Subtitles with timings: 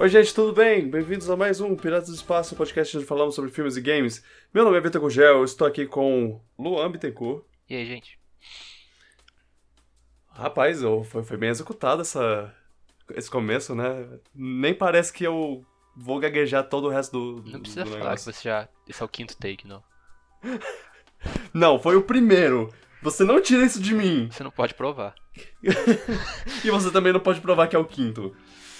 [0.00, 0.88] Oi, gente, tudo bem?
[0.88, 4.22] Bem-vindos a mais um Piratas do Espaço, podcast onde falamos sobre filmes e games.
[4.54, 7.44] Meu nome é Vitor Gugel, eu estou aqui com Luan Bittencourt.
[7.68, 8.16] E aí, gente?
[10.30, 12.54] Rapaz, eu- foi, foi bem executado essa,
[13.10, 14.08] esse começo, né?
[14.32, 15.64] Nem parece que eu
[15.96, 17.12] vou gaguejar todo o resto
[17.42, 18.68] do, Não precisa do falar que você já.
[18.88, 19.82] Esse é o quinto take, não.
[21.52, 22.72] Não, foi o primeiro.
[23.02, 24.28] Você não tira isso de mim.
[24.30, 25.16] Você não pode provar.
[26.64, 28.36] E você também não pode provar que é o quinto.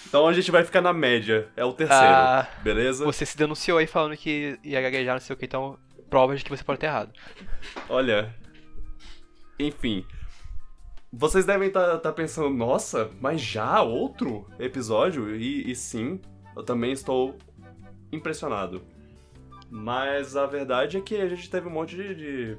[0.08, 1.48] Então a gente vai ficar na média.
[1.54, 3.04] É o terceiro, Ah, beleza?
[3.04, 6.44] Você se denunciou aí falando que ia gaguejar, não sei o que, então provas de
[6.44, 7.12] que você pode ter errado.
[7.88, 8.34] Olha.
[9.58, 10.04] Enfim.
[11.12, 15.34] Vocês devem estar pensando, nossa, mas já outro episódio?
[15.36, 16.20] E, e sim,
[16.56, 17.36] eu também estou
[18.12, 18.82] impressionado.
[19.70, 22.58] Mas a verdade é que a gente teve um monte de, de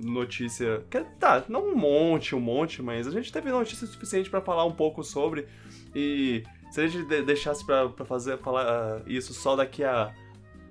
[0.00, 0.84] notícia.
[0.90, 4.64] Que, tá, não um monte, um monte, mas a gente teve notícia suficiente pra falar
[4.64, 5.46] um pouco sobre.
[5.94, 10.12] E se a gente de- deixasse pra, pra fazer falar ah, isso só daqui a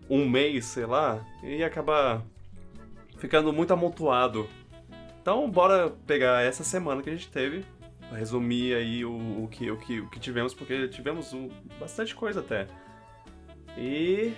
[0.10, 2.22] um mês, sei lá, ia acabar
[3.18, 4.48] ficando muito amontoado.
[5.22, 7.66] Então, bora pegar essa semana que a gente teve,
[8.12, 12.42] resumir aí o, o, que, o, que, o que tivemos, porque tivemos um- bastante coisa
[12.42, 12.68] até.
[13.78, 14.34] E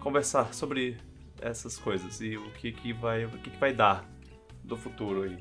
[0.00, 0.96] conversar sobre
[1.40, 4.08] essas coisas e o que, que, vai, o que, que vai dar
[4.62, 5.38] do futuro aí.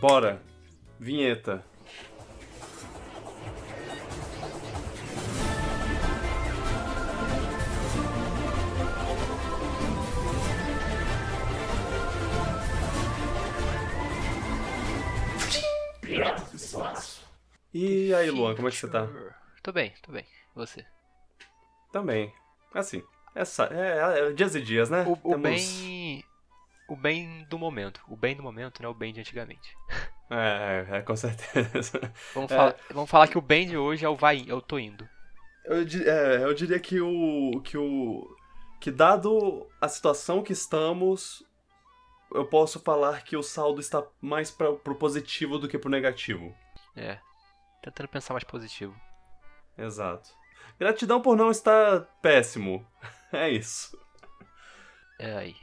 [0.00, 0.42] Bora!
[1.00, 1.64] Vinheta.
[17.72, 19.06] E aí, Luan, como é que você tá?
[19.62, 20.24] Tô bem, tô bem.
[20.24, 20.84] E você?
[21.92, 22.32] Também.
[22.74, 23.02] Assim,
[23.34, 25.04] essa, é, é dias e dias, né?
[25.06, 26.24] O, o Temos- bem.
[26.88, 28.00] O bem do momento.
[28.08, 29.74] O bem do momento não é o bem de antigamente.
[30.30, 32.00] É, é, é, com certeza.
[32.34, 32.56] Vamos, É.
[32.56, 35.08] falar, vamos falar que o bem de hoje é o vai, eu tô indo.
[35.64, 37.60] Eu, é, eu diria que o.
[37.62, 38.26] que o.
[38.80, 41.42] que dado a situação que estamos,
[42.32, 46.54] eu posso falar que o saldo está mais pra, pro positivo do que pro negativo.
[46.96, 47.18] É.
[47.82, 48.94] Tentando pensar mais positivo.
[49.76, 50.30] Exato.
[50.78, 52.86] Gratidão por não estar péssimo.
[53.30, 53.94] É isso.
[55.18, 55.54] É aí.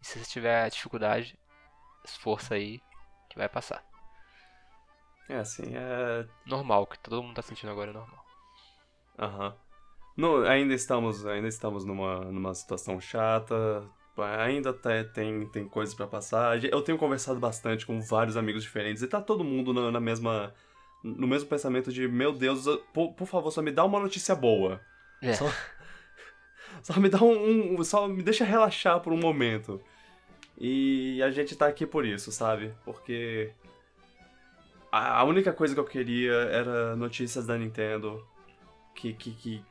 [0.00, 1.36] E se você tiver dificuldade,
[2.04, 2.80] esforça aí
[3.28, 3.84] que vai passar.
[5.28, 6.24] É assim, é.
[6.46, 8.24] Normal, o que todo mundo tá sentindo agora é normal.
[9.18, 9.56] Aham.
[10.16, 13.84] No- ainda estamos, ainda estamos numa, numa situação chata.
[14.16, 16.62] Ainda te- tem, tem coisas pra passar.
[16.64, 20.54] Eu tenho conversado bastante com vários amigos diferentes e tá todo mundo na, na mesma.
[21.02, 24.34] No mesmo pensamento de, meu Deus, eu- por, por favor, só me dá uma notícia
[24.34, 24.80] boa.
[25.20, 25.32] É.
[25.34, 25.44] Só,
[26.82, 29.80] só me dá um, um- Só me deixa relaxar por um momento.
[30.56, 32.72] E a gente tá aqui por isso, sabe?
[32.84, 33.52] Porque.
[34.92, 38.24] A, a única coisa que eu queria era notícias da Nintendo.
[38.94, 39.12] Que.
[39.12, 39.64] que, que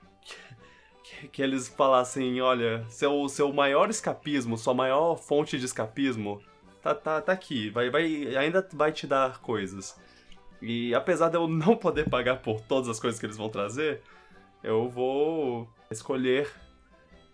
[1.22, 6.42] que, que eles falassem, olha, seu, seu maior escapismo, sua maior fonte de escapismo,
[6.82, 10.00] tá, tá, tá aqui, vai, vai, ainda vai te dar coisas.
[10.62, 14.02] E apesar de eu não poder pagar por todas as coisas que eles vão trazer,
[14.64, 16.50] eu vou escolher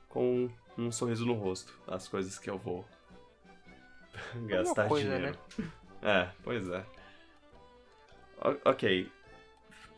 [0.08, 2.86] com um sorriso no rosto as coisas que eu vou
[4.48, 5.38] gastar coisa, dinheiro.
[6.02, 6.84] É, pois é.
[8.42, 9.12] O- ok.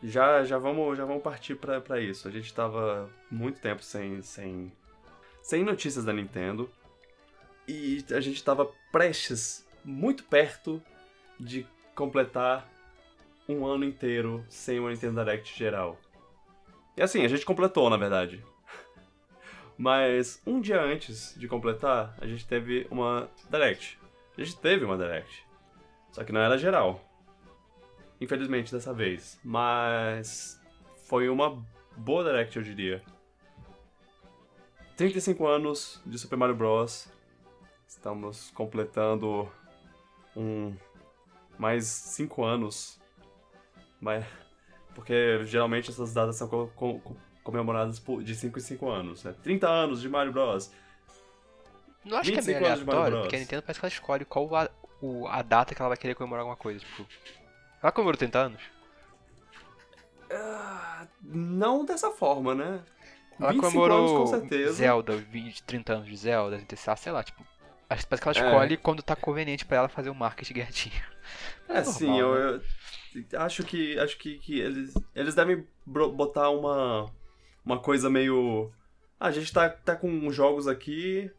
[0.03, 2.27] Já, já, vamos, já vamos partir pra isso.
[2.27, 4.71] A gente tava muito tempo sem, sem,
[5.41, 6.69] sem notícias da Nintendo.
[7.67, 10.81] E a gente tava prestes, muito perto
[11.39, 12.67] de completar
[13.47, 15.99] um ano inteiro sem uma Nintendo Direct geral.
[16.97, 18.43] E assim, a gente completou, na verdade.
[19.77, 23.99] Mas um dia antes de completar, a gente teve uma Direct.
[24.37, 25.45] A gente teve uma Direct.
[26.11, 26.99] Só que não era geral.
[28.21, 29.39] Infelizmente dessa vez.
[29.43, 30.61] Mas
[31.07, 31.61] foi uma
[31.97, 33.01] boa Direct, eu diria.
[34.95, 37.07] 35 anos de Super Mario Bros.
[37.87, 39.51] Estamos completando
[40.35, 40.75] um
[41.57, 42.99] mais 5 anos.
[43.99, 44.23] Mas
[44.93, 49.23] porque geralmente essas datas são co- co- co- comemoradas por- de 5 em 5 anos,
[49.23, 49.33] né?
[49.41, 50.71] 30 anos de Mario Bros.
[52.05, 54.55] Não acho que é 25 meio aleatório, porque a Nintendo parece que ela escolhe qual
[54.55, 54.69] a,
[55.01, 56.79] o- a data que ela vai querer comemorar alguma coisa.
[56.79, 57.05] Tipo,
[57.81, 58.61] ela comemorou 30 anos?
[60.31, 62.83] Ah, não dessa forma, né?
[63.39, 64.73] Ela 25 comemorou anos.
[64.75, 67.45] Zelda, 20, 30 anos de Zelda, 36, sei lá, tipo.
[67.89, 68.49] Acho que parece que ela É.
[68.49, 70.95] escolhe quando tá conveniente pra ela fazer o marketing gatinho.
[71.69, 72.61] É, normal, sim, eu, né?
[73.31, 77.05] eu acho que acho que, que eles eles devem botar uma
[77.63, 78.69] uma coisa meio
[79.17, 81.31] ah, a gente tá, tá com jogos aqui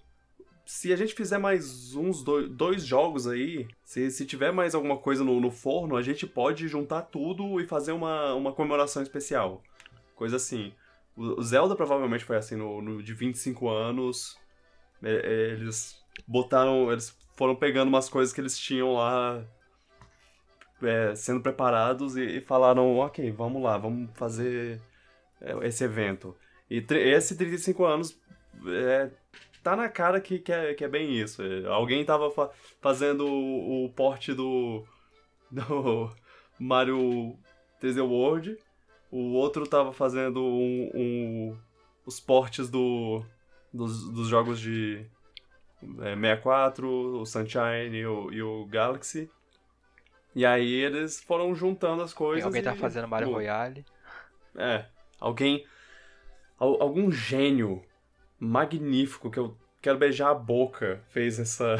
[0.64, 4.96] se a gente fizer mais uns dois, dois jogos aí, se, se tiver mais alguma
[4.98, 9.62] coisa no, no forno, a gente pode juntar tudo e fazer uma, uma comemoração especial.
[10.14, 10.72] Coisa assim.
[11.16, 14.38] O o Zelda provavelmente foi assim, no, no de 25 anos.
[15.02, 16.90] é, é, Eles botaram.
[16.92, 19.44] Eles foram pegando umas coisas que eles tinham lá.
[20.82, 24.80] é, sendo preparados e, e falaram: ok, vamos lá, vamos fazer
[25.40, 26.36] é, esse evento.
[26.70, 28.18] E esse 35 anos
[28.66, 29.10] é,
[29.62, 31.42] tá na cara que, que, é, que é bem isso.
[31.68, 32.50] Alguém tava fa-
[32.80, 34.84] fazendo o, o porte do,
[35.50, 36.10] do
[36.58, 37.36] Mario
[37.80, 38.56] 3D World,
[39.10, 41.58] o outro tava fazendo um, um-
[42.06, 43.22] os portes do,
[43.72, 45.04] dos, dos jogos de
[46.00, 46.88] é, 64,
[47.20, 49.30] o Sunshine e o, e o Galaxy.
[50.34, 52.44] E aí eles foram juntando as coisas.
[52.44, 53.84] Alguém tá e- fazendo Mario Royale.
[54.56, 54.86] é,
[55.20, 55.66] alguém.
[56.58, 57.82] al- algum gênio
[58.42, 61.76] magnífico que eu quero beijar a boca fez essa.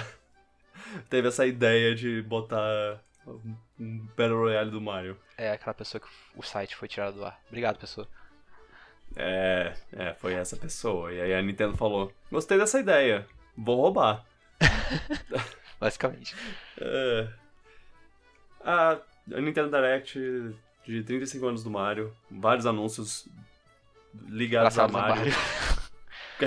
[1.11, 3.57] teve essa ideia de botar um-
[4.17, 5.19] Battle Royale do Mario.
[5.37, 6.07] É aquela pessoa que
[6.37, 7.41] o site foi tirado do ar.
[7.49, 8.07] Obrigado, pessoa.
[9.17, 11.13] É, é, foi essa pessoa.
[11.13, 13.27] E aí a Nintendo falou: gostei dessa ideia,
[13.57, 14.25] vou roubar.
[15.81, 16.37] Basicamente.
[16.81, 17.29] É.
[18.65, 18.99] A,
[19.35, 20.17] a Nintendo Direct
[20.87, 23.29] de 35 anos do Mario, vários anúncios
[24.29, 25.33] ligados a Engraçado, né, Mario.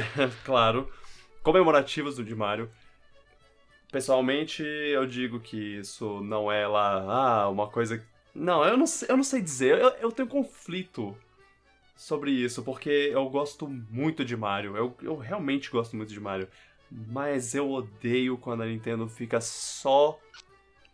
[0.44, 0.92] claro.
[1.44, 2.69] Comemorativos do de Mario.
[3.92, 8.03] Pessoalmente, eu digo que isso não é lá, ah, uma coisa.
[8.33, 9.80] Não, eu não sei, eu não sei dizer.
[9.80, 11.15] Eu, eu tenho conflito
[11.95, 14.75] sobre isso, porque eu gosto muito de Mario.
[14.75, 16.50] Eu, eu realmente gosto muito de Mario.
[16.92, 20.19] Mas eu odeio quando a Nintendo fica só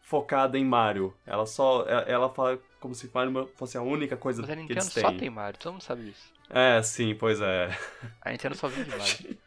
[0.02, 1.14] focada em Mario.
[1.26, 1.86] Ela só.
[1.88, 5.10] Ela fala como se Mario fosse a única coisa Mas a que Nintendo eles só
[5.10, 5.18] têm.
[5.18, 6.31] tem Mario, todo mundo sabe disso.
[6.54, 7.70] É, sim, pois é.
[8.22, 9.38] A Nintendo só vive Mario.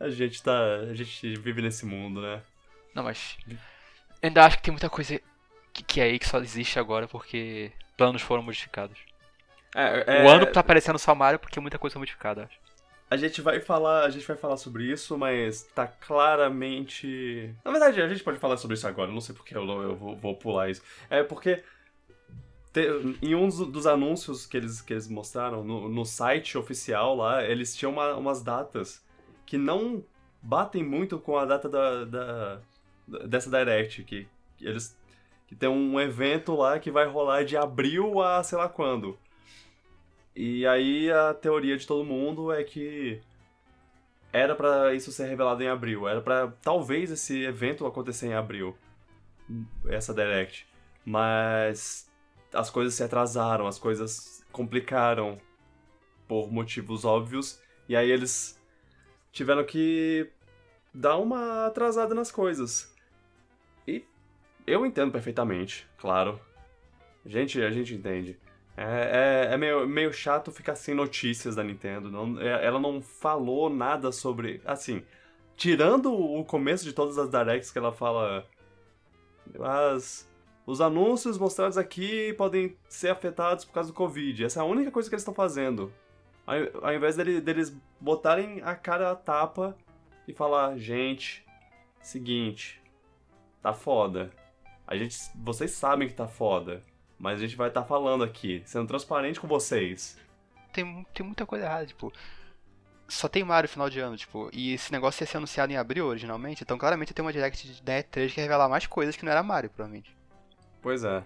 [0.00, 0.76] A gente tá.
[0.90, 2.42] A gente vive nesse mundo, né?
[2.94, 3.38] Não, mas.
[4.22, 5.20] Ainda acho que tem muita coisa
[5.72, 8.98] que, que é aí que só existe agora porque planos foram modificados.
[9.74, 12.58] É, O ano tá aparecendo só Mario porque muita coisa foi modificada, acho.
[13.08, 17.54] A gente vai falar, a gente vai falar sobre isso, mas tá claramente.
[17.64, 20.16] Na verdade, a gente pode falar sobre isso agora, não sei porque eu, eu vou,
[20.16, 20.82] vou pular isso.
[21.08, 21.62] É porque
[22.76, 27.42] te- em um dos, anúncios que eles, que eles mostraram no, no site oficial lá,
[27.42, 29.02] eles tinham uma- umas datas
[29.46, 30.04] que não
[30.42, 32.60] batem muito com a data da, da-
[33.26, 34.28] dessa Direct, que,
[34.58, 34.94] que eles
[35.48, 39.16] que tem um evento lá que vai rolar de abril a sei lá quando.
[40.34, 43.20] E aí a teoria de todo mundo é que
[44.32, 48.76] era pra isso ser revelado em abril, era pra talvez esse evento acontecer em abril,
[49.86, 50.66] essa Direct.
[51.04, 52.05] Mas
[52.58, 55.38] as coisas se atrasaram, as coisas complicaram
[56.26, 58.60] por motivos óbvios, e aí eles
[59.30, 60.30] tiveram que
[60.92, 62.94] dar uma atrasada nas coisas.
[63.86, 64.04] E
[64.66, 66.40] eu entendo perfeitamente, claro.
[67.24, 68.38] Gente, a gente entende.
[68.76, 72.10] É, é, é meio, meio chato ficar sem notícias da Nintendo.
[72.10, 74.60] Não, é- ela não falou nada sobre.
[74.64, 75.02] Assim,
[75.56, 78.46] tirando o começo de todas as directs que ela fala.
[79.60, 80.28] As,
[80.66, 84.44] os anúncios mostrados aqui podem ser afetados por causa do Covid.
[84.44, 85.92] Essa é a única coisa que eles estão fazendo.
[86.82, 89.76] Ao, invés dele- deles botarem a cara a tapa
[90.26, 91.44] e falar: gente,
[92.00, 92.80] seguinte,
[93.62, 94.30] tá foda.
[94.86, 96.82] A gente, vocês sabem que tá foda.
[97.18, 100.18] Mas a gente vai estar falando aqui, sendo transparente com vocês.
[100.72, 102.12] Tem, tem muita coisa errada, tipo.
[103.08, 106.06] Só tem Mario final de ano, tipo, e esse negócio ia ser anunciado em abril
[106.06, 109.30] originalmente, então claramente tem uma direct de da E3 que revelar mais coisas que não
[109.30, 110.15] era Mario, provavelmente.
[110.86, 111.20] Pois é.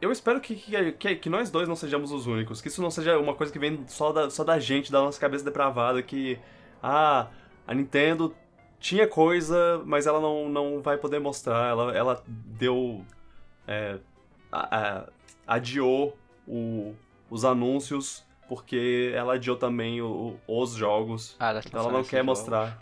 [0.00, 0.54] Eu- espero que,
[0.94, 3.58] que, que, nós dois não sejamos os únicos, que isso não seja uma coisa que
[3.58, 6.38] vem só da, só da gente, da nossa cabeça depravada, que.
[6.82, 7.26] Ah,
[7.66, 8.34] a Nintendo
[8.78, 11.68] tinha coisa, mas ela não, não vai poder mostrar.
[11.68, 13.04] Ela, ela deu.
[13.68, 13.98] é,
[14.50, 15.08] a- a-
[15.46, 16.16] adiou
[16.48, 16.94] o-
[17.28, 21.36] os anúncios, porque ela adiou também o- os jogos.
[21.38, 22.78] Ah, das Então ela não quer mostrar.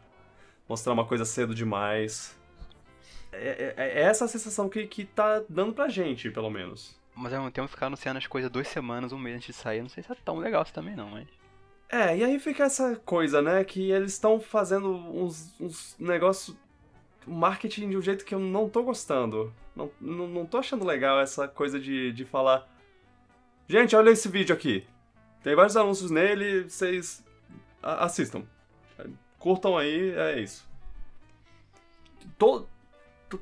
[0.69, 2.38] Mostrar uma coisa cedo demais.
[3.33, 6.99] É, é- é essa a sensação que, que tá dando pra gente, pelo menos.
[7.15, 9.83] Mas ao mesmo tempo ficar anunciando as coisas duas semanas, um mês antes de sair,
[9.83, 11.27] não sei se é tão legal isso também não, mas.
[11.91, 13.65] É, e aí fica essa coisa, né?
[13.65, 16.57] Que eles estão fazendo uns, uns negócios.
[17.27, 19.53] Marketing de um jeito que eu não tô gostando.
[19.77, 22.67] Não, não, não tô achando legal essa coisa de, de falar.
[23.69, 24.87] Gente, olha esse vídeo aqui.
[25.43, 27.23] Tem vários anúncios nele, vocês
[27.83, 28.45] assistam.
[29.39, 30.67] Curtam aí, é isso.
[32.39, 32.69] To- to-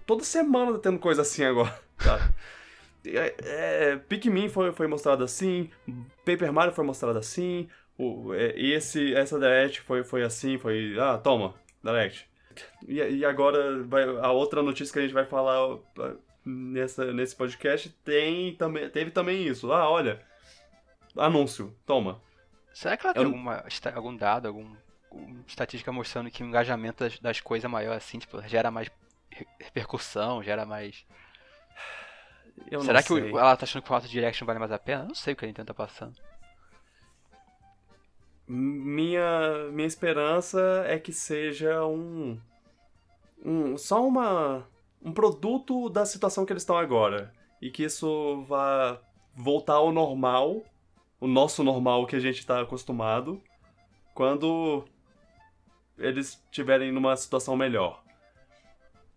[0.07, 2.33] toda semana tá tendo coisa assim agora, tá?
[3.05, 3.35] É,
[3.93, 5.71] é, Pikmin foi, foi mostrado assim,
[6.25, 10.97] Paper Mario foi mostrado assim, o, é, e esse, essa Direct foi, foi assim, foi.
[10.99, 12.29] Ah, toma, Direct.
[12.87, 16.15] E, e agora vai, a outra notícia que a gente vai falar ah,
[16.45, 19.73] nessa, nesse podcast tem também, teve também isso.
[19.73, 20.21] Ah, olha,
[21.17, 22.21] anúncio, toma.
[22.73, 23.65] Será que ela tem Eu- alguma,
[23.95, 24.75] algum dado, algum,
[25.11, 28.91] alguma estatística mostrando que o engajamento das, das coisas é maior assim, tipo, gera mais
[29.61, 31.05] repercussão, gera mais.
[32.71, 34.73] Eu Será não que o- ela tá achando que o Auto Direct não vale mais
[34.73, 35.03] a pena?
[35.05, 36.17] Eu não sei o que a Nintendo tá passando.
[38.49, 42.39] Minha, minha esperança é que seja um,
[43.45, 43.77] um.
[43.77, 44.67] Só uma.
[45.03, 47.33] Um produto da situação que eles estão agora.
[47.61, 49.01] E que isso vá
[49.35, 50.63] voltar ao normal.
[51.21, 53.43] O nosso normal que a gente tá acostumado.
[54.15, 54.85] Quando
[55.99, 58.03] eles estiverem numa situação melhor.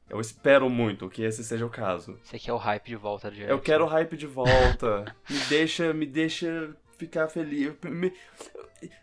[0.09, 2.19] Eu espero muito que esse seja o caso.
[2.33, 3.51] Aqui é o hype de volta Direct.
[3.51, 5.05] Eu quero o hype de volta.
[5.29, 7.73] me deixa, me deixa ficar feliz.
[7.83, 8.13] Me-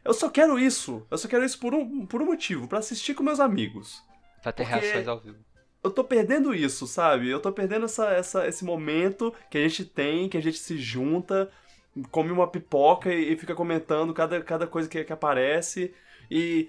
[0.05, 1.07] Eu só quero isso.
[1.11, 4.03] Eu só quero isso por um, por um motivo, pra assistir com meus amigos.
[4.43, 5.39] Pra ter porque- reações ao vivo.
[5.85, 7.29] Eu tô perdendo isso, sabe?
[7.31, 10.77] Eu tô perdendo essa, essa, esse momento que a gente tem, que a gente se
[10.77, 11.49] junta,
[12.11, 15.95] come uma pipoca e, e fica comentando cada, cada coisa que, que aparece.
[16.29, 16.69] E.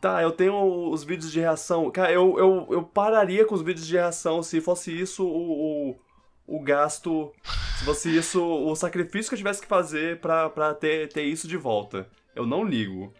[0.00, 1.90] Tá, eu tenho os vídeos de reação.
[1.90, 6.56] Cara, eu, eu, eu pararia com os vídeos de reação se fosse isso o, o,
[6.58, 7.32] o gasto.
[7.78, 11.48] Se fosse isso o sacrifício que eu tivesse que fazer pra, pra ter, ter isso
[11.48, 12.08] de volta.
[12.34, 13.12] Eu não ligo.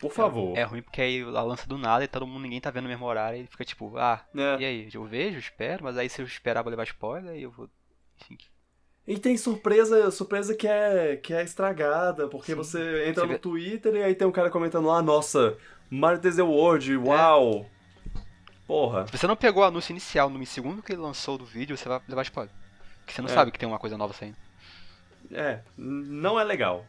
[0.00, 0.56] Por favor.
[0.56, 2.90] É ruim porque aí ela lança do nada e todo mundo, ninguém tá vendo no
[2.90, 4.60] mesmo horário e fica tipo, ah, É.
[4.60, 4.88] e aí?
[4.92, 7.68] Eu vejo, espero, mas aí se eu esperar vou levar spoiler e eu vou.
[8.20, 8.36] Enfim.
[9.06, 12.56] E tem surpresa, surpresa que é, que é estragada, porque Sim.
[12.56, 15.56] você entra Você no vê- Twitter e aí tem um cara comentando lá, nossa,
[15.88, 17.66] Mario 3D World, uau!
[18.66, 19.06] Porra.
[19.06, 21.88] Se você não pegou o anúncio inicial no segundo que ele lançou do vídeo, você
[21.88, 22.52] vai levar spoiler.
[23.00, 23.32] Porque você não É.
[23.32, 24.36] sabe que tem uma coisa nova saindo.
[25.30, 26.84] É, não é legal.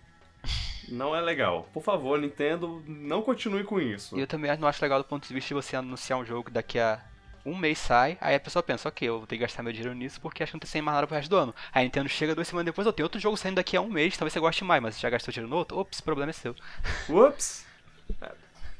[0.89, 1.69] Não é legal.
[1.73, 4.17] Por favor, Nintendo, não continue com isso.
[4.17, 6.45] E eu também não acho legal do ponto de vista de você anunciar um jogo
[6.45, 6.99] que daqui a
[7.49, 9.95] um mês sai, aí a pessoa pensa, ok, eu vou ter que gastar meu dinheiro
[9.95, 11.55] nisso porque acho que não tem sem mais nada pro resto do ano.
[11.73, 13.89] Aí a Nintendo chega duas semanas depois, eu tenho outro jogo saindo daqui a um
[13.89, 15.77] mês, talvez você goste mais, mas você já gastou dinheiro no outro?
[15.79, 16.55] Ops, o problema é seu.
[17.09, 17.65] Ups!
[18.21, 18.31] É,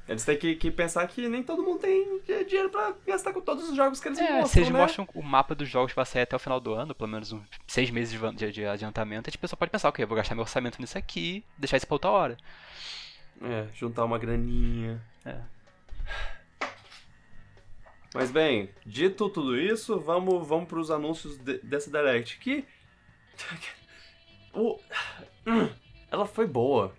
[0.08, 3.70] Eles têm que, que pensar que nem todo mundo tem dinheiro pra gastar com todos
[3.70, 4.80] os jogos que eles É, mostram, se eles né?
[4.80, 7.32] mostram o mapa dos jogos que vai sair até o final do ano, pelo menos
[7.32, 10.34] uns seis meses de- de adiantamento, a gente pessoa pode pensar, ok, eu vou gastar
[10.34, 12.38] meu orçamento nisso aqui, deixar isso pra outra hora.
[13.42, 15.02] É, juntar uma graninha.
[15.26, 15.38] É.
[18.14, 22.40] Mas bem, dito tudo isso, vamos, vamos pros anúncios de- dessa Direct.
[22.40, 22.66] Que.
[24.54, 24.80] O-
[26.10, 26.94] Ela foi boa.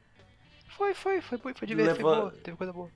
[0.69, 2.91] Foi, foi, foi, foi, foi divertido, foi Leva- boa, teve coisa boa.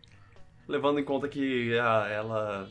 [0.68, 2.70] Levando em conta que ah, ela.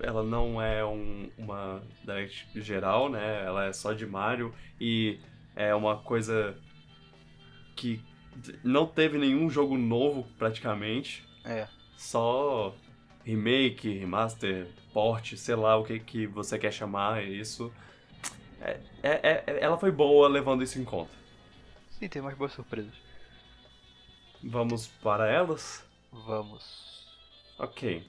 [0.00, 3.44] Ela não é um- uma Direct geral, né?
[3.44, 5.20] Ela é só de Mario e
[5.54, 6.56] é uma coisa
[7.76, 8.02] que
[8.64, 11.22] não teve nenhum jogo novo praticamente.
[11.44, 11.68] É.
[11.96, 12.74] Só
[13.24, 17.72] remake, remaster, port, sei lá o que, que você quer chamar isso.
[18.60, 21.10] É, é- é- ela foi boa levando isso em conta.
[21.90, 22.92] Sim, teve umas boas surpresas.
[24.42, 25.84] Vamos para elas?
[26.12, 27.06] Vamos.
[27.58, 28.04] Ok.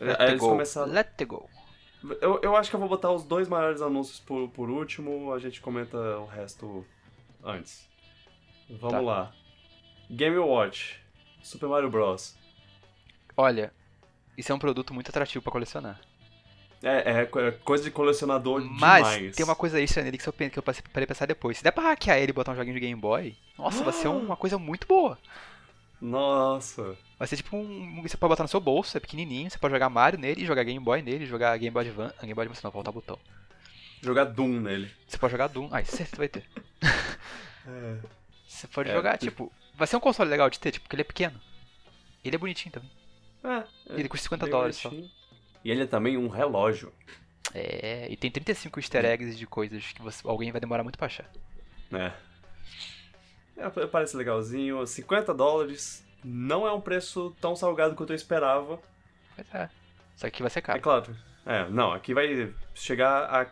[0.00, 0.48] Let Aí it eles go.
[0.50, 0.92] começaram.
[0.92, 1.48] Let go.
[2.20, 5.38] Eu, eu acho que eu vou botar os dois maiores anúncios por, por último, a
[5.38, 6.86] gente comenta o resto
[7.42, 7.88] antes.
[8.68, 9.00] Vamos Tá.
[9.00, 9.32] lá.
[10.10, 11.00] Game Watch.
[11.42, 12.36] Super Mario Bros.
[13.36, 13.72] Olha,
[14.36, 16.00] isso é um produto muito atrativo pra colecionar.
[16.82, 19.34] É, é é coisa de colecionador Mas demais.
[19.36, 21.56] tem uma coisa extra nele que eu que eu passei- parei pensar depois.
[21.58, 24.08] Se der pra hackear ele e botar um joguinho de Game Boy, nossa, vai ser
[24.08, 25.18] uma coisa muito boa.
[26.00, 26.96] Nossa.
[27.18, 28.02] Vai ser tipo um.
[28.02, 30.78] Você pode botar no seu bolso, é pequenininho, você pode jogar Mario nele, jogar Game
[30.84, 32.14] Boy nele, jogar Game Boy Advance.
[32.20, 33.18] Game Boy Advance não, voltar o botão.
[34.02, 34.90] Jogar Doom nele.
[35.08, 35.68] Você pode jogar Doom.
[35.72, 36.44] Ah, isso você vai ter.
[37.66, 37.96] É.
[38.46, 39.50] Você pode É, jogar, tipo.
[39.74, 41.40] Vai ser um console legal de ter, tipo, porque ele é pequeno.
[42.24, 42.90] Ele é bonitinho também.
[43.46, 44.90] É, Ele custa 50 bem dólares só.
[44.90, 46.92] E ele é também um relógio.
[47.54, 51.06] É, e tem 35 easter eggs de coisas que você- alguém vai demorar muito pra
[51.06, 51.30] achar.
[51.90, 52.12] né?
[53.56, 54.84] É, parece legalzinho.
[54.86, 58.78] 50 dólares não é um preço tão salgado quanto eu esperava.
[59.34, 59.70] Pois é.
[60.16, 60.80] Só que vai ser É caro.
[60.80, 61.16] claro.
[61.46, 63.42] É, não, aqui vai chegar a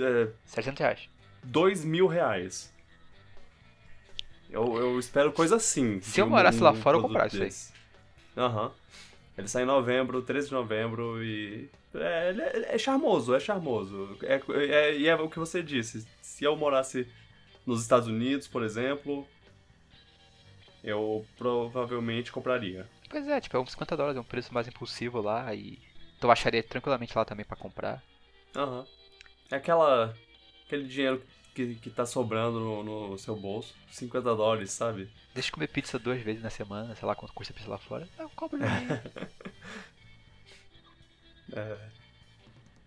[0.00, 1.08] é, 700 reais.
[1.44, 2.72] 2 mil reais.
[4.50, 6.00] Eu, eu espero coisa assim.
[6.00, 8.42] Se eu um- morasse lá fora, eu comprava isso aí.
[8.42, 8.72] Aham.
[9.36, 11.68] Ele sai em novembro, 13 de novembro e.
[11.94, 12.34] É,
[12.70, 14.16] é, é charmoso, é charmoso.
[14.22, 16.06] É, é- e é o que você disse.
[16.20, 17.06] Se eu morasse
[17.66, 19.26] nos Estados Unidos, por exemplo,
[20.84, 22.86] eu provavelmente compraria.
[23.08, 25.78] Pois é, tipo, é uns 50 dólares, é um preço mais impulsivo lá e.
[26.16, 28.02] Então eu acharia tranquilamente lá também pra comprar.
[28.54, 28.86] Aham.
[29.50, 30.14] É aquela.
[30.66, 31.22] aquele dinheiro
[31.54, 33.74] que, que tá sobrando no, no seu bolso.
[33.90, 35.10] 50 dólares, sabe?
[35.34, 38.08] Deixa eu comer pizza duas vezes na semana, sei lá quanto custa pizza lá fora.
[38.18, 39.00] Eu compro um joguinho.
[41.54, 41.76] É,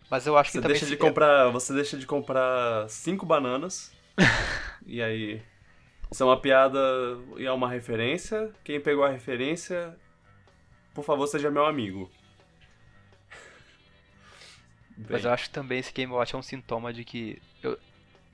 [0.09, 0.73] Mas eu acho que Você também.
[0.73, 1.49] deixa de se- comprar.
[1.51, 3.91] Você deixa de comprar cinco bananas.
[4.85, 5.41] e aí.
[6.11, 6.79] Isso é uma piada
[7.37, 8.51] e é uma referência.
[8.63, 9.95] Quem pegou a referência,
[10.93, 12.09] por favor, seja meu amigo.
[15.09, 17.41] Mas eu acho que também esse Game Watch é um sintoma de que.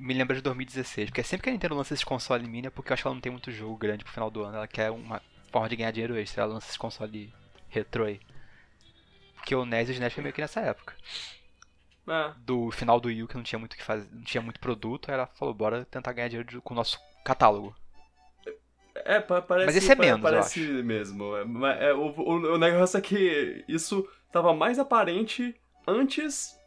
[0.01, 2.91] Me lembro de 2016, porque sempre que a Nintendo lança esse console mini é porque
[2.91, 4.58] eu acho que ela não tem muito jogo grande pro final do ano.
[4.58, 6.41] Ela quer uma forma de ganhar dinheiro extra.
[6.43, 7.31] Ela lança esse console
[7.70, 8.20] retrô aí.
[9.36, 10.96] Porque o NES e o SNES foi meio que nessa época.
[12.08, 12.31] É.
[12.39, 15.10] Do final do Wii U, que não tinha muito que fazer, não tinha muito produto,
[15.10, 17.75] aí ela falou, bora tentar ganhar dinheiro com o nosso catálogo.
[18.96, 19.67] É, pa- parece.
[19.67, 21.36] Mas esse é menos, Parece mesmo.
[21.38, 25.55] É, é, o, o, o negócio é que isso tava mais aparente
[25.88, 26.60] antes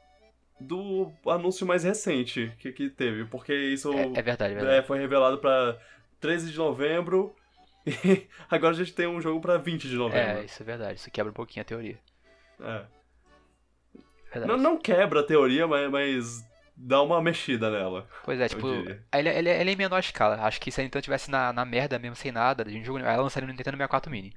[0.60, 3.24] do anúncio mais recente que, que teve.
[3.26, 4.76] Porque isso É, é verdade, é verdade.
[4.78, 5.76] é, foi revelado pra
[6.20, 7.34] 13 de novembro.
[7.86, 10.44] E agora a gente tem um jogo pra 20 de É, novembro.
[10.44, 10.98] isso é verdade.
[10.98, 11.98] Isso quebra um pouquinho a teoria.
[12.58, 12.82] É.
[14.32, 14.46] Verdade.
[14.50, 16.44] Não, não quebra a teoria, mas, mas
[16.74, 18.08] dá uma mexida nela.
[18.24, 20.36] Pois é, tipo, ele, ele, ele é em menor escala.
[20.40, 22.98] Acho que se a Nintendo tivesse na, na merda mesmo, sem nada, de um jogo,
[23.00, 24.32] ela lançaria no Nintendo 64 Mini.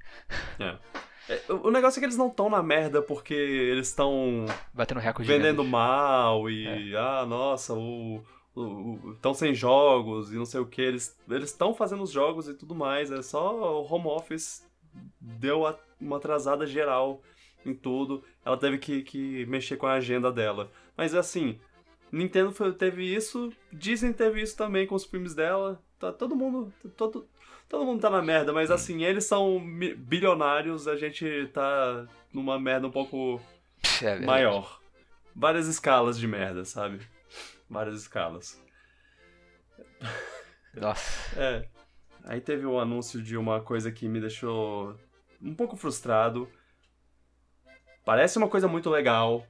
[0.60, 0.76] É,
[1.48, 5.30] O o negócio é que eles não estão na merda porque eles estão Batendo recorde
[5.30, 8.22] de vendendo mal e ah nossa o
[9.14, 12.74] estão sem jogos e não sei o que eles estão fazendo os jogos e tudo
[12.74, 13.10] mais.
[13.12, 14.66] É só o home office
[15.20, 17.22] deu a- uma atrasada geral
[17.64, 18.24] em tudo.
[18.44, 20.70] Ela teve que, que mexer com a agenda dela.
[20.96, 21.58] Mas assim
[22.10, 23.52] Nintendo teve isso.
[23.72, 25.80] Disney teve isso também com os filmes dela.
[26.00, 27.28] Tá todo mundo todo
[27.68, 29.60] todo mundo tá na merda mas assim eles são
[29.96, 33.40] bilionários a gente tá numa merda um pouco
[34.02, 34.80] É maior.
[35.34, 37.00] Várias escalas de merda, sabe?
[37.68, 38.60] Várias escalas.
[40.74, 41.40] Nossa.
[41.40, 41.68] É.
[42.24, 44.96] Aí teve o anúncio de uma coisa que me deixou
[45.40, 46.48] um pouco frustrado.
[48.04, 49.46] Parece uma coisa muito legal,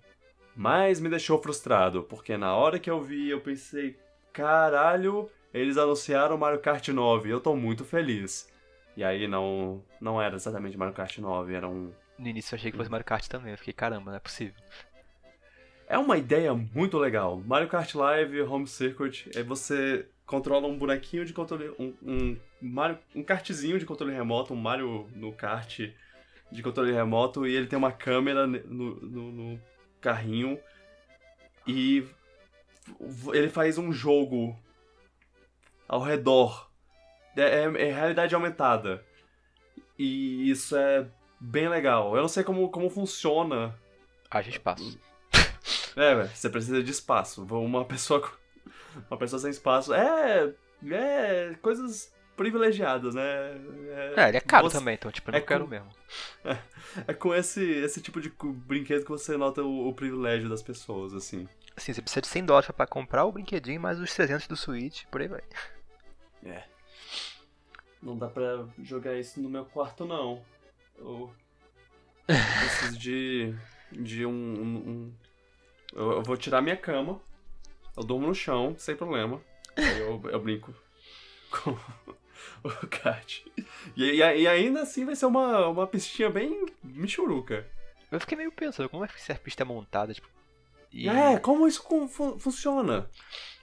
[0.55, 3.99] mas me deixou frustrado, porque na hora que eu vi, eu pensei,
[4.33, 8.49] caralho, eles anunciaram Mario Kart 9, eu tô muito feliz.
[8.97, 12.71] E aí não, não era exatamente Mario Kart 9, era um No início eu achei
[12.71, 13.53] que fosse Mario Kart também.
[13.53, 14.61] Eu fiquei, caramba, não é possível.
[15.89, 17.41] É uma ideia muito legal.
[17.47, 21.71] Mario Kart Live Home Circuit é você controla um bonequinho de controle.
[21.79, 25.81] Um, um, Mario, um kartzinho de controle remoto, um Mario no kart
[26.51, 29.61] de controle remoto, e ele tem uma câmera no, no, no
[30.01, 30.59] carrinho.
[31.67, 32.07] E
[33.33, 34.59] ele faz um jogo
[35.89, 36.69] ao redor.
[37.37, 39.05] É, é- é realidade aumentada.
[39.99, 41.07] E isso é
[41.41, 42.15] bem legal.
[42.15, 43.75] Eu não sei como, como funciona
[44.31, 44.99] Haja espaço.
[45.97, 47.45] é, você precisa de espaço.
[47.45, 48.31] Uma pessoa
[49.11, 50.53] uma pessoa sem espaço é
[50.91, 53.23] é coisas privilegiadas, né?
[54.17, 55.89] É, ele é caro você- também, então, tipo, eu é não quero com- mesmo.
[57.07, 61.13] É com esse esse tipo de brinquedo que você nota o, o privilégio das pessoas,
[61.15, 61.47] assim.
[61.77, 65.05] Assim, você precisa de 100 dólares pra comprar o brinquedinho, mais os 300 do Switch,
[65.11, 65.43] por aí vai.
[66.45, 66.65] É.
[68.03, 70.45] Não dá pra jogar isso no meu quarto, não.
[70.97, 71.33] Eu
[72.27, 73.55] preciso de
[73.91, 75.15] de um, um- um-
[75.95, 77.21] eu, eu vou tirar minha cama.
[77.97, 79.41] Eu durmo no chão, sem problema.
[79.77, 80.73] Aí eu, eu brinco
[81.51, 81.71] com
[82.65, 83.41] o kart.
[83.97, 87.67] E, e, e ainda assim vai ser uma, uma pistinha bem michuruca.
[88.13, 90.29] Eu fiquei meio pensando, como é que essa pista é montada, tipo.
[90.93, 93.11] E, É, como isso com- fu- funciona?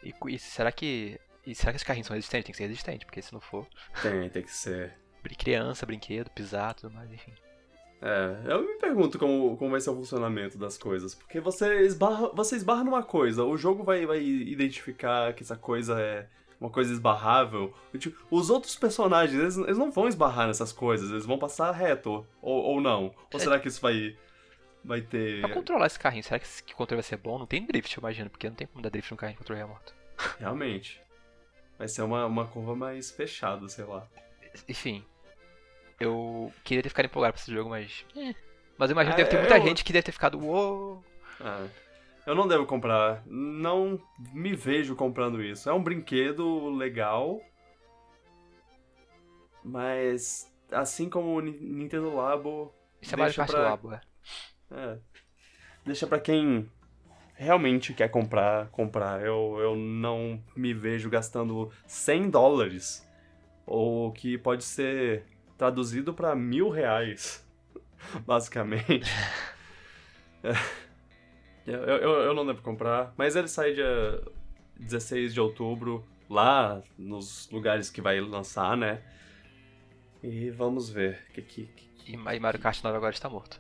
[0.03, 1.19] e, e será que.
[1.45, 2.45] E será que esses carrinhos são resistentes?
[2.45, 3.67] Tem que ser resistente, porque se não for.
[4.01, 4.93] Tem, tem que ser.
[5.37, 7.33] Criança, brinquedo, pisar, tudo mais, enfim.
[8.01, 11.15] É, eu me pergunto como, como vai ser o funcionamento das coisas.
[11.15, 15.99] Porque você esbarra, você esbarra numa coisa, o jogo vai, vai identificar que essa coisa
[15.99, 16.27] é
[16.61, 17.73] uma coisa esbarrável.
[17.97, 22.25] Tipo, os outros personagens, eles, eles não vão esbarrar nessas coisas, eles vão passar reto.
[22.41, 23.05] Ou, ou não.
[23.33, 23.39] Ou É.
[23.39, 24.15] será que isso vai,
[24.83, 25.41] vai ter.
[25.41, 27.39] Pra controlar esse carrinho, será que esse controle vai ser bom?
[27.39, 29.61] Não tem drift, eu imagino, porque não tem como dar drift no carrinho de controle
[29.61, 29.95] remoto.
[30.39, 31.01] Realmente.
[31.77, 34.07] Vai ser uma, uma curva mais fechada, sei lá.
[34.67, 35.03] Enfim.
[35.99, 38.05] Eu queria ter ficado empolgado pra esse jogo, mas.
[38.15, 38.33] eh.
[38.77, 40.39] Mas eu imagino que É, deve ter muita eu- gente que deve ter ficado.
[40.39, 41.03] Uou!
[41.39, 41.67] Ah,
[42.25, 43.23] eu não devo comprar.
[43.25, 44.01] Não
[44.33, 45.69] me vejo comprando isso.
[45.69, 47.41] É um brinquedo legal.
[49.63, 52.73] Mas, assim como o Ni- Nintendo Labo.
[53.01, 54.01] Isso é mais parte pra- do Labo, é.
[54.71, 54.97] É,
[55.85, 56.69] deixa pra quem
[57.35, 59.21] realmente quer comprar, comprar.
[59.23, 63.07] Eu, eu não me vejo gastando 100 dólares.
[63.65, 65.23] Ou que pode ser
[65.57, 67.45] traduzido pra mil reais.
[68.25, 69.09] Basicamente.
[71.67, 73.11] Eu, eu, eu não devo comprar.
[73.17, 74.21] Mas ele sai dia
[74.79, 76.05] 16 de outubro.
[76.29, 79.01] Lá nos lugares que vai lançar, né?
[80.21, 81.23] E vamos ver.
[81.33, 83.59] Que, que, que, E e Mario Kart 9 agora está morto.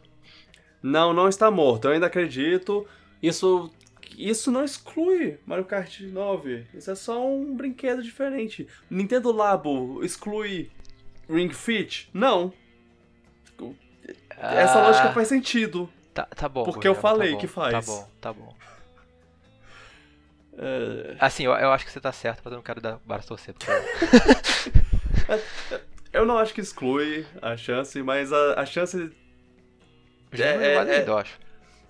[0.83, 1.85] não, não está morto.
[1.85, 2.87] Eu ainda acredito.
[3.21, 3.71] Isso
[4.17, 6.67] isso não exclui Mario Kart 9.
[6.73, 8.67] Isso é só um brinquedo diferente.
[8.89, 10.71] Nintendo Labo exclui
[11.29, 12.09] Ring Fit?
[12.13, 12.53] Não.
[14.37, 15.89] Essa Ah, lógica faz sentido.
[16.13, 16.63] Tá, tá bom.
[16.63, 17.73] porque eu Rogério, falei tá bom, que faz.
[17.73, 18.55] Tá bom, tá bom.
[20.57, 23.27] É, Assim, eu, eu acho que você tá certo, mas eu não quero dar barato
[23.27, 23.53] torcer.
[23.53, 23.71] porque-
[26.13, 29.11] eu não acho que exclui a chance, mas a, a chance
[30.31, 31.09] já É, é, é.
[31.09, 31.37] eu acho.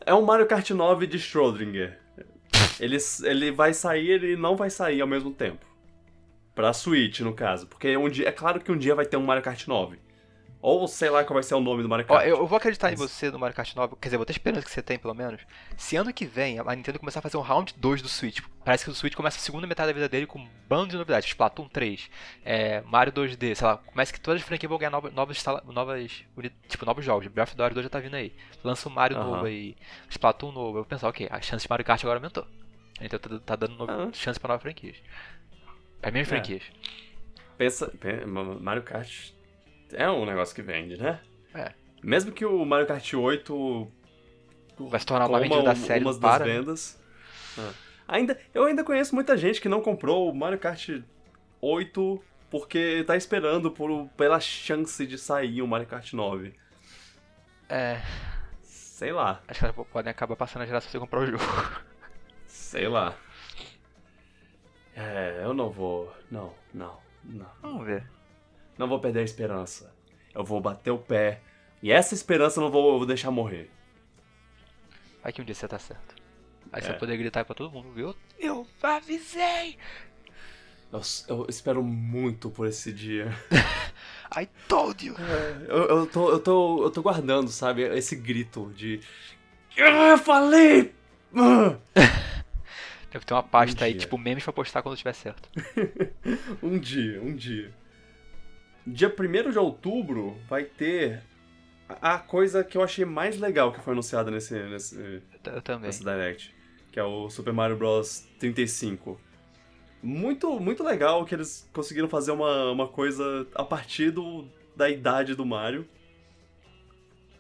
[0.06, 2.00] É um Mario Kart 9 de Schrödinger.
[2.80, 5.66] Ele, ele vai sair, ele não vai sair ao mesmo tempo.
[6.54, 7.68] Pra Switch, no caso.
[7.68, 9.98] Porque um dia, é claro que um dia vai ter um Mario Kart 9.
[10.68, 12.26] Ou sei lá qual vai ser o nome do Mario Ó, Kart.
[12.28, 14.32] eu, eu vou acreditar em Mas- você no Mario Kart 9, quer dizer, vou ter
[14.34, 15.42] esperança que você tem, pelo menos.
[15.78, 18.84] Se ano que vem a Nintendo começar a fazer um round 2 do Switch, parece
[18.84, 21.30] que o Switch começa a segunda metade da vida dele com um bando de novidades.
[21.30, 22.10] Splatoon 3,
[22.44, 26.24] é, Mario 2D, sei lá, começa que todas as franquias vão ganhar novas, novas, novas
[26.68, 27.28] tipo, novos jogos.
[27.28, 28.34] Breath of the Wild 2 já tá vindo aí.
[28.64, 29.30] Lança o Mario Aham.
[29.32, 29.76] novo aí,
[30.10, 30.80] Splatoon novo.
[30.80, 32.48] Eu pensar, ok, a chance de Mario Kart agora aumentou.
[33.00, 34.10] Então tá, tá dando novo- Ah.
[34.14, 34.98] chance pra novas franquias.
[36.02, 36.30] Pra minhas É.
[36.30, 36.64] franquias.
[37.56, 39.35] Pensa, pe- Ma- Mario Kart
[39.94, 41.20] é um negócio que vende, né?
[41.54, 41.72] É.
[42.04, 43.92] Mesmo que o Mario Kart 8
[44.80, 46.46] Vai se tornar coma vendido da série, umas não das para.
[46.46, 46.54] né?
[46.54, 47.00] vendas.
[47.58, 47.74] Ah.
[48.08, 50.90] Ainda, eu ainda conheço muita gente que não comprou o Mario Kart
[51.62, 56.54] 8 porque tá esperando por, pela chance de sair o Mario Kart 9.
[57.68, 58.00] É,
[58.96, 61.44] Sei lá, acho que elas podem acabar passando a geração sem comprar o jogo.
[62.48, 63.14] sei lá.
[64.96, 66.16] É, eu não vou.
[66.32, 67.52] Não, não, não.
[67.62, 68.10] Vamos ver.
[68.78, 69.94] Não vou perder a esperança.
[70.34, 71.42] Eu vou bater o pé.
[71.82, 73.70] E essa esperança eu não vou, eu vou deixar morrer.
[75.24, 76.16] Vai que um dia você tá certo.
[76.72, 76.92] Aí você É.
[76.92, 78.16] vai poder gritar pra todo mundo, viu?
[78.40, 79.78] Eu avisei!
[80.92, 83.28] Eu, eu espero muito por esse dia.
[84.38, 85.16] I told you!
[85.68, 87.84] Eu, eu, tô, eu, tô, eu tô guardando, sabe?
[87.84, 89.00] Esse grito de.
[89.80, 90.94] "Ah, Eu falei!
[91.36, 91.78] Ah!"
[93.12, 94.02] Deve ter uma pasta aí, dia.
[94.02, 95.50] tipo, memes pra postar quando tiver certo.
[96.62, 97.74] Um dia, um dia.
[98.86, 101.24] Dia 1 de outubro vai ter
[101.90, 105.22] a coisa que eu achei mais legal que foi anunciada nesse, nesse,
[106.04, 106.56] Direct,
[106.92, 109.20] que é o Super Mario Bros 35.
[110.02, 115.34] Muito, muito legal que eles conseguiram fazer uma, uma coisa a partir do, da idade
[115.34, 115.88] do Mario.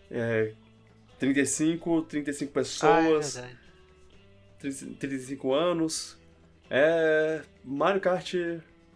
[0.10, 0.53] É,
[1.19, 3.43] 35, 35 Ah, é pessoas.
[4.60, 6.17] 30 35 anos.
[6.69, 8.34] É Mario Kart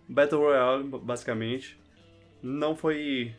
[0.07, 1.78] Battle Royale, basicamente.
[2.41, 3.35] Não foi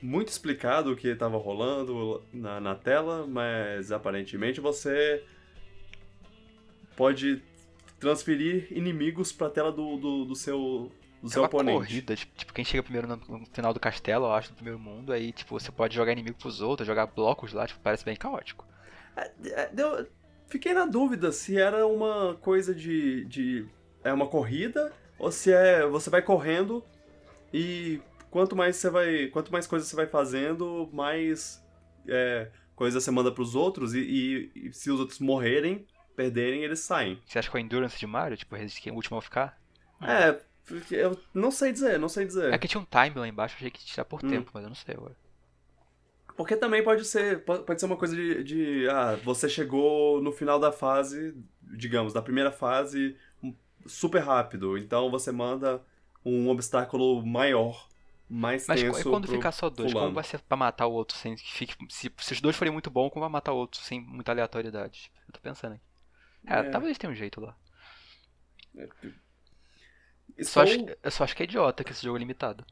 [0.00, 5.24] muito explicado o que estava rolando na, na tela, mas aparentemente você
[6.96, 7.42] pode
[7.98, 10.92] transferir inimigos pra tela do, do, do seu,
[11.22, 11.78] do É seu uma oponente.
[11.78, 15.12] corrida, tipo, tipo, quem chega primeiro no, final do castelo, eu acho, do primeiro mundo,
[15.12, 18.64] aí, tipo, você pode jogar inimigo pros outros, jogar blocos lá, tipo, parece bem caótico.
[19.16, 20.06] É, é,
[20.46, 23.66] fiquei na dúvida se era uma coisa de, de.
[24.04, 25.84] É uma corrida ou se é.
[25.86, 26.84] Você vai correndo
[27.52, 29.26] e quanto mais você vai.
[29.28, 31.62] Quanto mais coisas você vai fazendo, mais
[32.06, 36.80] é, coisas você manda pros outros e, e- e se os outros morrerem, perderem, eles
[36.80, 37.20] saem.
[37.26, 39.22] Você acha que é o Endurance de Mario, tipo, resiste quem é o último a
[39.22, 39.58] ficar?
[40.02, 40.32] É,
[40.66, 42.52] porque eu não sei dizer, não sei dizer.
[42.52, 44.28] É que tinha um time lá embaixo, achei que tinha por Hum.
[44.28, 45.16] tempo, mas eu não sei agora.
[46.36, 50.58] Porque também pode ser, pode ser uma coisa de, de, ah, você chegou no final
[50.60, 53.52] da fase, digamos, da primeira fase, um-
[53.86, 54.78] super rápido.
[54.78, 55.82] Então você manda
[56.28, 57.88] um obstáculo maior,
[58.28, 60.08] mais Mas tenso e quando pro ficar só dois, fulano.
[60.08, 61.74] como vai ser pra matar o outro sem que fique.
[61.88, 65.10] Se, se os dois forem muito bons, como vai matar o outro sem muita aleatoriedade?
[65.26, 65.84] Eu tô pensando aqui.
[66.46, 66.70] É, É.
[66.70, 67.56] talvez tenha um jeito lá.
[70.36, 72.64] Estou- Só acho, eu só acho que é idiota que esse jogo é limitado.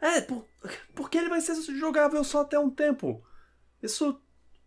[0.00, 0.46] É, por,
[0.94, 3.22] porque ele vai ser jogável só até um tempo.
[3.82, 4.20] Isso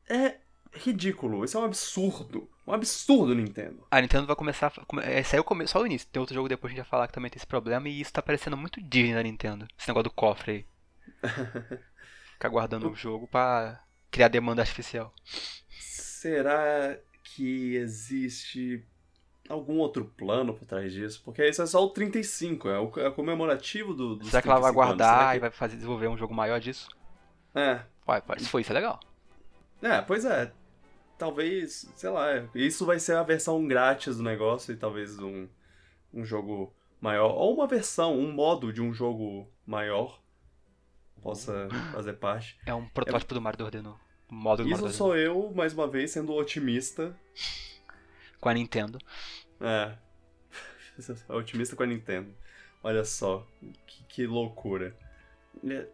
[0.07, 0.39] é
[0.73, 2.49] ridículo, isso é um absurdo.
[2.65, 3.85] Um absurdo, Nintendo.
[3.91, 4.71] A Nintendo vai começar.
[5.09, 6.07] Esse aí é o come- só o início.
[6.11, 7.89] Tem outro jogo depois que a gente vai falar que também tem esse problema.
[7.89, 9.67] E isso tá parecendo muito Disney na Nintendo.
[9.77, 10.65] Esse negócio do cofre aí.
[12.33, 15.13] Ficar guardando o jogo pra criar demanda artificial.
[15.69, 18.85] Será que existe
[19.49, 21.21] algum outro plano por trás disso?
[21.23, 24.59] Porque isso é só o 35, é o, é o comemorativo do, Será que ela
[24.59, 24.97] vai 35 anos.
[24.97, 26.87] guardar Será e vai fazer desenvolver um jogo maior disso?
[27.53, 28.99] que- É, Ué, se for isso é legal.
[29.81, 30.51] é, pois é.
[31.23, 35.47] Talvez, sei lá, isso vai ser a versão grátis do negócio e talvez um,
[36.13, 37.33] um jogo maior.
[37.33, 40.19] Ou uma versão, um modo de um jogo maior
[41.21, 42.59] possa fazer parte.
[42.65, 43.97] É um protótipo do Mario 2D no
[44.29, 47.15] o modo do Isso 2D sou eu, mais uma vez, sendo otimista.
[48.41, 48.99] com a Nintendo.
[49.61, 49.95] É.
[51.29, 52.35] Otimista com a Nintendo.
[52.83, 53.47] Olha só,
[53.87, 54.93] que, que loucura.
[55.65, 55.87] É,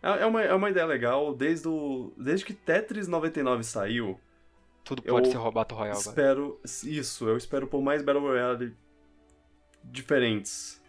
[0.00, 4.20] é uma, é uma ideia legal, desde, o, desde que Tetris 99 saiu,
[4.88, 6.08] Tudo pode Eu ser Battle Royale agora.
[6.08, 6.60] espero.
[6.84, 8.74] Isso, eu espero por mais Battle Royale
[9.84, 10.82] diferentes.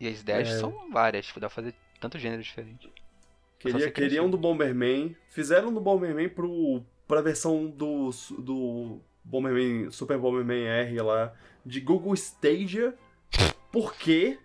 [0.00, 0.58] E as ideias É.
[0.58, 2.90] são várias, tipo, dá pra fazer tanto gênero diferente.
[3.58, 5.14] Queria, queriam do Bomberman.
[5.28, 11.32] Fizeram do Bomberman pro, pra versão do, do Bomberman, Super Bomberman R lá,
[11.64, 12.94] de Google Stadia.
[13.70, 14.38] Por quê?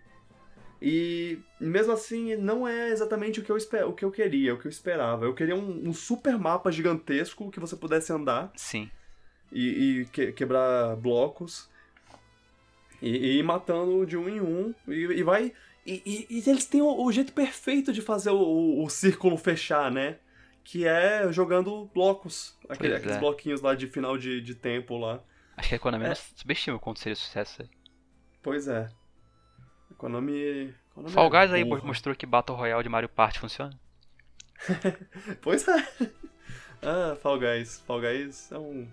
[0.82, 4.58] E mesmo assim, não é exatamente o que eu, espe- o que eu queria, o
[4.58, 5.26] que eu esperava.
[5.26, 8.90] Eu queria um, um super mapa gigantesco que você pudesse andar Sim.
[9.52, 9.68] e,
[10.00, 11.68] e que- quebrar blocos.
[13.02, 14.74] E, e ir matando de um em um.
[14.88, 15.52] E, e vai.
[15.86, 20.18] E, eles têm o, o jeito perfeito de fazer o, o- o círculo fechar, né?
[20.64, 22.56] Que é jogando blocos.
[22.68, 23.20] Aquele- aqueles é.
[23.20, 25.22] bloquinhos lá de final de, de tempo lá.
[25.56, 26.08] Acho que a Konami É.
[26.08, 27.68] não subestima o quanto seria sucesso aí.
[28.42, 28.88] Pois é.
[30.00, 30.74] Konami.
[30.94, 31.84] Konami Fall é Guys aí burra.
[31.84, 33.78] mostrou que Battle Royale de Mario Party funciona.
[35.42, 35.86] Pois é.
[36.82, 37.80] ah, Fall Guys.
[37.86, 38.88] Fall Guys é um.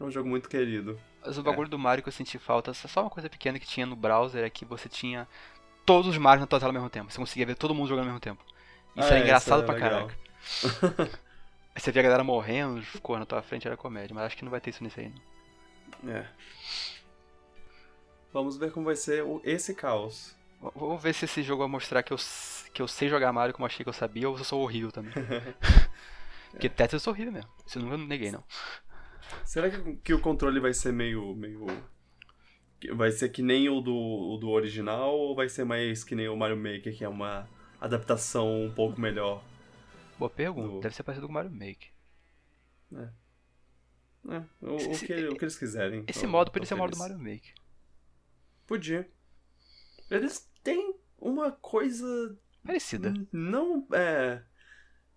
[0.00, 0.98] É um jogo muito querido.
[1.24, 3.86] Mas o bagulho do Mario que eu senti falta, só uma coisa pequena que tinha
[3.86, 5.28] no browser é que você tinha
[5.86, 7.12] todos os Marios na tua tela ao mesmo tempo.
[7.12, 8.42] Você conseguia ver todo mundo jogando ao mesmo tempo.
[8.96, 10.08] Isso Ah, era é, engraçado isso é pra legal.
[10.08, 11.10] caraca.
[11.74, 14.14] Aí você via a galera morrendo, correndo na tua frente, era comédia.
[14.14, 15.12] Mas acho que não vai ter isso nesse aí,
[16.02, 16.12] não.
[16.12, 16.26] É.
[18.32, 20.34] Vamos ver como vai ser o- esse caos.
[20.74, 22.16] Vamos ver se esse jogo vai mostrar que eu,
[22.72, 24.90] que eu sei jogar Mario como achei que eu sabia ou se eu sou horrível
[24.92, 25.12] também.
[26.52, 27.50] Porque Tetris eu sou horrível mesmo.
[27.66, 28.44] Isso eu nunca neguei, não.
[29.44, 31.34] Será que, que o controle vai ser meio.
[31.34, 31.66] meio.
[32.94, 36.28] Vai ser que nem o do, o do original ou vai ser mais que nem
[36.28, 37.48] o Mario Maker, que é uma
[37.80, 39.42] adaptação um pouco melhor?
[40.18, 40.68] Boa pergunta.
[40.68, 41.90] Do- Deve ser parecido com o Mario Maker.
[44.28, 46.04] É, o, o Esse- que, o que eles quiserem.
[46.06, 46.98] Esse Tô- modo tô podia ser o modo do.
[46.98, 47.54] Mario Maker.
[48.66, 49.10] Podia.
[50.10, 53.12] Eles têm uma coisa Parecida.
[53.32, 54.42] Não é.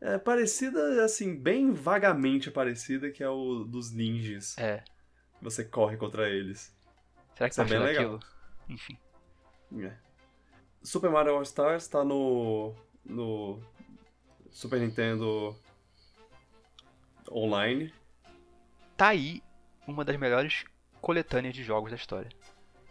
[0.01, 4.57] É parecida, assim, bem vagamente parecida, que é o dos ninjas.
[4.57, 4.83] É.
[5.41, 6.75] Você corre contra eles.
[7.35, 8.17] Será que Isso é partiu bem legal.
[8.17, 8.31] daquilo?
[8.67, 8.97] Enfim.
[9.79, 9.97] É.
[10.83, 12.75] Super Mario All Stars tá no.
[13.03, 13.59] no.
[14.51, 15.55] Super Nintendo
[17.31, 17.93] Online.
[18.95, 19.41] Tá aí
[19.87, 20.65] uma das melhores
[21.01, 22.29] coletâneas de jogos da história.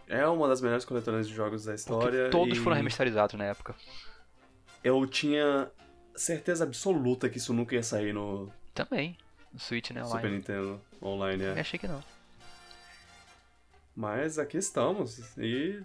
[0.08, 2.30] É uma das melhores coletâneas de jogos da Porque história.
[2.30, 3.74] todos e foram remasterizados na época.
[4.82, 5.70] Eu tinha
[6.14, 9.16] certeza absoluta que isso nunca ia sair no Também.
[9.52, 10.04] No Switch, né?
[10.04, 10.36] Super Online.
[10.36, 11.42] Nintendo Online.
[11.44, 11.60] Eu É.
[11.60, 12.02] achei que não.
[13.96, 15.18] Mas aqui estamos.
[15.38, 15.80] E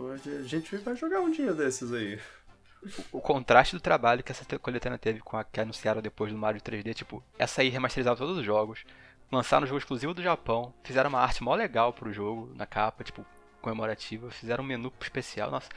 [0.00, 2.18] a gente vai jogar um dia desses aí.
[3.12, 6.60] O contraste do trabalho que essa coletânea teve com a que anunciaram depois do Mario
[6.62, 8.84] 3D, tipo, essa aí remasterizava todos os jogos,
[9.30, 13.04] lançaram um jogo exclusivo do Japão, fizeram uma arte mó legal pro jogo, na capa,
[13.04, 13.26] tipo,
[13.60, 15.68] comemorativa, fizeram um menu especial, nossa.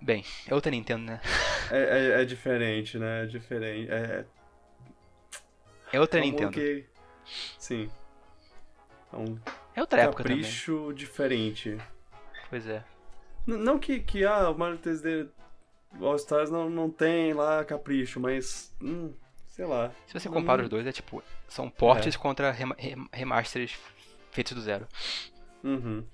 [0.00, 1.20] Bem, é outra Nintendo, né?
[1.70, 3.24] É, é- é diferente, né?
[3.24, 3.90] É diferente.
[3.90, 4.24] É,
[5.92, 6.52] É outra é um Nintendo.
[6.52, 6.86] que-
[7.58, 7.90] Sim.
[9.12, 9.38] É um
[9.74, 10.38] É outra época também.
[10.40, 11.76] capricho diferente.
[12.48, 12.82] Pois é.
[13.46, 15.28] N- não que, que ah, o Mario 3D
[16.00, 18.74] All Stars não, não tem lá capricho, mas.
[18.80, 19.12] Hum,
[19.48, 19.90] sei lá.
[20.06, 22.18] Se você compara os dois, é tipo, são portes É.
[22.18, 23.76] contra rem- remasters
[24.30, 24.86] feitos do zero.
[25.64, 26.04] Uhum.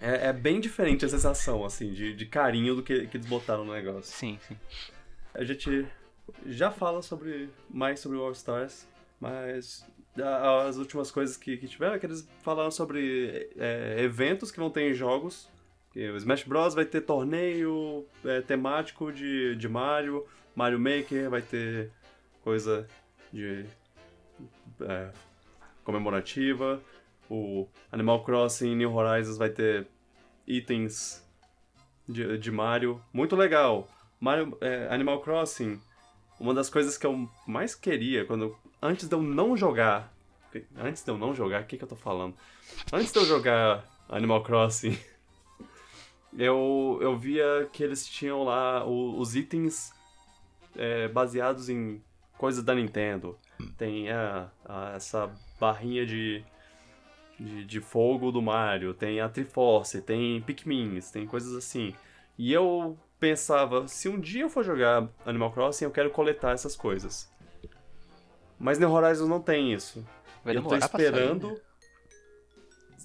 [0.00, 3.64] É, é bem diferente a sensação, assim, de, de carinho do que, que eles botaram
[3.64, 4.04] no negócio.
[4.04, 4.56] Sim, sim.
[5.34, 5.86] A gente
[6.46, 8.88] já fala sobre mais sobre o All Stars,
[9.20, 9.86] mas
[10.66, 14.70] as últimas coisas que, que tiveram é que eles falaram sobre é, eventos que vão
[14.70, 15.48] ter em jogos.
[15.94, 16.74] O Smash Bros.
[16.74, 21.90] vai ter torneio é, temático de, de Mario, Mario Maker vai ter
[22.42, 22.86] coisa
[23.32, 23.64] de
[24.82, 25.10] é,
[25.82, 26.80] comemorativa,
[27.30, 29.86] o Animal Crossing New Horizons vai ter
[30.46, 31.24] itens
[32.08, 33.00] de, de Mario.
[33.12, 33.88] Muito legal!
[34.20, 35.80] Mario, é, Animal Crossing,
[36.38, 40.12] uma das coisas que eu mais queria quando antes de eu não jogar,
[40.76, 42.34] antes de eu não jogar, o que que eu tô falando?
[42.92, 44.98] Antes de eu jogar Animal Crossing,
[46.36, 49.92] eu, eu via que eles tinham lá o- os itens
[50.76, 52.02] é, baseados em
[52.38, 53.38] coisas da Nintendo.
[53.76, 56.44] Tem a, a- essa barrinha de,
[57.40, 61.94] de, de fogo do Mario, tem a Triforce, tem Pikmins, tem coisas assim.
[62.38, 66.76] E eu pensava, se um dia eu for jogar Animal Crossing, eu quero coletar essas
[66.76, 67.30] coisas.
[68.58, 70.06] Mas New Horizons não tem isso.
[70.44, 71.60] Vai eu tô sair, esperando.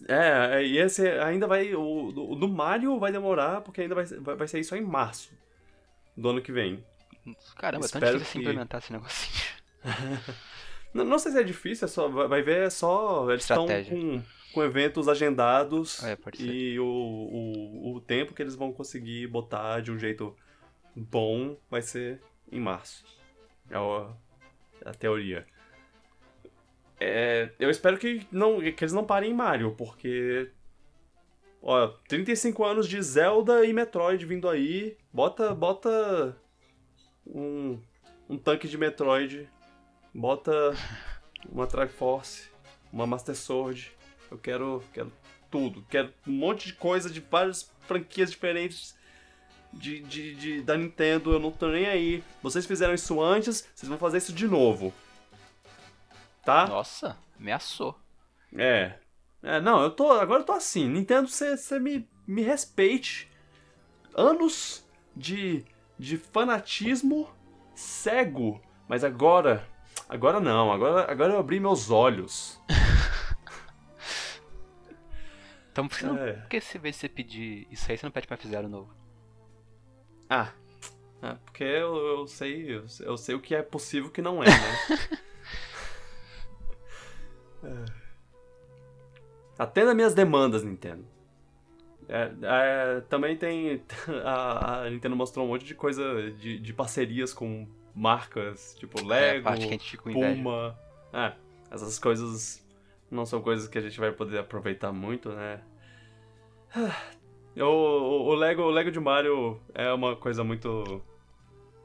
[0.08, 0.58] né?
[0.58, 1.74] É, e esse ainda vai.
[1.74, 5.32] O, o do Mario vai demorar, porque ainda vai, vai, vai sair só em março
[6.18, 6.84] do ano que vem.
[7.56, 9.56] Caramba, é tão Espero difícil que- implementar esse negocinho.
[10.96, 13.30] Não, não sei se é difícil, é só, vai ver, é só.
[13.30, 14.22] Eles estão com,
[14.54, 16.46] com eventos agendados É, pode ser.
[16.46, 20.34] e o, o, o tempo que eles vão conseguir botar de um jeito
[20.96, 23.04] bom vai ser em março.
[23.70, 24.10] É o-
[24.86, 25.46] a teoria.
[27.00, 30.50] É, eu espero que, não, que eles não parem em Mario, porque.
[31.62, 34.96] Ó, 35 anos de Zelda e Metroid vindo aí.
[35.12, 35.54] Bota.
[35.54, 36.38] Bota.
[37.28, 37.82] Um.
[38.30, 39.50] Um tanque de Metroid.
[40.16, 40.74] Bota.
[41.50, 42.50] Uma Triforce.
[42.92, 43.92] Uma Master Sword.
[44.32, 44.82] Eu quero.
[44.94, 45.12] Quero
[45.52, 45.86] tudo.
[45.90, 48.98] Quero um monte de coisa de várias franquias diferentes
[49.74, 51.34] de, de, de, da Nintendo.
[51.34, 52.24] Eu não tô nem aí.
[52.42, 54.94] Vocês fizeram isso antes, vocês vão fazer isso de novo.
[56.44, 56.66] Tá?
[56.68, 58.00] Nossa, ameaçou.
[58.56, 58.94] É.
[59.44, 60.12] É, não, eu tô.
[60.14, 60.88] Agora eu tô assim.
[60.88, 63.30] Nintendo, você me, me respeite.
[64.16, 65.66] Anos de,
[66.00, 67.30] de fanatismo
[67.76, 68.62] cego.
[68.88, 69.68] Mas agora.
[70.08, 70.72] Agora não.
[70.72, 72.62] Agora, agora eu abri meus olhos.
[75.72, 76.32] Então, por que, não, é.
[76.32, 78.96] por que se você pedir isso aí, você não pede pra F-Zero novo?
[80.30, 80.54] Ah,
[81.22, 84.22] é porque eu, eu sei eu, eu, sei o que é possível e o que
[84.22, 84.54] não é, né?
[87.92, 88.06] é.
[89.58, 91.06] Até nas minhas demandas, Nintendo.
[92.08, 93.84] É, é, também tem.
[94.24, 99.04] A, a, Nintendo mostrou um monte de coisa de, de parcerias com marcas, tipo é,
[99.04, 99.50] Lego,
[100.04, 100.78] Puma.
[101.14, 101.34] É,
[101.72, 102.66] essas coisas
[103.10, 105.62] não são coisas que a gente vai poder aproveitar muito, né?
[107.58, 111.02] O, o, o, Lego, o Lego de Mario é uma coisa muito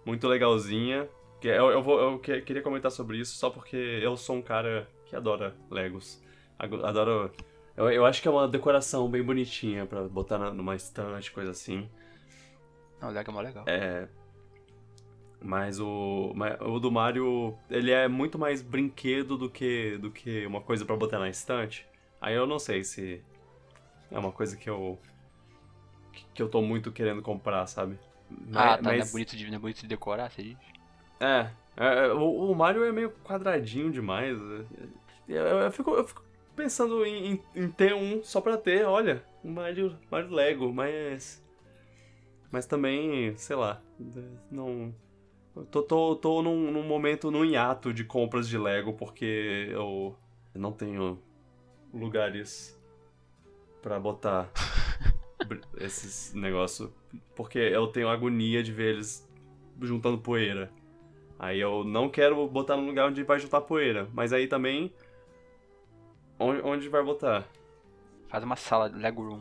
[0.05, 1.09] muito legalzinha.
[1.41, 5.15] Eu, eu, vou, eu queria comentar sobre isso só porque eu sou um cara que
[5.15, 6.21] adora Legos.
[6.59, 7.31] Adoro.
[7.77, 11.89] Eu, eu acho que é uma decoração bem bonitinha para botar numa estante, coisa assim.
[13.01, 13.65] o Lego é mó legal.
[13.69, 14.09] É.
[15.43, 20.61] Mas o, o do Mario, ele é muito mais brinquedo do que, do que uma
[20.61, 21.87] coisa para botar na estante.
[22.21, 23.23] Aí eu não sei se
[24.11, 24.99] é uma coisa que eu
[26.35, 27.99] que eu tô muito querendo comprar, sabe?
[28.53, 28.99] Ah, tá, mas...
[28.99, 30.59] não, é bonito de, é bonito de decorar, você diz?
[31.19, 34.37] É, é, é o, o, Mario é meio quadradinho demais.
[35.29, 36.25] Eu, eu, eu fico, eu fico
[36.55, 41.45] pensando em, em, em, ter um só pra ter, olha, um Mario, Mario Lego, mas...
[42.51, 43.81] Mas também, sei lá,
[44.51, 44.93] não...
[45.71, 50.17] Tô, tô, tô num, num momento, num hiato de compras de Lego, porque eu
[50.55, 51.21] não tenho
[51.93, 52.81] lugares
[53.83, 54.51] para botar
[55.79, 56.91] esses negócios.
[57.35, 59.29] Porque eu tenho agonia de ver eles
[59.81, 60.71] juntando poeira.
[61.39, 64.09] Aí eu não quero botar num lugar onde vai juntar poeira.
[64.13, 64.93] Mas aí também.
[66.39, 67.47] Onde, onde vai botar?
[68.29, 69.41] Faz uma sala de Lego Room.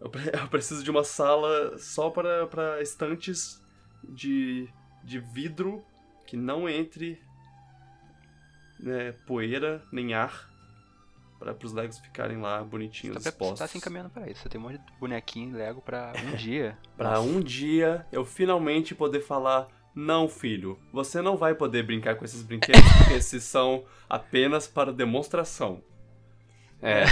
[0.00, 3.62] Eu, eu preciso de uma sala só para, para estantes
[4.08, 4.68] de,
[5.04, 5.84] de vidro
[6.26, 7.20] que não entre
[8.80, 10.50] né, poeira nem ar
[11.38, 13.58] para os Legos ficarem lá bonitinhos você tá, expostos.
[13.58, 14.42] Você tá se encaminhando para isso.
[14.42, 16.78] Você tem um monte de bonequinho Lego para um dia.
[16.96, 22.24] para um dia eu finalmente poder falar não, filho, você não vai poder brincar com
[22.24, 25.82] esses brinquedos porque esses são apenas para demonstração.
[26.82, 27.04] É.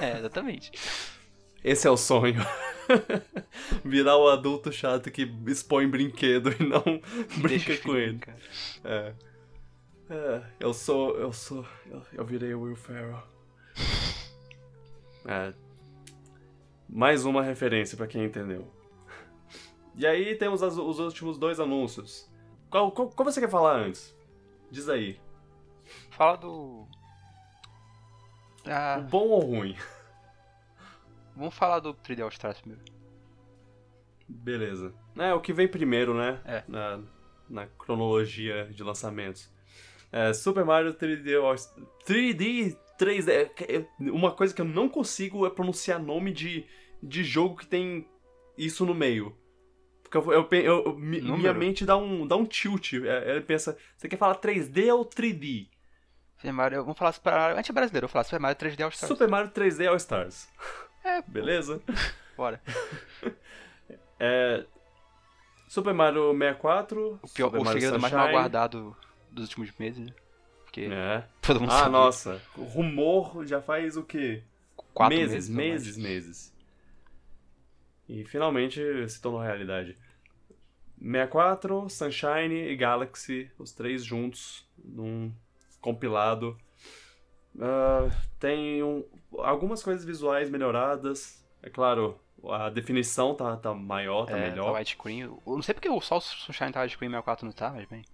[0.00, 0.72] É, exatamente.
[1.62, 2.44] Esse é o sonho.
[3.84, 6.82] Virar o adulto chato que expõe brinquedo e não
[7.40, 8.20] brinca com ele.
[8.84, 9.14] É.
[10.10, 10.42] é.
[10.60, 11.16] Eu sou.
[11.16, 11.66] Eu sou.
[11.86, 13.22] Eu, eu virei o Will Ferrell.
[15.26, 15.54] É,
[16.86, 18.70] mais uma referência para quem entendeu.
[19.96, 22.30] E aí temos as, os últimos dois anúncios.
[22.68, 24.14] Qual, qual, qual, você quer falar antes?
[24.70, 25.18] Diz aí.
[26.10, 26.86] Fala do.
[28.66, 28.98] Ah...
[28.98, 29.76] Bom ou ruim?
[31.36, 32.84] Vamos falar do 3D All Stars primeiro.
[34.28, 34.94] Beleza.
[35.16, 36.40] É, o que vem primeiro, né?
[36.44, 36.64] É.
[36.66, 37.00] Na,
[37.48, 39.50] na cronologia de lançamentos.
[40.10, 41.54] É, Super Mario 3D All
[42.06, 43.50] 3D 3D.
[43.68, 46.66] É, uma coisa que eu não consigo é pronunciar nome de,
[47.02, 48.08] de jogo que tem
[48.56, 49.36] isso no meio.
[50.02, 52.94] Porque eu, eu, eu, eu minha mente dá um, dá um tilt.
[52.94, 55.68] É, ele pensa, você quer falar 3D ou 3D?
[56.36, 57.54] Super Mario, vamos falar Super Mario.
[57.54, 59.08] A gente é brasileiro, vou falar Super Mario 3D All Stars.
[59.08, 60.48] Super Mario 3D All Stars.
[61.04, 61.22] É.
[61.22, 61.82] Beleza?
[62.36, 62.60] Bora.
[64.18, 64.64] é.
[65.68, 67.20] Super Mario 64.
[67.22, 68.96] O, pior, Super o segredo mais mal guardado
[69.30, 70.14] dos últimos meses, né?
[70.64, 71.24] Porque é.
[71.42, 71.92] todo mundo Ah, sabia.
[71.92, 72.42] nossa.
[72.56, 74.42] O rumor já faz o quê?
[74.92, 76.54] Quatro meses, meses, meses, meses.
[78.08, 79.96] E finalmente se tornou realidade.
[81.00, 85.32] 64, Sunshine e Galaxy, os três juntos, num
[85.80, 86.56] compilado.
[87.54, 89.04] Uh, tem um,
[89.38, 91.44] algumas coisas visuais melhoradas.
[91.62, 92.18] É claro,
[92.50, 94.72] a definição tá, tá maior, tá é, melhor.
[94.72, 95.20] Tá widescreen.
[95.20, 98.04] Eu não sei porque o o Sunshine tá widescreen 64 não tá, mas bem.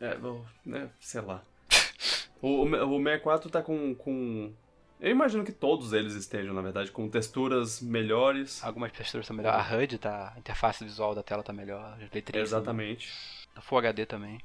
[0.00, 0.16] É,
[0.64, 1.42] né, sei lá.
[2.40, 4.52] o, o 64 tá com, com.
[5.00, 8.62] Eu imagino que todos eles estejam, na verdade, com texturas melhores.
[8.64, 9.72] Algumas texturas estão melhores.
[9.72, 10.32] A HUD tá.
[10.34, 11.98] A interface visual da tela tá melhor.
[12.34, 13.12] Exatamente.
[13.54, 14.40] A Full HD também.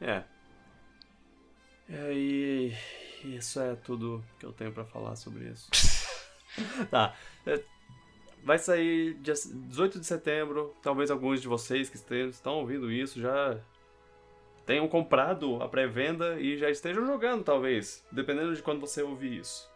[0.00, 0.22] É.
[1.88, 2.72] É, e
[3.28, 5.70] isso é tudo que eu tenho pra falar sobre isso.
[6.90, 7.14] tá.
[7.46, 7.62] é,
[8.44, 10.74] Vai sair dia 18 de setembro.
[10.82, 13.56] Talvez alguns de vocês que estão ouvindo isso já
[14.66, 18.04] tenham comprado a pré-venda e já estejam jogando, talvez.
[18.10, 19.70] Dependendo de quando você ouvir isso.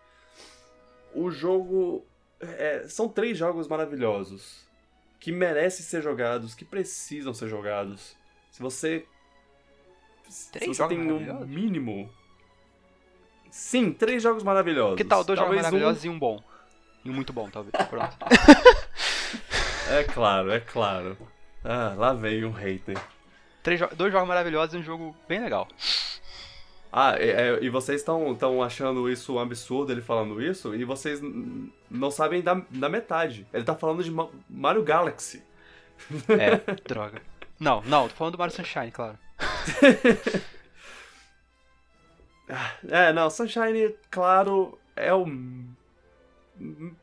[1.15, 2.05] O jogo.
[2.41, 4.67] é, são três jogos maravilhosos.
[5.21, 8.17] Que merecem ser jogados, que precisam ser jogados.
[8.51, 9.07] Se você.
[10.29, 12.11] Se Três você jogos tem um mínimo.
[13.57, 14.97] Sim, três jogos maravilhosos.
[14.99, 16.43] Que tal dois jogos Talvez um- maravilhosos e um bom?
[17.05, 17.73] E um muito bom, talvez.
[17.89, 18.17] Pronto.
[19.89, 21.17] É claro, é claro.
[21.65, 22.99] Ah, lá veio um hater.
[23.63, 25.69] Três jo- dois jogos maravilhosos e um jogo bem legal.
[26.93, 31.21] Ah, e, é, e vocês estão achando isso um absurdo, ele falando isso, e vocês
[31.89, 33.47] não sabem da, da metade.
[33.55, 35.41] Ele tá falando de Ma- Mario Galaxy.
[36.29, 36.57] É,
[36.89, 37.23] droga.
[37.61, 39.17] Não, não, tô falando do Mario Sunshine, claro.
[42.89, 45.27] É, não, Sunshine, claro, é o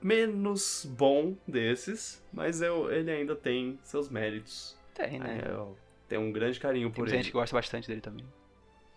[0.02, 4.78] menos bom desses, mas eu, ele ainda tem seus méritos.
[4.94, 5.42] Tem, né?
[5.46, 5.78] É, eu
[6.08, 7.18] tenho um grande carinho Tem por ele.
[7.18, 8.26] gente que gosta bastante dele também.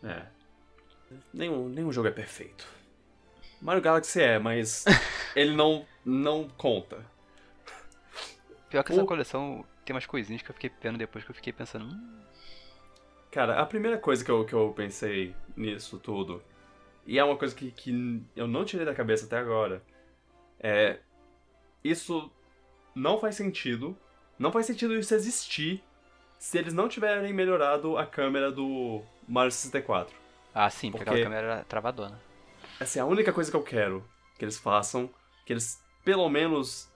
[0.02, 0.26] É.
[1.32, 2.66] Nenhum, nenhum jogo é perfeito.
[3.60, 4.84] Mario Galaxy é, mas
[5.34, 7.04] ele não, não conta.
[8.68, 11.34] Pior que essa O- coleção tem umas coisinhas que eu fiquei vendo depois que eu
[11.34, 11.84] fiquei pensando.
[11.86, 12.20] Hum,
[13.36, 16.42] Cara, a primeira coisa que eu, que eu pensei nisso tudo,
[17.06, 19.82] e é uma coisa que, que eu não tirei da cabeça até agora,
[20.58, 21.00] é.
[21.84, 22.32] Isso
[22.94, 23.94] não faz sentido.
[24.38, 25.84] Não faz sentido isso existir
[26.38, 30.16] se eles não tiverem melhorado a câmera do Mario 64.
[30.54, 32.18] Ah, sim, porque Porque- aquela câmera era travadona.
[32.80, 34.02] Essa é a única coisa que eu quero
[34.38, 35.10] que eles façam.
[35.44, 36.90] Que eles, pelo menos,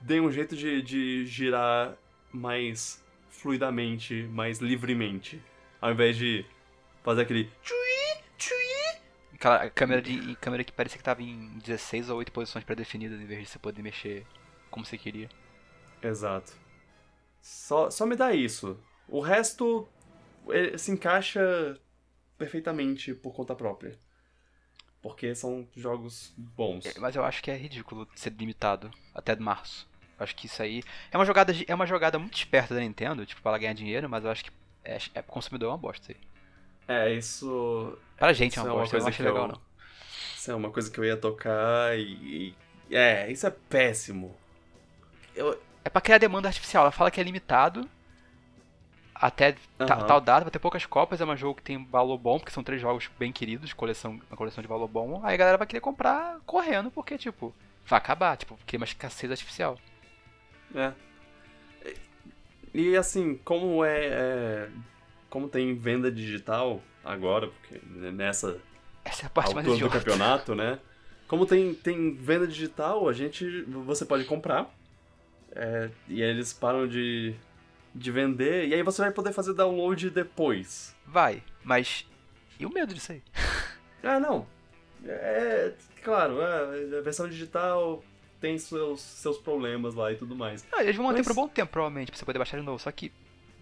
[0.00, 1.94] deem um jeito de, de girar
[2.32, 5.40] mais fluidamente, mais livremente.
[5.84, 6.46] Ao invés de
[7.02, 7.44] fazer aquele.
[7.62, 9.02] tchui, tchui.
[9.34, 13.26] Aquela câmera, de, câmera que parecia que tava em 16 ou 8 posições pré-definidas, em
[13.26, 14.26] vez de você poder mexer
[14.70, 15.28] como você queria.
[16.02, 16.54] Exato.
[17.38, 18.82] Só, só me dá isso.
[19.06, 19.86] O resto
[20.48, 21.78] eh, se encaixa
[22.38, 24.00] perfeitamente por conta própria.
[25.02, 26.86] Porque são jogos bons.
[26.86, 29.86] É, Mas eu acho que é ridículo ser limitado até março.
[30.18, 30.82] Eu acho que isso aí
[31.12, 34.08] é uma jogada é uma jogada muito esperta da Nintendo, tipo, pra ela ganhar dinheiro,
[34.08, 36.20] mas eu acho que é, é consumidor é uma bosta isso
[36.88, 36.96] aí.
[36.96, 37.98] É, isso.
[38.16, 39.60] Pra gente é Isso uma bosta, eu não acho legal eu- não.
[40.36, 42.54] Isso é uma coisa que eu ia tocar e.
[42.90, 44.36] é, isso é péssimo.
[45.34, 46.82] Eu, É pra criar demanda artificial.
[46.84, 47.88] Ela fala que é limitado
[49.14, 50.06] até ta- Aham.
[50.06, 52.62] tal data, vai ter poucas cópias, é um jogo que tem valor bom, porque são
[52.64, 55.20] três jogos bem queridos, coleção, uma coleção de valor bom.
[55.24, 57.54] Aí a galera vai querer comprar correndo, porque, tipo,
[57.86, 59.78] vai acabar, tipo, cria uma escassez artificial.
[60.74, 60.92] É.
[62.74, 64.68] E assim, como é, é-
[65.30, 68.58] Como tem venda digital agora, porque nessa
[69.04, 70.78] Essa é a parte mais altura do campeonato, né?
[71.28, 73.62] Como tem, tem venda digital, a gente.
[73.86, 74.70] Você pode comprar.
[75.54, 77.34] é, e aí eles param de,
[77.94, 78.68] de vender.
[78.68, 80.94] E aí você vai poder fazer download depois.
[81.06, 82.06] Vai, mas.
[82.58, 83.22] E o medo disso aí?
[84.02, 84.46] Ah, não.
[85.06, 85.72] É.
[86.02, 88.04] Claro, é, a versão digital
[88.44, 90.66] tem seus, seus problemas lá e tudo mais.
[90.70, 92.62] Não, eles vão manter Mas- por um bom tempo, provavelmente, pra você poder baixar de
[92.62, 92.78] novo.
[92.78, 93.10] Só que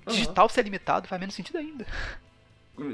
[0.05, 0.16] Aham.
[0.16, 1.87] digital ser limitado faz menos sentido ainda.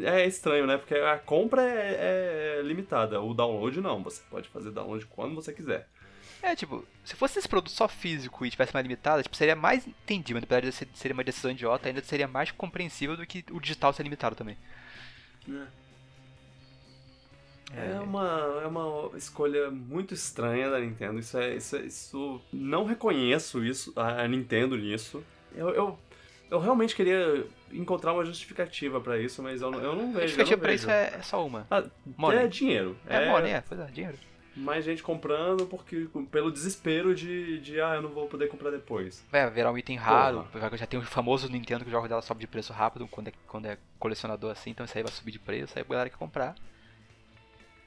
[0.04, 0.76] É estranho, né?
[0.76, 4.02] Porque a compra é, é limitada, o download não.
[4.02, 5.88] Você pode fazer download quando você quiser.
[6.42, 9.86] É, tipo, se fosse esse produto só físico e tivesse mais limitado, tipo, seria mais
[9.86, 13.58] entendível, apesar de ser- seria uma decisão idiota, ainda seria mais compreensível do que o
[13.60, 14.56] digital ser limitado também.
[15.48, 15.66] É
[18.00, 21.18] uma, é uma escolha muito estranha da Nintendo.
[21.18, 21.54] Isso é.
[21.54, 25.22] Isso, é- isso não reconheço isso, a a Nintendo nisso.
[25.54, 25.98] Eu, eu,
[26.50, 30.18] eu realmente queria encontrar uma justificativa pra isso, mas eu, não- eu não A vejo.
[30.18, 30.80] eu justificativa pra vejo.
[30.82, 31.66] isso é, é só uma.
[31.70, 31.84] Ah,
[32.32, 32.96] é dinheiro.
[33.06, 34.16] É, money, é, pois é, dinheiro.
[34.56, 39.22] mais gente comprando porque pelo desespero de, de ah, eu não vou poder comprar depois.
[39.30, 42.22] Vai virar um item raro, vai- já tem o famoso Nintendo que o jogo dela
[42.22, 45.32] sobe de preço rápido quando é, quando é colecionador assim, então isso aí vai subir
[45.32, 46.54] de preço, aí a galera quer comprar.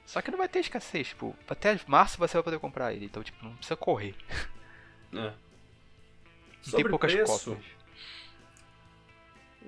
[0.06, 3.22] Só que não vai ter escassez, tipo, até março você vai poder comprar ele, então
[3.22, 4.14] tipo, não precisa correr.
[5.14, 5.24] É.
[5.26, 5.34] Não
[6.62, 7.64] Sobre tem poucas preço, cópias.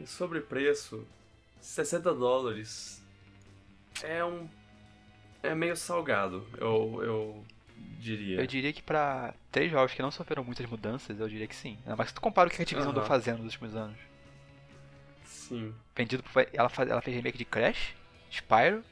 [0.07, 1.07] Sobre preço,
[1.61, 3.05] 60 dólares
[4.03, 4.49] é um.
[5.43, 7.45] É meio salgado, eu, eu
[7.99, 8.41] diria.
[8.41, 11.78] Eu diria que pra três jogos que não sofreram muitas mudanças, eu diria que sim.
[11.87, 13.09] Mais que tu compara o que a Activision andou Aham.
[13.09, 13.99] fazendo nos últimos anos.
[15.24, 15.74] Sim.
[15.95, 17.95] Vendido por, ela, ela fez remake de Crash,
[18.30, 18.82] Spyro,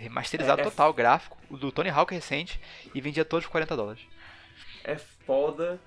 [0.00, 2.60] remasterizado É- é total, gráfico, o do Tony Hawk recente,
[2.94, 4.02] e vendia todos por 40 dólares.
[4.82, 5.78] É foda,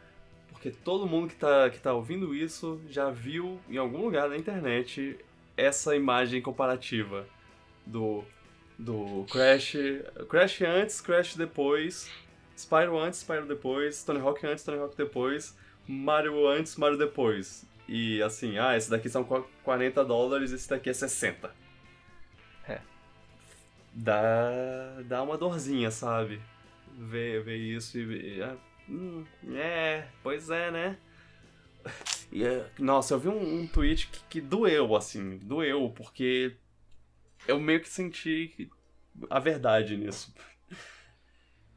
[0.50, 4.38] porque todo mundo que tá, que tá ouvindo isso já viu em algum lugar na
[4.38, 5.18] internet
[5.58, 7.26] essa imagem comparativa
[7.86, 8.24] do
[8.78, 9.76] do Crash.
[10.30, 12.10] Crash antes, Crash depois.
[12.58, 14.04] Spyro antes, Spyro depois.
[14.04, 15.56] Tony Hawk antes, Tony Hawk depois.
[15.88, 17.66] Mario antes, Mario depois.
[17.88, 19.24] E assim, ah, esse daqui são
[19.64, 21.54] 40 dólares, esse daqui é 60.
[23.94, 26.42] Dá, dá uma dorzinha, sabe?
[26.98, 28.44] Ver, ver isso e ver.
[28.44, 28.58] ah,
[28.90, 29.24] hum,
[29.54, 30.98] é, pois é, né?
[32.32, 36.56] E, é, nossa, eu vi um, um tweet que, que doeu, assim, doeu, porque
[37.48, 38.70] eu meio que senti
[39.30, 40.34] a verdade nisso.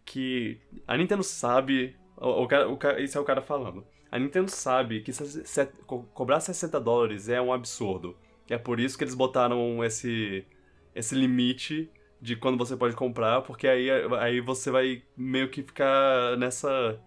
[0.04, 1.96] Que a Nintendo sabe.
[2.16, 3.84] O, o, cara, o, esse é o cara falando.
[4.10, 8.16] A Nintendo sabe que se- se- co- cobrar 60 dólares é um absurdo.
[8.48, 10.46] É por isso que eles botaram esse,
[10.94, 11.90] esse limite
[12.20, 13.88] de quando você pode comprar, porque aí,
[14.18, 17.00] aí você vai meio que ficar nessa.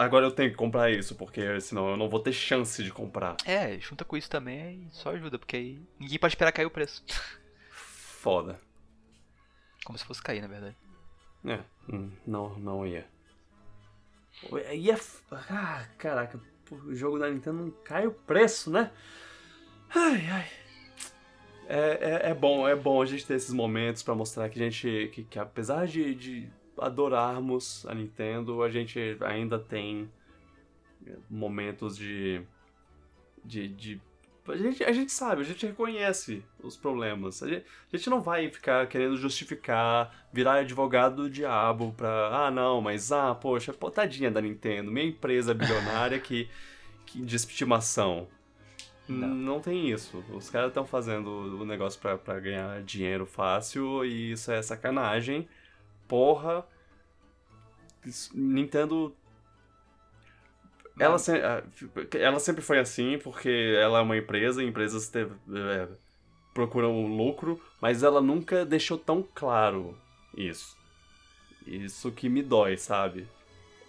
[0.00, 3.36] Agora eu tenho que comprar isso, porque senão eu não vou ter chance de comprar.
[3.46, 6.70] É, junta com isso também aí só ajuda, porque aí ninguém pode esperar cair o
[6.70, 7.04] preço.
[7.70, 8.60] Foda.
[9.84, 10.76] Como se fosse cair, na verdade.
[11.44, 11.60] É,
[11.90, 13.06] hum, não, não ia.
[14.74, 14.94] Ia.
[14.94, 18.90] f- Ah, caraca, o jogo da Nintendo não cai o preço, né?
[19.94, 20.48] Ai, ai.
[21.72, 24.62] É, é, é bom, é bom a gente ter esses momentos pra mostrar que a
[24.64, 25.08] gente.
[25.12, 30.10] que, que apesar de, de adorarmos a Nintendo, a gente ainda tem
[31.30, 32.42] momentos de.
[33.44, 33.68] de.
[33.68, 34.00] de
[34.48, 37.40] a gente, a gente sabe, a gente reconhece os problemas.
[37.40, 42.46] A gente, a gente não vai ficar querendo justificar, virar advogado do diabo pra.
[42.46, 46.48] Ah, não, mas ah, poxa, tadinha da Nintendo, minha empresa bilionária que,
[47.06, 48.26] que de estimação.
[49.08, 49.28] Não.
[49.28, 49.60] Não.
[49.60, 50.24] tem isso.
[50.32, 51.28] Os caras estão fazendo
[51.60, 55.48] o negócio pra, pra ganhar dinheiro fácil e isso é sacanagem.
[56.06, 56.64] Porra.
[58.34, 59.14] Nintendo
[60.98, 61.62] ela, se- ah,
[62.18, 63.48] ela sempre foi assim, porque
[63.78, 65.20] ela é uma empresa, e empresas te-
[65.54, 65.88] é,
[66.52, 69.96] procuram lucro, mas ela nunca deixou tão claro
[70.36, 70.76] isso.
[71.66, 73.26] Isso que me dói, sabe?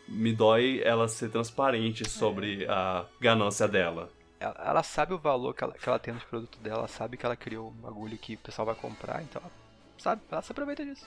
[0.07, 4.09] Me dói ela ser transparente sobre a ganância dela.
[4.41, 7.15] Ela, ela sabe o valor que ela, que ela tem nos produtos dela, ela sabe
[7.15, 9.51] que ela criou um bagulho que o pessoal vai comprar, então ela
[9.97, 11.05] sabe, ela se aproveita disso.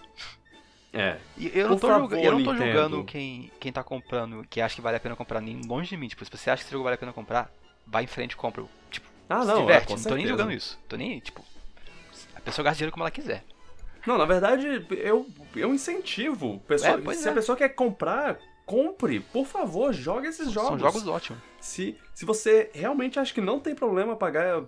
[0.92, 1.18] É.
[1.36, 2.72] E eu não tô, favor, julga- eu não tô Nintendo.
[2.72, 5.96] julgando quem, quem tá comprando, que acha que vale a pena comprar, nem longe de
[5.96, 6.06] mim.
[6.06, 7.50] Tipo, se você acha que esse jogo vale a pena comprar,
[7.84, 8.64] vai em frente e compra.
[8.90, 9.86] Tipo, Ah, se não, é, diverte.
[9.88, 10.78] com não tô nem julgando isso.
[10.88, 11.44] Tô nem, tipo,
[12.36, 13.42] a pessoa gasta dinheiro como ela quiser.
[14.06, 15.26] Não, na verdade, eu,
[15.56, 16.60] eu incentivo.
[16.68, 17.30] Pessoa, É, se é.
[17.32, 19.18] a pessoa quer comprar, compre.
[19.18, 20.68] Por favor, jogue esses jogos.
[20.68, 21.42] São jogos ótimos.
[21.64, 24.64] Se, se você realmente acha que não tem problema pagar,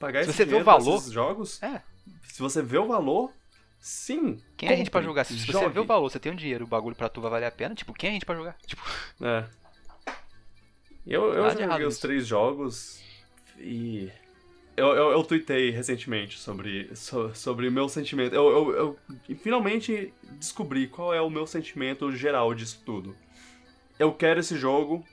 [0.00, 1.80] pagar Se esse você vê o valor- esses jogos, É.
[2.28, 3.30] se você vê o valor,
[3.78, 4.42] sim.
[4.56, 5.22] Quem é a gente pra jogar?
[5.24, 7.30] Se, se você vê o valor, você tem um dinheiro, o bagulho pra tu vai
[7.30, 8.56] valer a pena, tipo, quem é a gente pra jogar?
[8.66, 8.82] Tipo,
[9.22, 9.44] É.
[11.06, 13.00] Eu, eu joguei os três jogos
[13.58, 14.10] e.
[14.76, 18.34] Eu, eu, eu tuitei recentemente sobre, so- sobre o meu sentimento.
[18.34, 18.72] Eu, eu,
[19.28, 23.14] eu finalmente descobri qual é o meu sentimento geral disso tudo.
[23.98, 25.06] Eu quero esse jogo,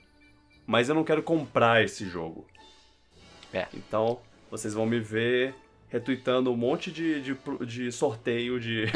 [0.72, 2.46] mas eu não quero comprar esse jogo.
[3.52, 3.66] É.
[3.74, 4.18] Então,
[4.50, 5.54] vocês vão me ver
[5.90, 8.86] retweetando um monte de, de, de sorteio de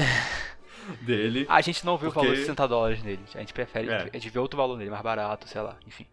[1.04, 1.44] dele.
[1.50, 3.20] a gente não vê o valor de Porque- 60 dólares nele.
[3.34, 4.08] A gente prefere, É.
[4.10, 6.06] a gente vê outro valor nele, mais barato, sei lá, enfim.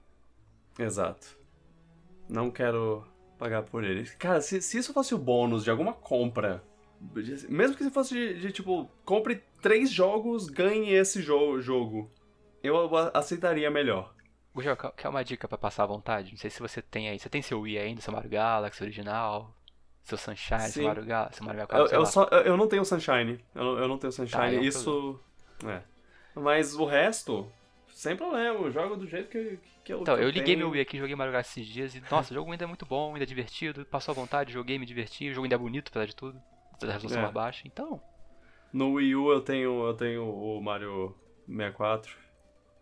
[0.78, 1.38] Exato.
[2.28, 3.06] Não quero
[3.40, 4.04] pagar por ele.
[4.20, 6.62] Cara, se, se isso fosse o bônus de alguma compra,
[7.48, 12.12] mesmo que se fosse de, de, tipo, compre três jogos, ganhe esse jo jogo,
[12.62, 14.14] eu aceitaria melhor.
[14.54, 16.32] Gugel, quer uma dica pra passar à vontade?
[16.32, 17.18] Não sei se você tem aí.
[17.20, 19.56] Você tem seu Wii ainda, seu Mario Galaxy original?
[20.04, 20.72] Seu Sunshine, Sim.
[20.72, 23.44] seu Mario Galaxy, seu Mario Eu, 4, sei eu, só, eu eu não tenho Sunshine.
[23.56, 24.32] Eu não, eu não tenho Sunshine.
[24.42, 25.20] Tá, é um isso.
[25.66, 25.82] É.
[26.36, 27.50] Mas o resto,
[27.90, 28.60] sem problema.
[28.60, 30.02] Eu jogo do jeito que, que eu.
[30.02, 30.58] Então, eu liguei tenho.
[30.60, 32.86] meu Wii aqui, joguei Mario Galaxy esses dias e, nossa, o jogo ainda é muito
[32.86, 35.88] bom, ainda é divertido, passou à vontade, joguei, me diverti, o jogo ainda é bonito,
[35.90, 36.40] apesar de tudo,
[36.82, 37.22] da resolução É.
[37.22, 38.02] mais baixa, então,
[38.74, 41.16] No Wii U eu tenho, eu tenho o Mario
[41.48, 42.14] 64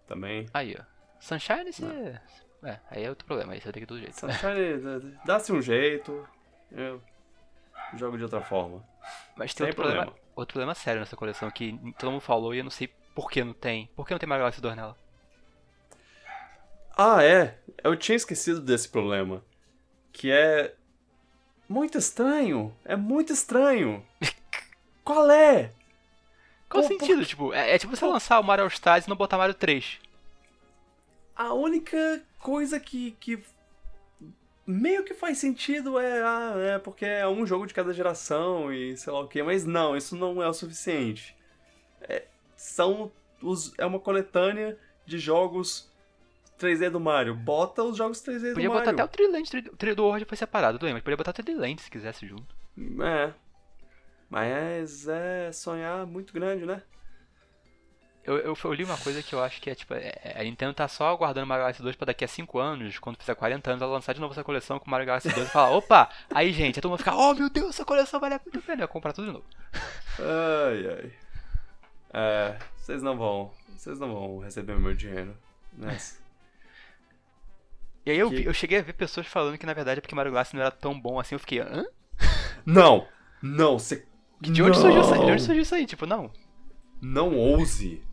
[0.08, 0.48] também.
[0.54, 0.91] aí, ó.
[1.22, 2.20] Sunshine, você...
[2.64, 4.20] É, aí é outro problema, aí você ter que do jeito.
[4.20, 6.28] Sunshine, dá- dá-se um jeito.
[6.72, 7.02] Eu
[7.96, 8.84] jogo de outra forma.
[9.36, 10.06] Mas tem Sem outro problema.
[10.06, 10.28] problema.
[10.36, 13.44] outro problema sério nessa coleção que todo mundo falou e eu não sei por que
[13.44, 13.90] não tem.
[13.96, 14.98] Por que não tem Mario Galaxy 2 nela?
[16.98, 17.58] Ah, é.
[17.84, 19.44] Eu tinha esquecido desse problema.
[20.12, 20.76] Que é.
[21.68, 22.76] Muito estranho.
[22.86, 24.06] É muito estranho.
[25.04, 25.72] Qual é?
[26.70, 27.26] Qual o Pô, por sentido?
[27.26, 30.00] Tipo, é, é tipo você lançar o Mario All Stars e não botar Mario 3.
[31.36, 33.12] A única coisa que.
[33.20, 33.44] que
[34.66, 36.22] meio que faz sentido é.
[36.24, 39.42] Ah, é porque é um jogo de cada geração e sei lá o que.
[39.42, 41.36] Mas não, isso não é o suficiente.
[42.02, 42.26] É,
[42.56, 43.12] são.
[43.42, 45.92] Os, é uma coletânea de jogos
[46.60, 47.34] 3D do Mario.
[47.34, 48.92] Bota os jogos 3D Podia do botar Mario.
[48.92, 51.82] até o Triland, o Tri do World foi separado, bem, mas podia botar o Triland
[51.82, 52.56] se quisesse junto.
[53.04, 53.34] É.
[54.30, 56.84] Mas é sonhar muito grande, né?
[58.24, 60.76] Eu, eu, eu, li uma coisa que eu acho que é tipo, é, a Nintendo
[60.76, 63.82] tá só aguardando Mario Galaxy 2 pra daqui a 5 anos, quando fizer 40 anos,
[63.82, 66.08] ela lançar de novo essa coleção com Mario Galaxy 2 e falar, opa!
[66.30, 68.84] Aí, gente, a todo mundo fica, oh meu Deus, essa coleção vale muito a pena,
[68.84, 69.46] eu comprar tudo de novo.
[70.20, 71.14] Ai, ai.
[72.14, 75.36] É, vocês não vão, vocês não vão receber meu dinheiro
[75.74, 76.22] nessa.
[78.06, 78.46] E aí eu, que...
[78.46, 80.72] eu cheguei a ver pessoas falando que na verdade é porque Mario Galaxy não era
[80.72, 81.86] tão bom assim, eu fiquei, hã?
[82.66, 83.08] Não!
[83.42, 84.06] Não, você.
[84.40, 85.26] De onde, surgiu isso aí?
[85.26, 85.86] De onde surgiu isso aí?
[85.86, 86.32] Tipo, não.
[87.02, 88.04] Não ouse.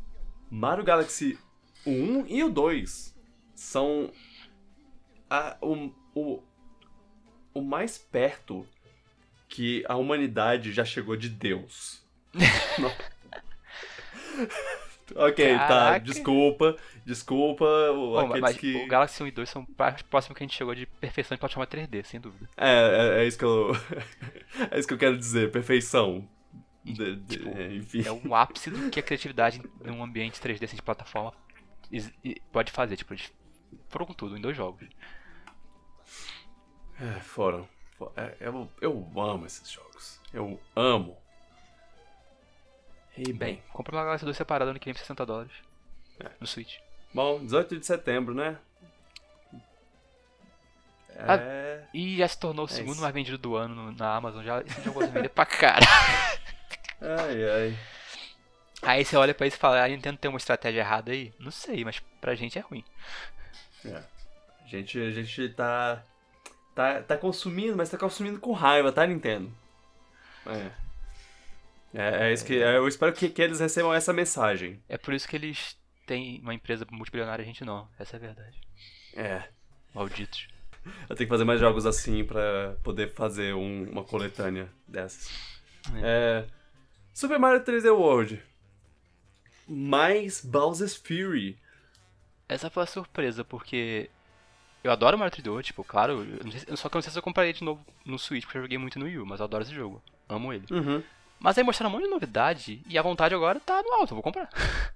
[0.50, 1.38] Mario Galaxy
[1.86, 3.14] 1 e o 2
[3.54, 4.12] são
[5.28, 6.42] a, o, o,
[7.54, 8.66] o mais perto
[9.48, 12.02] que a humanidade já chegou de Deus.
[15.14, 15.68] ok, tá, Caraca.
[15.68, 17.64] tá, desculpa, desculpa.
[17.92, 18.76] Bom, mas que...
[18.76, 19.66] o Galaxy 1 e 2 são
[20.10, 22.48] próximo que a gente chegou de perfeição de plataforma 3D, sem dúvida.
[22.56, 23.72] É, é, é isso que eu.
[24.70, 26.28] é isso que eu quero dizer, perfeição.
[26.92, 28.08] De, de, tipo, é.
[28.08, 31.32] É um ápice do que a criatividade em um ambiente 3D assim, de plataforma
[32.52, 32.96] pode fazer.
[32.96, 33.32] Tipo, eles
[33.88, 34.86] foram com tudo em dois jogos.
[37.00, 37.68] É, foram.
[38.16, 40.20] É, eu, eu amo esses jogos.
[40.32, 41.16] Eu amo.
[43.16, 45.52] E bem, bem compra uma Galaxy 2 separada no que vem por 60 dólares.
[46.20, 46.30] É.
[46.40, 46.76] No Switch.
[47.12, 48.58] Bom, 18 de setembro, né?
[51.10, 51.24] É...
[51.26, 53.02] Ah, e já se tornou o é segundo isso.
[53.02, 54.44] mais vendido do ano na Amazon.
[54.44, 55.84] Já, esse jogo vai vender pra cara.
[57.00, 57.78] Ai, ai.
[58.82, 61.32] Aí você olha pra isso e fala, a Nintendo tem uma estratégia errada aí?
[61.38, 62.84] Não sei, mas pra gente é ruim.
[63.84, 64.02] É.
[64.64, 66.04] A gente, a gente tá,
[66.74, 67.02] tá.
[67.02, 69.52] Tá consumindo, mas tá consumindo com raiva, tá, Nintendo?
[70.46, 70.70] É.
[71.94, 72.62] É, é isso que.
[72.62, 74.80] É, eu espero que, que eles recebam essa mensagem.
[74.88, 75.76] É por isso que eles
[76.06, 77.88] têm uma empresa multibilionária a gente não.
[77.98, 78.60] Essa é a verdade.
[79.14, 79.44] É.
[79.94, 80.46] Malditos.
[81.08, 85.30] Eu tenho que fazer mais jogos assim pra poder fazer um, uma coletânea dessas.
[86.02, 86.44] É.
[86.44, 86.57] é
[87.18, 88.40] Super Mario 3D World.
[89.66, 91.58] Mais Bowser's Fury.
[92.48, 94.08] Essa foi a surpresa, porque
[94.84, 96.24] eu adoro Mario 3D World, tipo, claro,
[96.76, 98.78] só que eu não sei se eu compraria de novo no Switch, porque eu joguei
[98.78, 100.00] muito no Wii U, mas eu adoro esse jogo.
[100.28, 100.64] Amo ele.
[100.70, 101.02] Uhum.
[101.40, 104.14] Mas aí mostraram um monte de novidade e a vontade agora tá no alto, eu
[104.14, 104.48] vou comprar.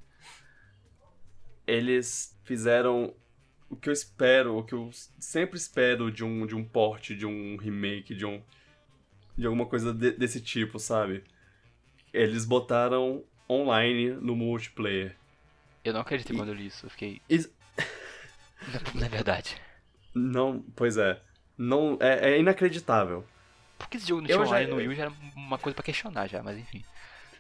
[1.67, 3.13] Eles fizeram
[3.69, 7.27] o que eu espero, o que eu sempre espero de um, de um port, de
[7.27, 8.41] um remake, de um.
[9.37, 11.25] de alguma coisa de, desse tipo, sabe?
[12.13, 15.17] Eles botaram online no multiplayer.
[15.85, 16.39] Eu não acreditei e...
[16.39, 17.21] quando eu li isso, eu fiquei.
[17.29, 17.51] Is...
[18.95, 19.61] não, é verdade.
[20.15, 21.21] Não, pois é.
[21.57, 23.25] Não, é, é inacreditável.
[23.79, 24.71] Por que esse jogo não tinha online já...
[24.71, 26.85] no Wii já era uma coisa pra questionar já, mas enfim.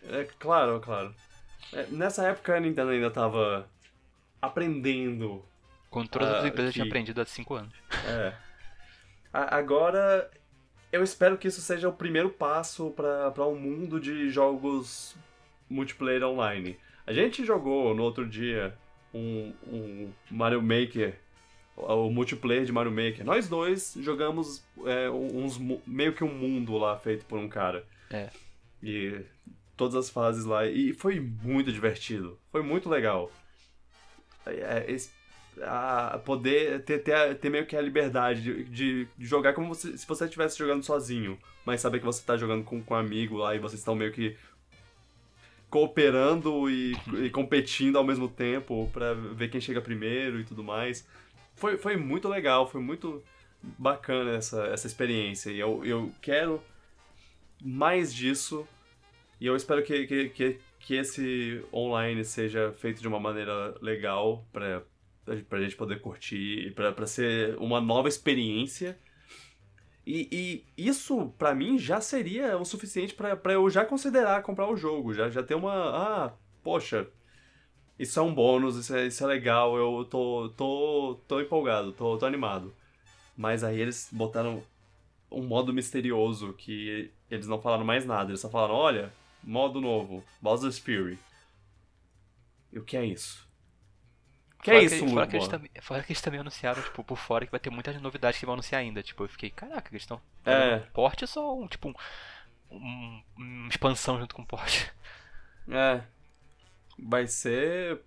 [0.04, 1.14] É, claro, claro.
[1.72, 3.68] É, nessa época a Nintendo ainda tava
[4.40, 5.44] aprendendo.
[5.88, 6.74] Com todas as empresas que...
[6.74, 7.74] tinham aprendido há 5 anos.
[8.06, 8.34] É.
[9.32, 10.30] A, agora
[10.92, 15.16] eu espero que isso seja o primeiro passo para um mundo de jogos
[15.68, 16.76] multiplayer online.
[17.06, 18.76] A gente jogou no outro dia
[19.12, 21.18] um, um Mario Maker,
[21.74, 23.24] o multiplayer de Mario Maker.
[23.24, 27.84] Nós dois jogamos é, uns, meio que um mundo lá feito por um cara.
[28.10, 28.28] É.
[28.82, 29.24] E
[29.76, 30.66] todas as fases lá.
[30.66, 32.38] E foi muito divertido.
[32.50, 33.32] Foi muito legal.
[34.44, 34.84] É,
[35.60, 40.06] a poder ter, ter, ter, meio que a liberdade de, de jogar como você, se
[40.06, 43.54] você estivesse jogando sozinho, mas saber que você está jogando com, com um amigo lá
[43.54, 44.36] e vocês estão meio que
[45.68, 46.92] cooperando e,
[47.24, 51.06] e competindo ao mesmo tempo para ver quem chega primeiro e tudo mais.
[51.54, 53.22] Foi, foi muito legal, foi muito
[53.62, 56.62] bacana essa, essa experiência e eu, eu quero
[57.62, 58.66] mais disso
[59.40, 64.44] e eu espero que, que, que, que esse online seja feito de uma maneira legal
[64.52, 64.82] para
[65.48, 68.98] pra gente poder curtir, pra, pra ser uma nova experiência.
[70.06, 74.76] E, e isso, para mim, já seria o suficiente para eu já considerar comprar o
[74.76, 75.14] jogo.
[75.14, 75.72] Já, já ter uma.
[75.72, 77.06] Ah, poxa,
[77.98, 82.18] isso é um bônus, isso é, isso é legal, eu tô, tô, tô empolgado, tô,
[82.18, 82.74] tô animado.
[83.36, 84.62] Mas aí eles botaram
[85.30, 88.30] um modo misterioso que eles não falaram mais nada.
[88.30, 89.12] Eles só falaram: olha,
[89.42, 91.18] modo novo, Bowser's Fury.
[92.72, 93.46] E o que é isso?
[94.62, 96.80] Que é fora é isso, que, fora que, eles também, fora que eles também anunciaram,
[96.80, 99.02] tipo, por fora que vai ter muitas novidades que vão anunciar ainda.
[99.02, 100.22] Tipo, eu fiquei, caraca, eles estão.
[100.46, 100.76] É.
[100.76, 101.94] Um porte é só um, tipo, um,
[102.70, 104.90] um, uma expansão junto com o porte.
[105.68, 106.02] É.
[106.96, 108.00] Vai ser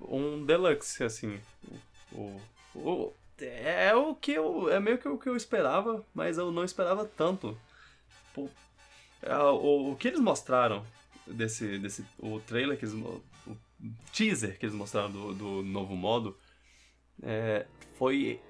[0.00, 1.38] um deluxe, assim.
[2.10, 2.40] O,
[2.74, 4.70] o, é o que eu.
[4.70, 7.58] É meio que o que eu esperava, mas eu não esperava tanto.
[8.34, 8.48] Pô,
[9.22, 10.86] é, o, o que eles mostraram
[11.26, 11.78] desse.
[11.78, 12.94] desse o trailer que eles
[14.12, 16.36] teaser que eles mostraram do, do novo modo
[17.22, 17.66] é,
[17.98, 18.40] foi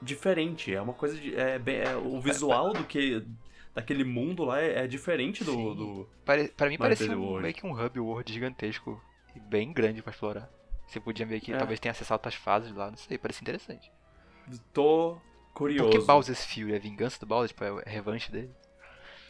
[0.00, 0.72] diferente.
[0.74, 1.34] É uma coisa de.
[1.34, 3.24] É, é, o visual do que.
[3.74, 5.74] daquele mundo lá é, é diferente do, Sim.
[5.74, 6.08] do.
[6.24, 6.48] Pare...
[6.48, 9.00] Pra mim parecia 3D um- meio que um hub world gigantesco
[9.34, 10.50] e bem grande pra explorar.
[10.86, 11.58] Você podia meio que É.
[11.58, 13.92] talvez tenha acessado outras fases lá, não sei, parecia interessante.
[14.72, 15.18] Tô
[15.52, 15.90] curioso.
[15.90, 16.72] Por que Bowser's Fury?
[16.72, 17.48] É vingança do Bowser?
[17.48, 18.50] Tipo, é revanche dele?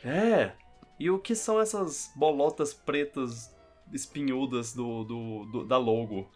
[0.05, 0.53] É.
[1.01, 3.53] E o que são essas bolotas pretas
[3.93, 6.29] espinhudas do, do, do- da logo?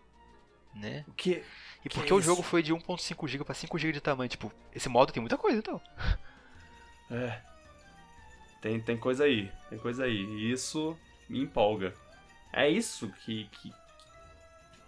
[0.75, 1.05] Né?
[1.09, 1.43] O que.
[1.85, 4.29] E Que porque é o jogo foi de 1.5 GB pra 5 GB de tamanho,
[4.29, 5.81] tipo, esse modo tem muita coisa então.
[7.11, 7.41] É.
[8.61, 9.51] Tem, tem coisa aí.
[9.69, 10.17] Tem coisa aí.
[10.17, 10.97] E isso
[11.29, 11.93] me empolga.
[12.53, 13.73] É isso que, que.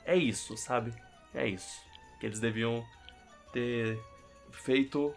[0.07, 0.95] É isso, sabe?
[1.35, 1.83] É isso.
[2.21, 2.87] Que eles deviam
[3.53, 3.99] ter
[4.53, 5.15] feito.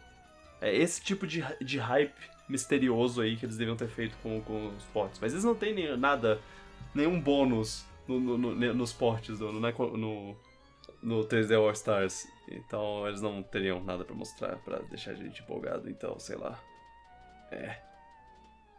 [0.60, 2.14] É esse tipo de, de hype
[2.50, 5.20] misterioso aí que eles deviam ter feito com, com os portes.
[5.22, 6.42] Mas eles não têm nem, nada,
[6.94, 10.38] nenhum bônus no, no- no- nos portes, no, no, no,
[11.04, 12.28] no 3D All Stars.
[12.50, 15.90] Então eles não teriam nada pra mostrar pra deixar a gente empolgado.
[15.90, 16.58] Então, sei lá.
[17.52, 17.78] É.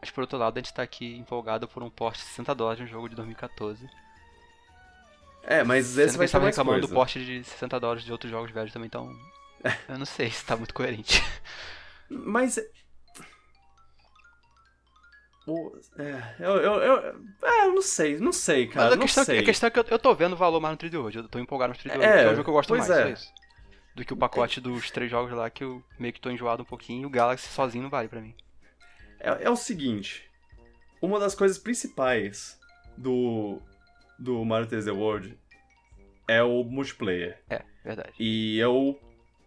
[0.01, 2.79] Mas por outro lado, a gente tá aqui empolgado por um porte de 60 dólares
[2.79, 3.89] de um jogo de 2014.
[5.43, 6.95] É, mas Sendo esse que vai ser estavam mais reclamando coisa.
[6.95, 9.11] do porte de 60 dólares de outros jogos velhos também, então.
[9.89, 11.23] Eu não sei se tá muito coerente.
[12.09, 12.59] Mas.
[15.51, 16.97] O- é, eu, eu, eu,
[17.43, 19.39] é, eu não sei, não sei, cara, Mas a não questão, sei.
[19.39, 21.19] a questão é que eu, eu tô vendo o valor mais no 3D hoje.
[21.19, 23.03] Eu tô empolgado no 3D hoje, É, é um jogo que eu gosto mais, é.
[23.03, 23.33] só isso.
[23.95, 26.67] Do que o pacote dos três jogos lá que eu meio que tô enjoado um
[26.67, 28.35] pouquinho e o Galaxy sozinho não vale pra mim.
[29.19, 30.31] É, é o seguinte,
[31.03, 32.57] uma das coisas principais
[32.97, 33.59] do,
[34.19, 35.37] do Mario 3D World
[36.29, 37.39] é o multiplayer.
[37.49, 38.13] É, verdade.
[38.21, 39.01] E eu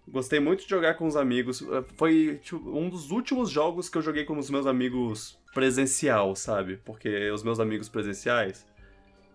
[0.08, 1.64] gostei muito de jogar com os amigos.
[1.96, 6.78] Foi tipo, um dos últimos jogos que eu joguei com os meus amigos presencial, sabe?
[6.78, 8.66] Porque os meus amigos presenciais,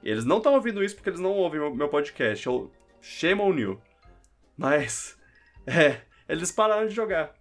[0.03, 2.47] eles não estão ouvindo isso porque eles não ouvem meu, podcast.
[2.47, 3.81] Eu, shame on you.
[4.57, 5.19] Mas,
[5.67, 7.35] é, eles pararam de jogar.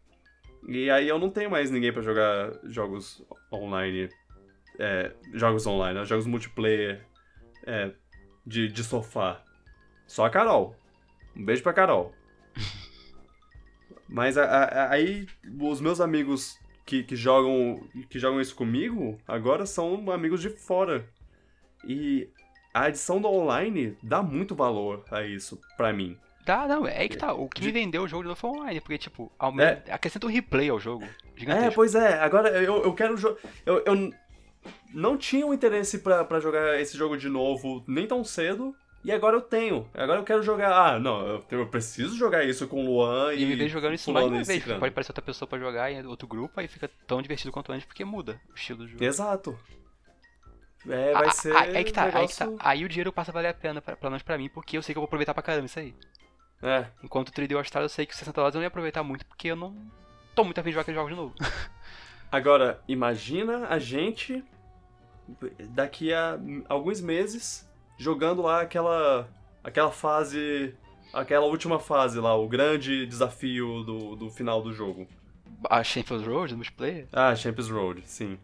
[0.68, 4.10] E aí eu não tenho mais ninguém pra jogar jogos online.
[4.80, 6.06] É, jogos online, né?
[6.06, 7.06] jogos multiplayer
[7.66, 7.92] é,
[8.46, 9.42] de, de sofá.
[10.08, 10.76] Só a Carol.
[11.36, 12.14] Um beijo pra Carol.
[14.10, 15.28] Mas a- a- aí
[15.60, 21.08] os meus amigos que, que jogam que jogam isso comigo agora são amigos de fora.
[21.88, 22.30] E
[22.74, 26.18] a adição do online dá muito valor a isso pra mim.
[26.46, 27.34] Dá, não, é que tá.
[27.34, 30.28] O que me De- vendeu o jogo de novo foi online, porque, tipo, aumenta, acrescenta
[30.28, 31.04] um replay ao jogo.
[31.04, 31.10] É,
[31.40, 31.74] Gigantesco.
[31.76, 32.20] pois é.
[32.20, 33.16] Agora eu, eu quero.
[33.66, 34.12] Eu, eu
[34.94, 38.76] não tinha um interesse pra jogar esse jogo de novo nem tão cedo.
[39.06, 39.88] E agora eu tenho.
[39.93, 40.72] Agora eu quero jogar.
[40.95, 43.45] Ah, não, eu, preciso jogar isso com o Luan E e.
[43.45, 46.28] me vejo jogando isso mais uma vez, pode aparecer outra pessoa pra jogar em outro
[46.28, 49.03] grupo, aí fica tão divertido quanto antes, porque muda o estilo do jogo.
[49.03, 49.58] Exato.
[50.89, 51.56] É, vai Ah, ser.
[51.56, 52.45] aí que tá, aí que tá.
[52.45, 54.76] negócio- Aí o dinheiro passa a valer a pena, pra- pelo menos pra mim, porque
[54.78, 55.93] eu sei que eu vou aproveitar pra caramba isso aí.
[56.64, 56.86] É.
[57.03, 59.03] Enquanto o 3D All Stars eu sei que os 60 dólares eu não ia aproveitar
[59.03, 59.76] muito, porque eu não
[60.34, 61.36] tô muito afim de jogar aquele jogo de novo.
[62.32, 64.43] Agora, imagina a gente
[65.70, 66.39] daqui a
[66.70, 67.68] alguns meses
[67.98, 69.28] jogando lá aquela
[69.64, 70.76] aquela fase,
[71.14, 75.08] aquela última fase lá, o grande desafio do, do final do jogo.
[75.70, 78.38] A Shameful Road, multiplayer, Ah, Champions Road, sim.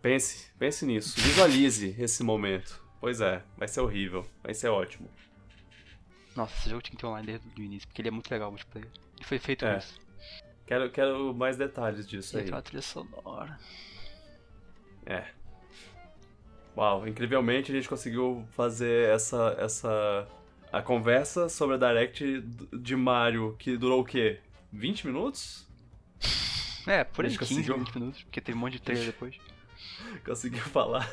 [0.00, 2.80] Pense, pense nisso, visualize esse momento.
[3.00, 5.08] Pois é, vai ser horrível, vai ser ótimo.
[6.36, 8.48] nossa, esse jogo tinha que ter online desde o início, porque ele é muito legal
[8.48, 8.88] o multiplayer.
[9.16, 9.98] Ele foi feito É, isso.
[10.66, 12.44] Quero, quero mais detalhes disso E aí.
[12.44, 13.58] aquela trilha sonora.
[15.06, 15.24] É.
[16.78, 20.28] Uau, incrivelmente a gente conseguiu fazer essa essa
[20.72, 22.40] a conversa sobre a Direct
[22.72, 24.38] de Mario que durou o quê?
[24.72, 25.66] 20 minutos?
[26.86, 27.78] É, por aí, gente 15, conseguiu.
[27.78, 29.34] 20 minutos, porque teve um monte de trailer depois.
[30.24, 31.12] Conseguiu falar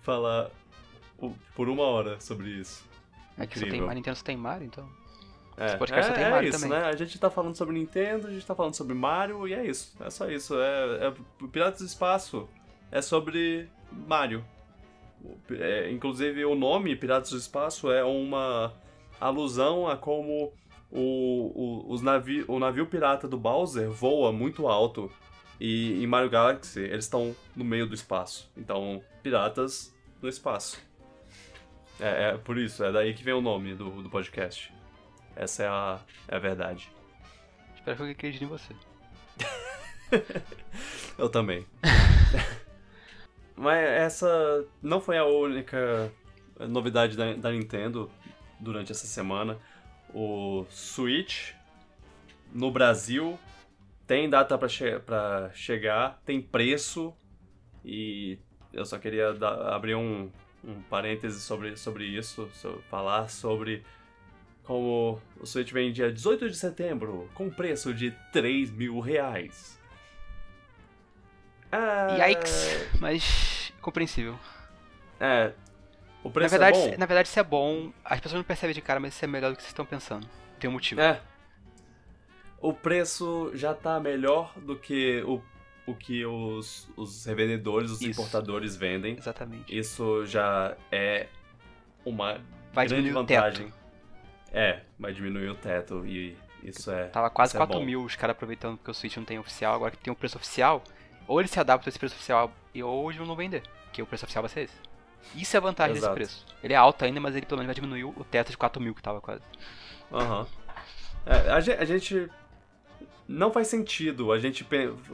[0.00, 0.50] falar
[1.54, 2.82] por uma hora sobre isso.
[3.36, 3.82] É que só tem.
[3.82, 4.88] Mario, Nintendo só tem Mario, então.
[5.58, 6.78] É, Esse podcast é, só tem é Mario isso, também.
[6.78, 6.86] né?
[6.86, 9.94] A gente tá falando sobre Nintendo, a gente tá falando sobre Mario e é isso.
[10.00, 10.54] É só isso.
[10.58, 11.14] É, é
[11.48, 12.48] Piratas do Espaço
[12.90, 13.68] é sobre
[14.06, 14.44] Mario.
[15.50, 18.72] É, inclusive o nome Piratas do Espaço é uma
[19.20, 20.52] alusão a como
[20.90, 25.10] o, o, os navi, o navio pirata do Bowser voa muito alto.
[25.60, 28.50] E em Mario Galaxy eles estão no meio do espaço.
[28.56, 30.80] Então, piratas no espaço.
[32.00, 34.72] É, é por isso, é daí que vem o nome do, do podcast.
[35.36, 36.90] Essa é a, é a verdade.
[37.74, 38.74] Espero que eu acredite em você.
[41.18, 41.66] Eu também.
[43.56, 46.12] Mas essa não foi a única
[46.68, 48.10] novidade da, da Nintendo
[48.58, 49.58] durante essa semana.
[50.12, 51.52] O Switch
[52.52, 53.38] no Brasil
[54.06, 55.00] tem data pra, che
[55.54, 57.14] chegar, tem preço
[57.84, 58.38] e
[58.72, 60.30] eu só queria dar- abrir um,
[60.64, 63.82] um parêntese sobre, sobre isso, so- falar sobre
[64.62, 69.78] como o Switch vem dia 18 de setembro com preço de 3 mil reais.
[71.76, 72.28] É...
[72.28, 74.38] Yikes, mas compreensível.
[75.20, 75.52] É.
[76.22, 76.98] O Na preço verdade, é bom?
[76.98, 77.92] na verdade, isso é bom.
[78.04, 80.26] As pessoas não percebem de cara, mas isso é melhor do que vocês estão pensando.
[80.58, 81.00] Tem um motivo.
[81.00, 81.20] É.
[82.60, 85.42] O preço já tá melhor do que o,
[85.86, 88.10] o que os, os revendedores, os Isso.
[88.12, 89.16] importadores vendem.
[89.18, 89.76] Exatamente.
[89.76, 91.26] Isso já é
[92.06, 92.40] uma
[92.72, 93.66] Vai grande vantagem.
[93.66, 93.78] teto.
[94.50, 97.08] É, vai diminuir o teto e isso é.
[97.08, 97.84] Tava quase isso é 4 bom.
[97.84, 99.74] mil os caras aproveitando porque o Switch não tem oficial.
[99.74, 100.82] Agora que tem o preço oficial,
[101.26, 103.62] ou ele se adapta a esse preço oficial e ou eles não vender.
[103.84, 104.74] Porque o preço oficial vai ser esse.
[105.34, 106.14] Isso é a vantagem Exato.
[106.18, 106.46] desse preço.
[106.62, 108.94] Ele é alto ainda, mas ele pelo menos vai diminuir o teto de 4 mil
[108.94, 109.42] que tava quase.
[110.12, 110.46] Aham.
[111.26, 112.28] É, a, ge- a gente.
[113.26, 114.66] Não faz sentido a gente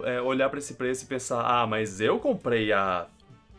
[0.05, 3.07] é, olhar pra esse preço e pensar: ah, mas eu comprei a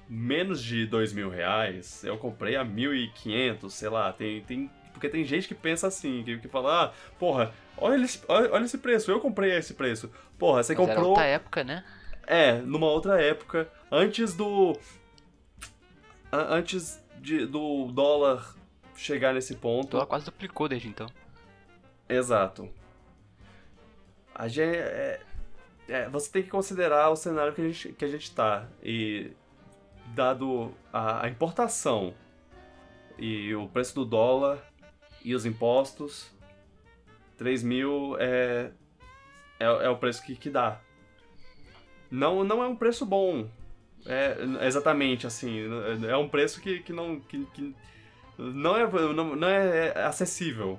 [0.10, 4.12] menos de dois mil reais, eu comprei a mil e quinhentos, sei lá.
[4.12, 8.20] Tem, tem, porque tem gente que pensa assim, que, que fala: ah, porra, olha esse,
[8.28, 10.12] olha, olha esse preço, eu comprei a esse preço.
[10.38, 11.12] Porra, você Mas era comprou.
[11.12, 11.86] outra época, né?
[12.26, 14.78] É, numa outra época, antes do.
[16.32, 18.56] Antes de, do dólar
[18.96, 19.92] chegar nesse O ponto.
[19.92, 21.08] dólar quase duplicou desde então.
[22.08, 22.70] Exato.
[24.34, 25.22] A gente, é,
[25.88, 28.68] é, você tem que considerar o cenário que a gente, que a gente tá.
[28.82, 29.32] E
[30.16, 32.14] dado a, a importação
[33.18, 34.60] e o preço do dólar
[35.24, 36.32] e os impostos,
[37.38, 38.72] 3 mil é,
[39.60, 40.80] é, é o preço que, que dá.
[42.12, 43.48] Não, não é um preço bom.
[44.06, 44.38] É
[44.68, 45.62] exatamente assim.
[46.08, 47.20] É um preço que, que não.
[47.20, 47.76] Que, que
[48.38, 50.78] não, é, não, não é acessível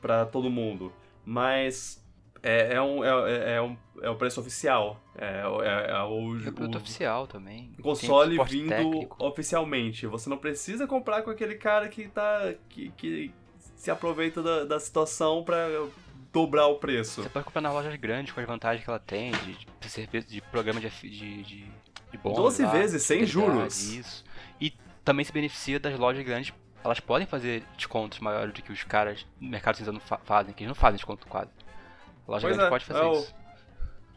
[0.00, 0.92] para todo mundo.
[1.24, 2.04] Mas
[2.42, 5.00] é, é, um, é, é, um, é o preço oficial.
[5.16, 7.72] É, é, é o, É produto o oficial também.
[7.78, 9.16] o console vindo técnico.
[9.24, 10.06] oficialmente.
[10.06, 12.52] Você não precisa comprar com aquele cara que tá.
[12.68, 13.30] que, que
[13.76, 15.68] se aproveita da, da situação para
[16.34, 17.22] dobrar o preço.
[17.22, 19.56] Você pode comprar nas lojas grandes com as vantagens que ela tem, de,
[20.06, 21.64] de, de programa de, de, de,
[22.12, 23.92] de bônus 12 lá, vezes, sem juros.
[23.92, 24.24] Isso.
[24.60, 24.72] E
[25.04, 26.52] também se beneficia das lojas grandes.
[26.82, 30.52] Elas podem fazer descontos maiores do que os caras no mercado cinza não fa- fazem,
[30.52, 31.50] que eles não fazem desconto quase.
[32.28, 33.34] A loja Pois grande é, pode fazer é o- isso.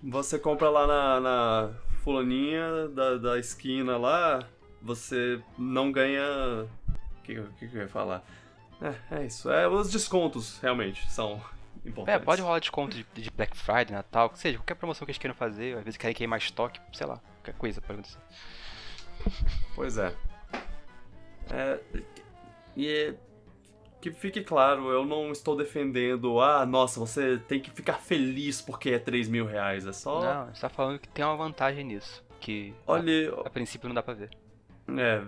[0.04, 1.70] Você compra lá na, na
[2.04, 4.40] fulaninha da, da esquina lá,
[4.82, 6.22] você não ganha.
[7.20, 8.24] O que, que que eu ia falar?
[8.82, 9.50] É, é isso.
[9.50, 11.42] É, os descontos realmente são
[11.88, 12.26] É, importantes.
[12.26, 15.36] pode rolar desconto de, de Black Friday, Natal, que seja, qualquer promoção que eles queiram
[15.36, 18.20] fazer, às vezes querem queimar estoque, sei lá, qualquer coisa pode acontecer.
[19.76, 20.14] Pois é.
[21.50, 21.80] É,
[22.76, 23.16] E é-
[24.00, 28.92] que fique claro, eu não estou defendendo, ah, nossa, você tem que ficar feliz porque
[28.92, 29.88] é 3 mil reais.
[29.88, 30.22] É só.
[30.22, 33.96] Não, você tá falando que tem uma vantagem nisso, que Olhe, a, a princípio não
[33.96, 34.30] dá pra ver.
[34.96, 35.22] É,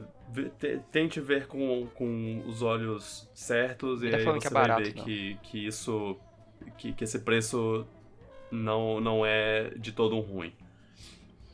[0.92, 4.84] tente ver com, com os olhos certos e tá aí falando você é vai barato,
[4.84, 5.04] ver não.
[5.04, 6.18] que, que isso.
[6.78, 7.86] Que, que esse preço
[8.52, 10.54] não, não é de todo um ruim.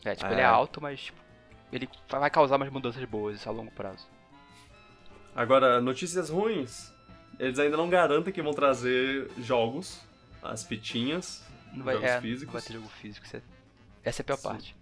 [0.03, 0.31] É, tipo, É.
[0.33, 1.19] ele é alto, mas tipo,
[1.71, 4.07] ele vai causar umas mudanças boas a longo prazo.
[5.35, 6.93] Agora, notícias ruins.
[7.39, 10.01] Eles ainda não garantem que vão trazer jogos,
[10.41, 12.45] as fitinhas, Não vai, jogos é, físicos.
[12.45, 13.25] não vai ter jogo físico.
[13.35, 13.41] é-
[14.03, 14.43] Essa é a pior Sim.
[14.47, 14.75] parte.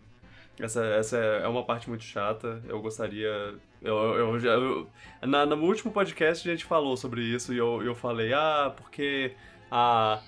[0.60, 2.62] Essa, essa é uma parte muito chata.
[2.68, 3.56] Eu gostaria.
[3.82, 4.88] Eu, eu, já- eu-
[5.24, 9.36] na, no último podcast a gente falou sobre isso e eu, eu falei, ah, porque
[9.76, 10.22] ah,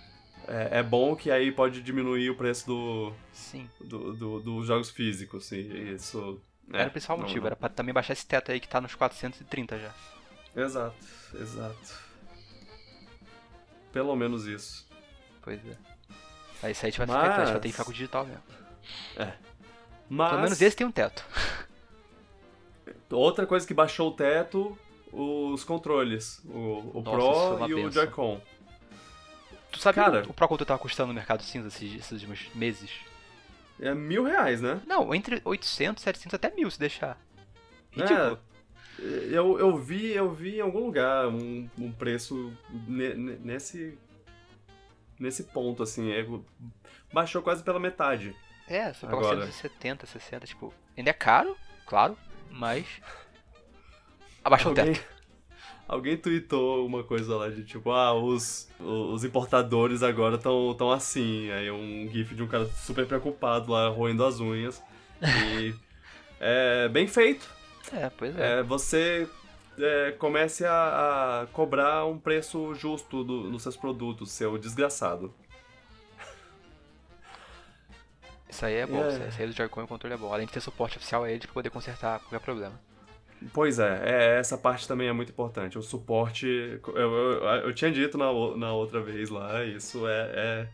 [0.48, 3.70] é, é bom que aí pode diminuir o preço do, Sim.
[3.80, 5.52] do, do- dos jogos físicos.
[5.52, 5.60] E
[5.94, 6.42] isso.
[6.74, 8.82] é, era o principal motivo, não- era pra também baixar esse teto aí que tá
[8.82, 9.94] nos 430 já.
[10.56, 10.96] Exato,
[11.40, 12.06] exato.
[13.92, 14.88] Pelo menos isso.
[15.42, 15.78] Pois é.
[16.64, 17.90] Aí isso aí a gente vai ficar, a gente vai ter que Mas- ficar com
[17.92, 18.44] o digital mesmo.
[20.10, 20.30] Mas.
[20.32, 21.24] Pelo menos esse tem um teto.
[23.12, 24.78] Outra coisa que baixou o teto,
[25.12, 26.42] os controles.
[26.46, 27.92] O, o Nossa, Pro e o benção.
[27.92, 28.42] Joy-Con.
[29.86, 32.90] Sabe Cara- o Pro Control tava custando no mercado cinza esses, esses últimos meses?
[33.80, 34.82] É mil reais, né?
[34.88, 37.20] Não, entre 800, 700 até mil se deixar.
[37.92, 38.40] Ridículo.
[38.98, 43.98] Eu, eu vi eu vi em algum lugar um, um preço ne- ne- nesse
[45.20, 46.26] nesse ponto assim, é,
[47.14, 48.36] baixou quase pela metade.
[48.68, 49.42] É, paga Agora.
[49.46, 51.56] 170, 60, tipo, ainda é caro,
[51.86, 52.18] claro,
[52.50, 52.86] mas
[54.44, 55.15] abaixou o alguém, teto.
[55.88, 61.50] Alguém tweetou uma coisa lá de tipo, ah, os, os importadores agora estão tão assim,
[61.52, 64.82] aí um gif de um cara super preocupado lá roendo as unhas
[65.22, 65.74] e
[66.40, 67.48] é bem feito.
[67.94, 68.60] É, pois é.
[68.60, 69.28] É, você
[69.78, 75.34] é, comece a, a cobrar um preço justo do- nos seus produtos, seu desgraçado.
[78.50, 79.28] Isso aí é bom, É.
[79.28, 80.34] isso aí do Joy-Con e o controle é bom.
[80.34, 82.80] Além de ter suporte oficial a ele pra poder consertar qualquer problema.
[83.54, 84.02] Pois é,
[84.36, 85.78] é, essa parte também é muito importante.
[85.78, 86.46] O suporte.
[86.48, 88.26] Eu, eu, eu tinha dito na,
[88.58, 90.68] na outra vez lá, isso é, é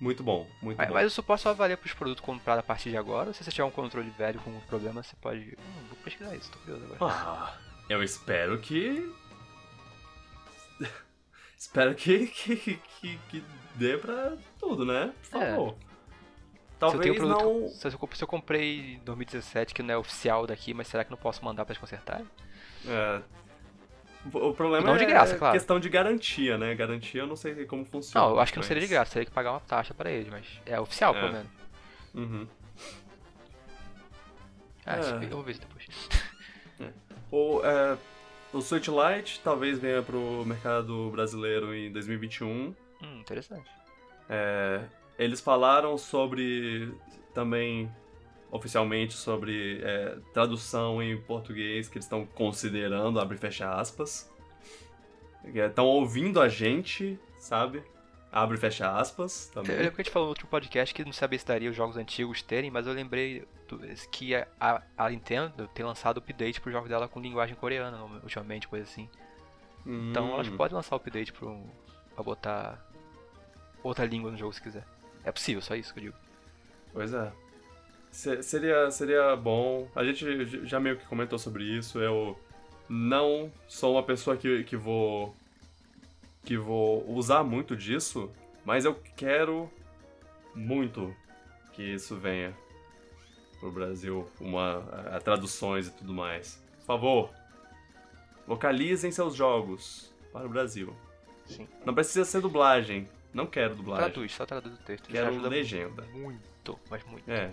[0.00, 0.94] Muito bom, muito Mas, bom.
[0.94, 3.32] mas o suporte só valia pros produtos comprados a partir de agora?
[3.32, 5.56] Se você tiver um controle velho com problema, você pode.
[5.58, 7.14] Hum, vou pesquisar isso, tô curioso agora.
[7.14, 7.54] Ah,
[7.88, 9.12] eu espero que.
[11.56, 13.44] espero que, que, que, que
[13.76, 15.12] dê pra tudo, né?
[15.30, 15.91] Por É.
[16.90, 17.02] favor.
[17.02, 17.68] se eu Talvez tenho um produto, não.
[17.68, 21.10] se, eu, se eu comprei em 2017, que não é oficial daqui, mas será que
[21.10, 22.26] não posso mandar pra eles consertarem?
[22.86, 23.22] É,
[24.32, 25.52] o problema Não é de graça, claro.
[25.54, 26.74] questão de garantia, né?
[26.74, 28.24] Garantia eu não sei como funciona.
[28.26, 30.28] Não, eu acho que não seria de graça, teria que pagar uma taxa pra eles,
[30.28, 31.20] mas é oficial, É.
[31.20, 31.48] pelo menos.
[32.14, 32.46] Uhum.
[34.84, 35.24] Ah, É.
[35.24, 35.86] eu vou ver isso depois.
[37.30, 37.96] O, é,
[38.52, 42.74] o Switch Lite talvez venha pro mercado brasileiro em 2021.
[43.02, 43.70] Hum, interessante.
[44.28, 44.82] É,
[45.18, 46.92] eles falaram sobre
[47.34, 47.90] também
[48.50, 54.30] oficialmente sobre é, tradução em português que eles estão considerando, abre e fecha aspas.
[55.44, 57.82] Estão ouvindo a gente, sabe?
[58.30, 59.76] Abre e fecha aspas Eu também.
[59.76, 61.96] lembro que a gente falou no outro podcast que não sabia se daria os jogos
[61.96, 63.46] antigos terem, mas eu lembrei
[64.10, 68.84] que a, a, Nintendo tem lançado update pro jogo dela com linguagem coreana ultimamente, coisa
[68.84, 69.08] assim.
[70.10, 71.58] Então eu acho que Hum, pode lançar update pro,
[72.14, 72.86] pra botar
[73.82, 74.84] outra língua no jogo se quiser.
[75.24, 76.16] É possível, só isso que eu digo.
[76.92, 77.32] Pois é.
[78.10, 79.88] Se- seria, seria bom.
[79.94, 81.98] A gente já meio que comentou sobre isso.
[81.98, 82.38] Eu
[82.88, 85.34] não sou uma pessoa que, que vou.
[86.44, 88.30] que vou usar muito disso,
[88.64, 89.70] mas eu quero
[90.54, 91.14] muito
[91.72, 92.54] que isso venha
[93.58, 96.60] pro Brasil, uma, a, a traduções e tudo mais.
[96.80, 97.30] Por favor,
[98.46, 100.94] localizem seus jogos para o Brasil.
[101.46, 101.66] Sim.
[101.86, 103.08] Não precisa ser dublagem.
[103.32, 104.04] Não quero dublagem.
[104.10, 105.08] Traduz, só traduz o texto.
[105.08, 106.02] Quero legenda.
[106.12, 107.30] Muito, mas muito.
[107.30, 107.50] É.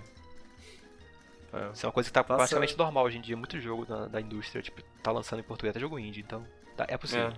[1.52, 1.72] É.
[1.74, 3.36] Isso é uma coisa que tá Faça- praticamente normal hoje em dia.
[3.38, 6.46] Muito jogo da, da indústria, tipo, tá lançando em português, até jogo indie, então
[6.78, 7.28] tá- é possível.
[7.28, 7.34] É.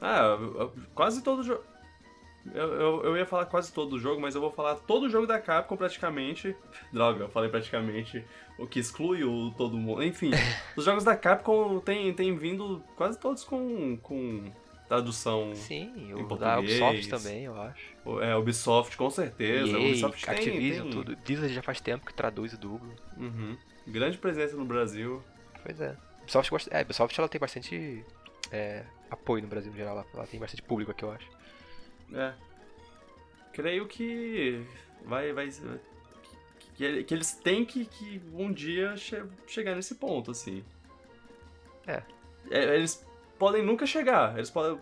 [0.00, 1.62] Ah, eu- eu- quase todo jogo.
[2.52, 5.38] Eu, eu, eu ia falar quase todo jogo, mas eu vou falar todo jogo da
[5.38, 6.56] Capcom praticamente.
[6.92, 8.24] Droga, eu falei praticamente,
[8.58, 10.02] o que exclui o todo mundo.
[10.02, 10.30] Enfim,
[10.76, 14.50] os jogos da Capcom tem, tem vindo quase todos com, com
[14.96, 15.54] tradução.
[15.54, 16.58] Sim, Em o da.
[16.58, 18.20] Ubisoft também, eu acho.
[18.20, 19.70] É, Ubisoft, com certeza.
[19.72, 21.16] EA, Ubisoft tem, Activision, tem- tudo.
[21.16, 22.94] Blizzard já faz tempo que traduz e dubla.
[23.16, 23.56] Uhum.
[23.86, 25.22] Grande presença no Brasil.
[25.64, 25.96] Pois é.
[26.22, 26.70] Ubisoft, gosta...
[26.76, 28.04] é, Ubisoft ela tem bastante
[28.50, 29.96] é, apoio no Brasil no geral.
[29.98, 31.28] Ela, ela tem bastante público aqui, eu acho.
[32.12, 32.34] É.
[33.52, 34.62] Creio que
[35.04, 35.32] vai.
[35.32, 35.48] vai
[36.74, 40.64] que, que eles têm que, que um dia che- chegar nesse ponto, assim.
[41.86, 42.02] É.
[42.50, 43.04] É, Eles
[43.42, 44.36] podem nunca chegar.
[44.36, 44.78] Eles podem.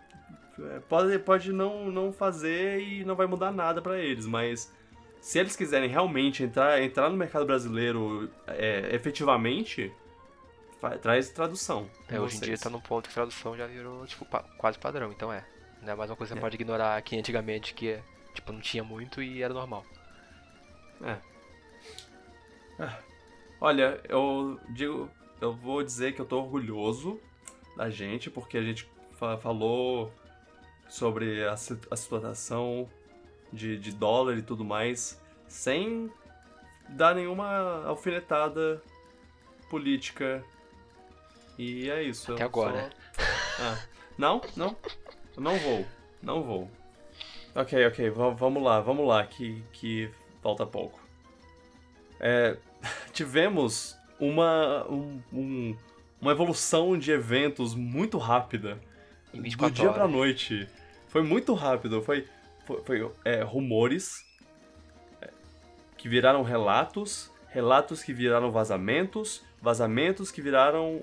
[0.59, 4.71] é, Pode, pode não, não fazer e não vai mudar nada pra eles, mas
[5.19, 9.91] se eles quiserem realmente entrar, entrar no mercado brasileiro é, efetivamente,
[11.01, 11.89] traz tradução.
[12.07, 15.11] É, hoje em dia tá num ponto que tradução já virou, tipo, pa- quase padrão,
[15.11, 15.43] então é.
[15.83, 16.41] Não é mais uma coisa que É.
[16.41, 18.03] você pode ignorar que antigamente que é,
[18.35, 19.87] tipo, não tinha muito e era normal.
[21.03, 21.17] É.
[23.59, 27.19] Olha, eu digo, eu vou dizer que eu tô orgulhoso
[27.77, 30.13] da gente, porque a gente fa- falou
[30.89, 32.89] sobre a, a situação
[33.53, 36.11] de, de dólar e tudo mais, sem
[36.89, 38.83] dar nenhuma alfinetada
[39.69, 40.45] política.
[41.59, 42.33] E é isso.
[42.33, 42.91] Até agora.
[43.13, 43.23] só-
[43.63, 43.79] Ah,
[44.17, 44.77] não, não.
[45.37, 45.87] Não vou.
[46.23, 46.71] Não vou.
[47.55, 50.11] Ok, ok, va- vamos lá, vamos lá, que, que
[50.43, 51.01] falta pouco.
[52.19, 52.57] É,
[53.13, 55.77] tivemos uma, um- um-
[56.21, 58.79] uma evolução de eventos muito rápida.
[59.33, 60.15] Em Do 24 dia pra horas.
[60.15, 60.69] noite.
[61.09, 62.03] Foi muito rápido.
[62.03, 62.27] Foi,
[62.67, 64.25] foi, foi, é, rumores
[65.23, 65.31] é,
[65.97, 71.03] que viraram relatos, relatos que viraram vazamentos, vazamentos que viraram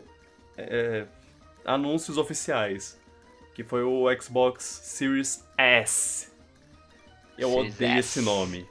[0.57, 1.05] é,
[1.65, 2.99] anúncios oficiais.
[3.55, 6.31] Que foi o Xbox Series S.
[7.37, 7.99] Eu Series odeio S.
[7.99, 8.67] esse nome.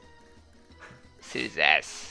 [1.19, 2.06] Series S.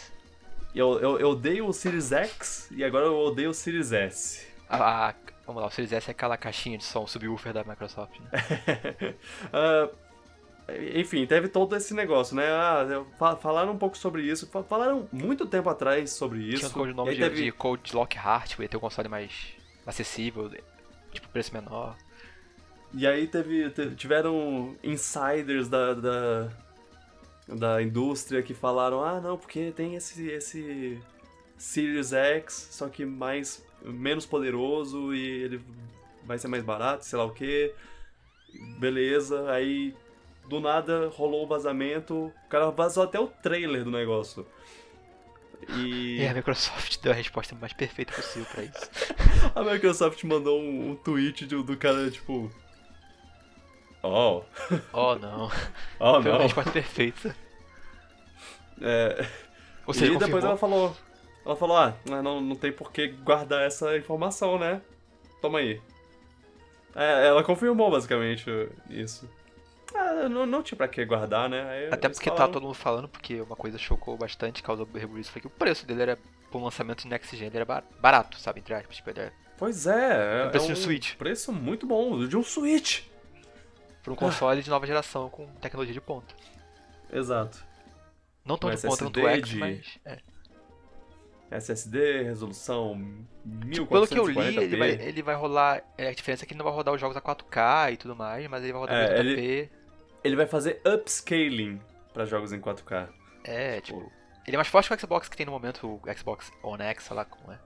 [0.77, 4.47] Eu, eu, eu odeio o Series X e agora eu odeio o Series S.
[4.69, 5.15] Ah,
[5.47, 8.31] vamos lá, o Series S é aquela caixinha de som subwoofer da Microsoft, né?
[9.53, 9.89] Ah,
[10.95, 12.45] enfim, teve todo esse negócio, né?
[12.51, 14.49] Ah, falaram um pouco sobre isso.
[14.49, 16.69] fa- Falaram muito tempo atrás sobre isso.
[16.71, 19.31] Tinha o nome de, teve- de Code Lockhart, ia ter um console mais
[19.87, 20.51] acessível,
[21.13, 21.97] tipo, preço menor.
[22.93, 26.49] E aí teve, te- tiveram insiders da, da,
[27.49, 31.01] da indústria que falaram, ah não, porque tem esse, esse
[31.57, 35.61] Series X, só que mais menos poderoso e ele
[36.25, 37.73] vai ser mais barato, sei lá o que.
[38.79, 39.95] Beleza, aí
[40.49, 44.47] do nada rolou o vazamento, o cara vazou até o trailer do negócio.
[45.69, 48.91] E E a Microsoft deu a resposta mais perfeita possível pra isso.
[49.55, 52.51] a Microsoft mandou um, um tweet do, do cara, tipo.
[54.09, 54.45] Oh.
[54.93, 55.51] Oh, não.
[55.99, 56.39] Oh, não.
[56.39, 57.35] resposta perfeita.
[58.81, 59.27] É,
[59.87, 60.49] Ou seja, e depois confirmou.
[60.51, 60.97] ela falou.
[61.45, 64.81] Ela falou, ah, não, não tem por que guardar essa informação, né?
[65.41, 65.81] Toma aí.
[66.95, 68.51] É, ela confirmou basicamente
[68.91, 69.29] isso.
[69.95, 71.63] Ah, não, não tinha pra que guardar, né?
[71.71, 75.25] Aí Até porque tá falaram- todo mundo falando, porque uma coisa chocou bastante, causou burburinho,
[75.25, 76.19] foi que o preço dele era,
[76.51, 79.33] pro lançamento de Next Gen, ele era ba- barato, sabe, entre aspas, tipo, ele era
[79.57, 81.15] Pois é, é, O preço é de um Switch.
[81.15, 83.03] preço muito bom, de um Switch.
[84.07, 86.35] Pra um console de nova geração com tecnologia de ponta.
[87.13, 87.63] Exato.
[88.45, 89.99] Não tão Um de ponta quanto o SSD X, de- mas...
[90.05, 90.19] É.
[91.51, 93.01] SSD, resolução
[93.71, 94.59] Tipo, pelo que eu li, 1440p.
[94.63, 95.83] ele vai, ele vai rolar.
[95.97, 98.17] é, A diferença é que ele não vai rodar os jogos a 4K e tudo
[98.17, 99.69] mais, mas ele vai rodar É, 1080p.
[100.25, 101.81] Ele vai fazer upscaling
[102.13, 103.09] pra jogos em 4K.
[103.45, 104.11] É, tipo.
[104.45, 107.05] Ele é mais forte que o Xbox que tem no momento, o Xbox One X,
[107.05, 107.59] sei lá como é.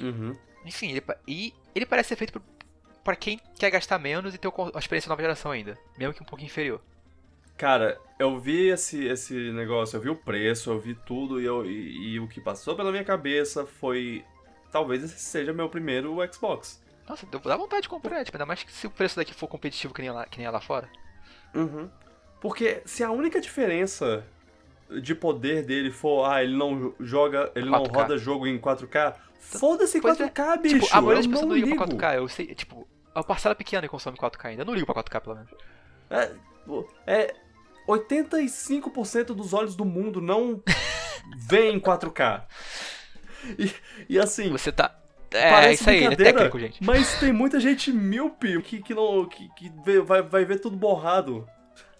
[0.00, 0.36] Uhum.
[0.64, 2.42] Enfim, ele, e ele parece ser feito pro-
[3.04, 5.78] pra quem quer gastar menos e ter o con- a experiência nova geração ainda.
[5.98, 6.80] Mesmo que um pouco inferior.
[7.56, 11.64] Cara, eu vi esse, esse negócio, eu vi o preço, eu vi tudo e, eu-
[11.66, 14.24] e- e o que passou pela minha cabeça foi.
[14.72, 16.82] Talvez esse seja meu primeiro Xbox.
[17.08, 19.92] Nossa, dá vontade de comprar, tipo, ainda mais que se o preço daqui for competitivo
[19.92, 20.88] que nem lá, que nem é lá fora.
[21.54, 21.88] Uhum.
[22.40, 24.24] Porque se a única diferença
[25.02, 27.94] de poder dele for, ah, ele não joga, ele não 4K.
[27.96, 30.28] roda jogo em 4K, foda-se Pois é.
[30.28, 30.80] 4K, bicho.
[30.80, 33.54] tipo, a maioria das pessoas não não liga pra 4K, eu sei, tipo, a parcela
[33.54, 34.62] pequena que consome 4K ainda.
[34.62, 35.50] Eu não ligo pra 4K, pelo menos.
[36.10, 36.32] É,
[37.06, 37.34] é
[37.88, 40.62] 85% dos olhos do mundo não
[41.48, 42.44] veem 4K.
[43.58, 43.72] E,
[44.08, 44.96] e assim, Você tá.
[45.30, 46.84] É, parece isso aí, ele é técnico, gente.
[46.84, 50.76] Mas tem muita gente míope que, que, não, que, que vê- vai, vai ver tudo
[50.76, 51.48] borrado.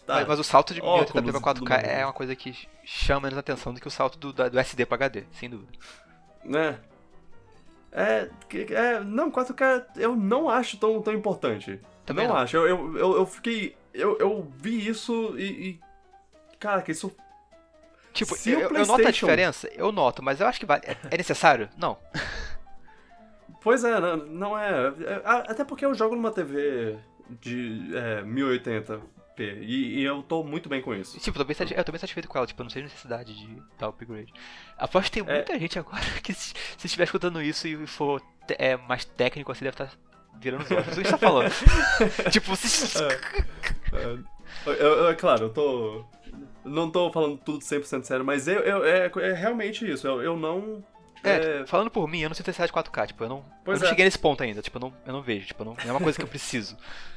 [0.05, 0.15] Tá.
[0.15, 1.83] Mas, mas o salto de óculos 1080p pra e tudo 4K mais.
[1.87, 2.55] é uma coisa que
[2.85, 5.71] chama menos atenção do que o salto do, do SD pra HD, sem dúvida.
[6.43, 6.77] né?
[7.95, 11.79] É, que- é, não, 4K eu não acho tão, tão importante.
[12.05, 12.41] Também não, não.
[12.41, 12.57] acho.
[12.57, 13.75] Eu, eu, eu, eu fiquei.
[13.93, 15.43] Eu, eu vi isso e.
[15.69, 15.79] e
[16.59, 17.15] caraca, isso.
[18.11, 20.83] Tipo, eu, o eu noto a PlayStation- diferença, eu noto, mas eu acho que vale.
[20.85, 21.69] É, é necessário?
[21.77, 21.97] Não.
[23.61, 26.97] Pois é, não, não é, é, Até porque eu jogo numa TV
[27.41, 28.21] de é,
[29.37, 31.19] 1080p e, e eu tô muito bem com isso.
[31.19, 33.33] Tipo, eu tô, bem eu tô bem satisfeito com ela, tipo, eu não sei necessidade
[33.35, 34.31] de dar upgrade.
[34.77, 35.35] Aposto que tem É.
[35.35, 38.21] muita gente agora que se, se estiver escutando isso e for
[38.57, 39.91] é, mais técnico assim, deve estar
[40.39, 40.87] virando os olhos.
[40.97, 41.51] O que você tá falando?
[42.31, 42.95] tipo, vocês.
[43.91, 44.17] É,
[44.65, 46.05] eu, eu- é claro, eu tô.
[46.65, 50.07] Não tô falando tudo 100% sério, mas eu, eu- é, é realmente isso.
[50.07, 50.83] Eu, eu não.
[51.23, 53.43] É, é, falando por mim, eu não sei necessidade de 4K, tipo, eu não, eu
[53.63, 53.89] Pois não é.
[53.89, 55.91] cheguei nesse ponto ainda, tipo, eu não, eu não vejo, tipo, eu não, não é
[55.91, 56.75] uma coisa que eu preciso.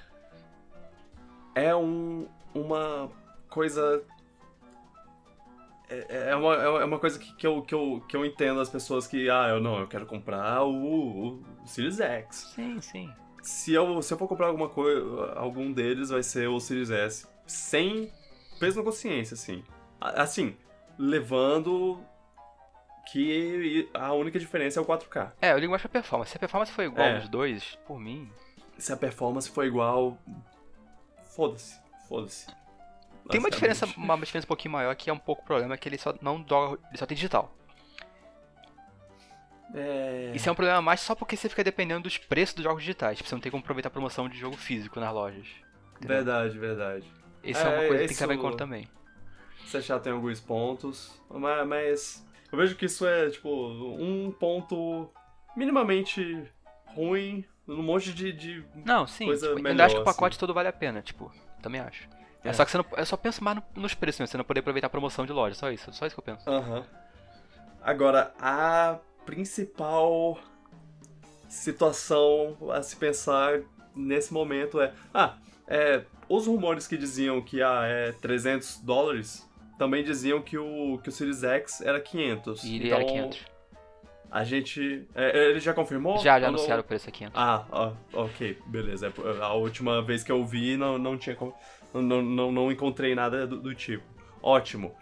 [1.57, 3.11] é um, uma
[3.51, 4.05] coisa.
[5.89, 8.69] É, é uma, é uma coisa que, que, eu, que, eu, que eu entendo as
[8.69, 12.53] pessoas que, ah, eu não, eu quero comprar o, o Series X.
[12.55, 13.13] Sim, sim.
[13.43, 17.27] Se eu, se eu for comprar alguma coisa, algum deles vai ser o Series S.
[17.47, 18.13] Sem
[18.59, 19.63] peso na consciência, assim.
[20.01, 20.57] Assim,
[20.99, 22.01] levando
[23.13, 25.31] que a única diferença é o 4K.
[25.41, 26.33] É, eu ligo mais pra performance.
[26.33, 27.17] Se a performance for igual É.
[27.19, 28.29] aos dois, por mim.
[28.77, 30.19] Se a performance for igual,
[31.37, 31.79] foda-se,
[32.09, 32.47] foda-se.
[33.29, 35.89] Tem uma diferença, uma diferença um pouquinho maior que é um pouco o problema, que
[35.89, 37.53] ele só não doga, ele só tem digital.
[39.75, 40.33] É...
[40.35, 43.17] Isso é um problema mais só porque você fica dependendo dos preços dos jogos digitais.
[43.19, 45.47] Tipo, você não tem como aproveitar a promoção de jogo físico nas lojas.
[45.97, 46.17] entendeu?
[46.17, 47.13] Verdade, verdade.
[47.43, 48.89] Isso é, uma É, coisa que tem que levar em conta também.
[49.65, 55.11] Você já tem alguns pontos, mas, mas eu vejo que isso é, tipo, um ponto
[55.57, 56.45] minimamente
[56.97, 58.33] ruim num monte de...
[58.33, 58.65] de...
[58.85, 59.27] Não, sim.
[59.27, 60.41] Coisa Tipo, ainda melhor, acho que o pacote assim.
[60.41, 61.33] todo vale a pena, tipo,
[61.63, 62.09] também acho.
[62.45, 62.53] É, É.
[62.53, 64.61] só que você não, eu só penso mais no- nos preços mesmo, você não poder
[64.61, 66.49] aproveitar a promoção de loja, só isso, só isso que eu penso.
[66.49, 66.85] Aham.
[67.83, 70.39] Agora, a principal
[71.49, 73.61] situação a se pensar
[73.95, 74.93] nesse momento é...
[75.13, 75.35] Ah,
[75.67, 79.49] é, os rumores que diziam que ah, é 300 dólares
[79.79, 82.65] também diziam que o, que o Series X era 500.
[82.65, 83.45] E ele então, era 500.
[84.31, 85.07] A gente...
[85.15, 86.19] é, ele já confirmou?
[86.19, 87.35] Já, já anunciaram o preço a 500.
[87.41, 89.07] Ah, ó, ok, beleza.
[89.09, 91.37] É, A última vez que eu vi não, não tinha.
[91.95, 94.05] Não, não, não encontrei nada do, do tipo.
[94.43, 94.95] Ótimo.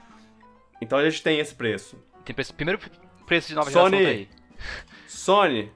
[0.81, 1.99] Então a gente tem esse preço.
[2.25, 2.81] Tem preço, primeiro
[3.27, 3.97] preço de nova Sony!
[3.99, 4.29] geração daí.
[5.09, 5.73] Sony,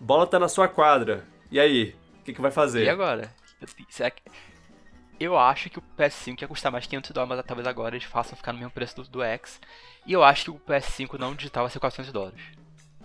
[0.00, 1.24] bola tá na sua quadra.
[1.50, 1.94] E aí?
[2.20, 2.84] O que, que vai fazer?
[2.84, 3.32] E agora?
[3.60, 4.22] Eu- Será que...
[5.20, 8.36] Eu acho que o PS5 ia custar mais 500 dólares, mas talvez agora eles façam
[8.36, 9.60] ficar no mesmo preço do, do X.
[10.04, 12.40] E eu acho que o PS5 não digital vai ser 400 dólares.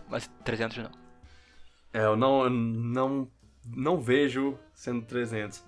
[0.09, 0.91] Mas 300 não.
[1.93, 3.27] É, eu não, eu não,
[3.65, 5.63] não vejo sendo 300.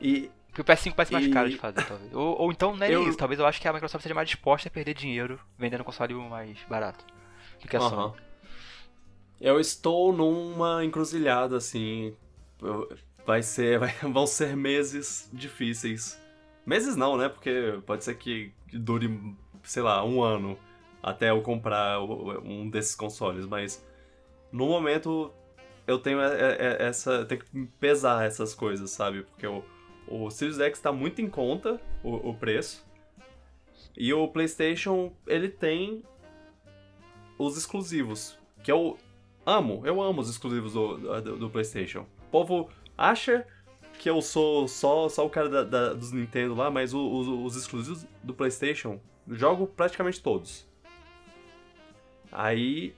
[0.00, 2.12] E Porque o PS5 parece mais E- caro de fazer, talvez.
[2.14, 3.16] Ou, ou então não é Eu- isso.
[3.18, 6.14] Talvez eu acho que a Microsoft seja mais disposta a perder dinheiro vendendo um console
[6.14, 7.04] mais barato
[7.62, 8.14] do que a Sony.
[9.40, 12.14] Eu estou numa encruzilhada, assim.
[13.24, 16.20] Vai ser, vai- vão ser meses difíceis.
[16.66, 17.28] Meses não, né?
[17.28, 20.58] Porque pode ser que dure, sei lá, um ano
[21.02, 23.84] até eu comprar o- um desses consoles, mas
[24.52, 25.32] no momento
[25.86, 29.22] eu tenho é- é- é- essa, tenho que pesar essas coisas, sabe?
[29.22, 29.64] Porque o,
[30.08, 32.84] o Series X tá muito em conta o, o preço.
[33.96, 36.02] E o PlayStation, ele tem
[37.38, 38.96] os exclusivos, que eu
[39.44, 42.00] amo, eu amo os exclusivos do, do, do PlayStation.
[42.28, 43.46] O povo acha
[43.98, 47.26] que eu sou só, só o cara da- da- dos Nintendo lá, mas o- os,
[47.28, 50.68] os exclusivos do PlayStation, jogo praticamente todos.
[52.32, 52.94] Aí,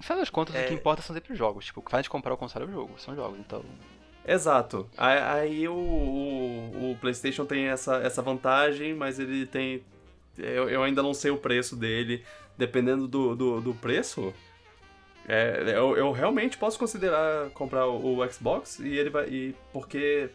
[0.00, 0.64] final das contas, É.
[0.64, 1.64] o que importa são sempre os jogos.
[1.66, 3.64] Tipo, o que faz de comprar o console é o jogo, são jogos, então.
[4.26, 4.88] exato.
[4.96, 9.82] Aí, aí o, o, o PlayStation tem essa, essa vantagem, mas ele tem.
[10.38, 12.24] Eu, eu ainda não sei o preço dele.
[12.56, 14.32] Dependendo do, do, do preço,
[15.26, 19.26] é, eu, eu realmente posso considerar comprar o, o Xbox e ele vai.
[19.28, 20.28] E, porque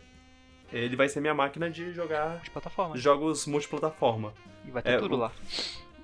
[0.73, 2.97] ele vai ser minha máquina de jogar De plataforma.
[2.97, 4.33] jogos multiplataforma.
[4.65, 5.31] E vai ter é, tudo lá.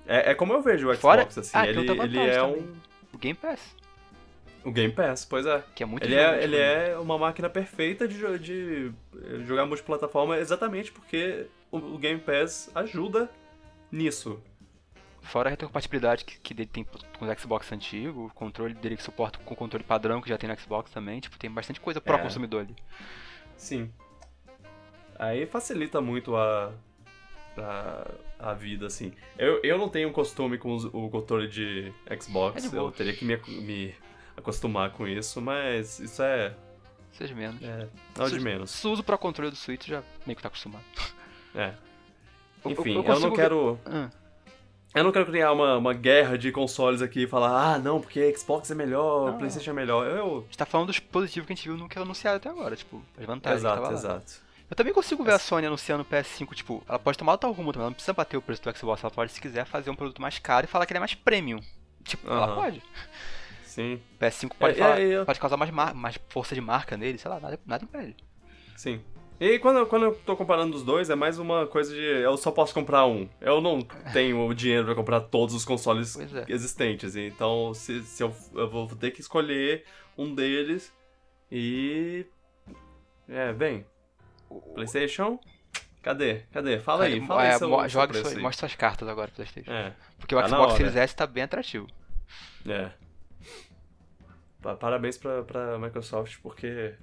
[0.06, 1.50] É, é como eu vejo o Xbox, Fora- assim.
[1.54, 2.56] Ah, tem ele, outra ele é também.
[2.62, 2.74] um.
[3.12, 3.76] O Game Pass,
[4.64, 5.62] O Game Pass, pois é.
[5.74, 6.56] que é muito Ele é, ele tipo,
[6.92, 12.70] é uma máquina perfeita de, de eh, jogar multiplataforma exatamente porque o, o Game Pass
[12.74, 13.30] ajuda
[13.92, 14.42] nisso.
[15.22, 16.84] Fora a retrocompatibilidade que, que ele tem
[17.18, 20.36] com o Xbox antigo, o controle dele que suporta com o controle padrão que já
[20.36, 22.18] tem no Xbox também, tipo, tem bastante coisa pro É.
[22.18, 22.74] consumidor ali.
[23.56, 23.90] Sim.
[25.18, 26.72] Aí facilita muito a,
[27.58, 29.12] a, a vida, assim.
[29.38, 33.24] Eu, eu não tenho costume com os- o controle de Xbox, É eu teria que
[33.24, 33.94] me, me
[34.36, 36.54] acostumar com isso, mas isso é,
[37.12, 37.62] Seja menos.
[37.62, 37.86] é
[38.18, 38.70] não de menos.
[38.70, 40.84] Se usa pro controle do Switch, já meio que tá acostumado.
[41.56, 41.72] É.
[42.64, 43.78] Eu- Enfim, eu eu, consigo não ver- quero.
[43.86, 44.10] Ah,
[44.92, 48.32] Eu não quero criar uma, uma guerra de consoles aqui e falar, ah, não, porque
[48.36, 49.38] Xbox é melhor, Não.
[49.38, 50.04] PlayStation é melhor.
[50.06, 50.38] Eu.
[50.38, 52.48] a gente tá falando dos positivos que a gente viu no que é anunciado até
[52.48, 54.43] agora, tipo, as vantagens Exato, exato.
[54.70, 57.70] Eu também consigo ver a Sony anunciando o PS5, tipo, ela pode tomar tal rumo
[57.72, 59.94] também, ela não precisa bater o preço do Xbox, ela pode, se quiser, fazer um
[59.94, 61.60] produto mais caro e falar que ele é mais premium.
[62.02, 62.54] Tipo, ela Aham.
[62.54, 62.82] pode.
[63.64, 65.24] Sim, O PS5 pode, É, falar- é, é.
[65.24, 68.16] pode causar mais, mais força de marca nele, sei lá, nada, nada impede.
[68.76, 69.00] sim.
[69.40, 72.36] E quando, eu- quando eu tô comparando os dois, é mais uma coisa de eu
[72.36, 73.28] só posso comprar um.
[73.40, 73.80] Eu não
[74.12, 76.44] tenho o dinheiro pra comprar todos os consoles é.
[76.48, 77.16] existentes.
[77.16, 79.84] Então, se, se eu, eu vou ter que escolher
[80.16, 80.92] um deles
[81.50, 82.24] e.
[83.28, 83.84] É, bem.
[84.74, 85.38] PlayStation?
[86.02, 86.40] Cadê?
[86.52, 86.78] Cadê?
[86.80, 88.36] Fala aí, fala aí É, seu, mo- seu joga aí.
[88.38, 89.70] mostra suas cartas agora, PlayStation.
[89.72, 90.74] É, Porque o tá Xbox.
[90.74, 91.86] Series S tá bem atrativo.
[92.68, 92.90] é.
[94.60, 96.94] Pa- Parabéns pra, pra Microsoft, porque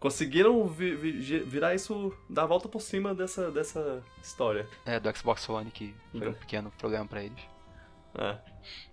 [0.00, 4.66] conseguiram vi- vi- virar isso, dar a volta por cima dessa, dessa história.
[4.84, 6.32] É, do Xbox One, que foi um Então.
[6.34, 7.40] pequeno problema pra eles.
[8.16, 8.36] É.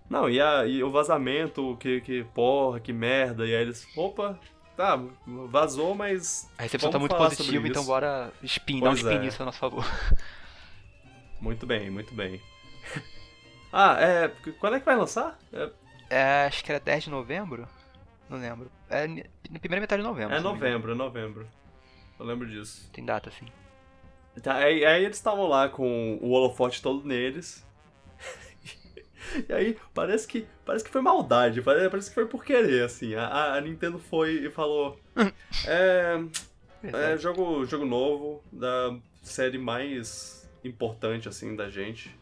[0.08, 4.38] Não, e, a, e o vazamento, que, que porra, que merda, e aí eles, opa,
[4.76, 5.00] tá,
[5.48, 9.18] vazou, mas A recepção tá muito positiva, então bora spin, dar um spin é.
[9.18, 9.84] nisso a nosso favor.
[11.40, 12.40] muito bem, muito bem.
[13.72, 14.28] ah, é,
[14.60, 15.38] quando é que vai lançar?
[15.52, 15.70] É,
[16.10, 17.66] É, acho que era 10 de novembro?
[18.28, 18.70] Não lembro.
[18.90, 20.34] É na primeira metade de novembro.
[20.34, 21.48] é novembro, é novembro.
[22.18, 22.88] Eu lembro disso.
[22.92, 23.46] Tem data, assim.
[24.42, 27.64] Tá, aí, aí eles estavam lá com o holofote todo neles.
[29.48, 33.14] e aí, parece que, parece que foi maldade, parece, parece que foi por querer, assim.
[33.14, 34.98] A, a Nintendo foi e falou:
[35.66, 36.22] É.
[36.82, 42.14] É jogo, jogo novo, da série mais importante, assim, da gente.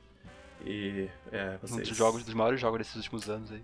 [0.65, 1.09] E.
[1.31, 1.89] É, Um vocês.
[1.89, 3.63] dos jogos, dos maiores jogos desses últimos anos aí.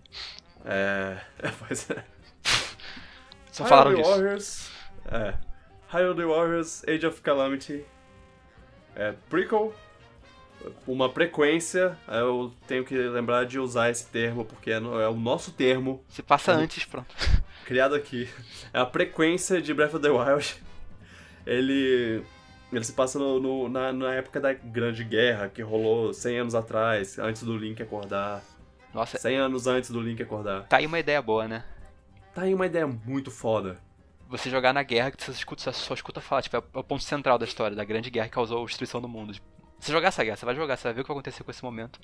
[0.65, 1.17] É.
[1.49, 2.05] é pois é.
[3.51, 4.11] Só falaram disso.
[4.11, 4.71] Warriors.
[5.07, 5.35] É.
[5.89, 7.85] Hyrule Warriors Age of Calamity.
[8.95, 9.13] É.
[9.29, 9.73] Prequel.
[10.87, 11.97] Uma frequência.
[12.09, 16.23] Eu tenho que lembrar de usar esse termo, porque é, é o nosso termo Se
[16.23, 16.61] passa Uhum.
[16.61, 17.15] antes, pronto.
[17.65, 18.29] criado aqui.
[18.73, 20.55] É a frequência de Breath of the Wild.
[21.47, 22.23] Ele.
[22.73, 26.55] Ele se passa no, no- na, na época da Grande Guerra, que rolou 100 anos
[26.55, 28.43] atrás, antes do Link acordar.
[28.95, 30.65] Nossa, 100 anos antes do Link acordar.
[30.69, 31.65] tá aí uma ideia boa, né?
[32.33, 33.77] Tá aí uma ideia muito foda.
[34.29, 37.03] Você jogar na guerra que você escuta, você só escuta falar, tipo, é o ponto
[37.03, 39.35] central da história, da grande guerra que causou a destruição do mundo.
[39.81, 41.51] Você jogar essa guerra, você vai jogar, você vai ver o que vai acontecer com
[41.51, 41.99] esse momento.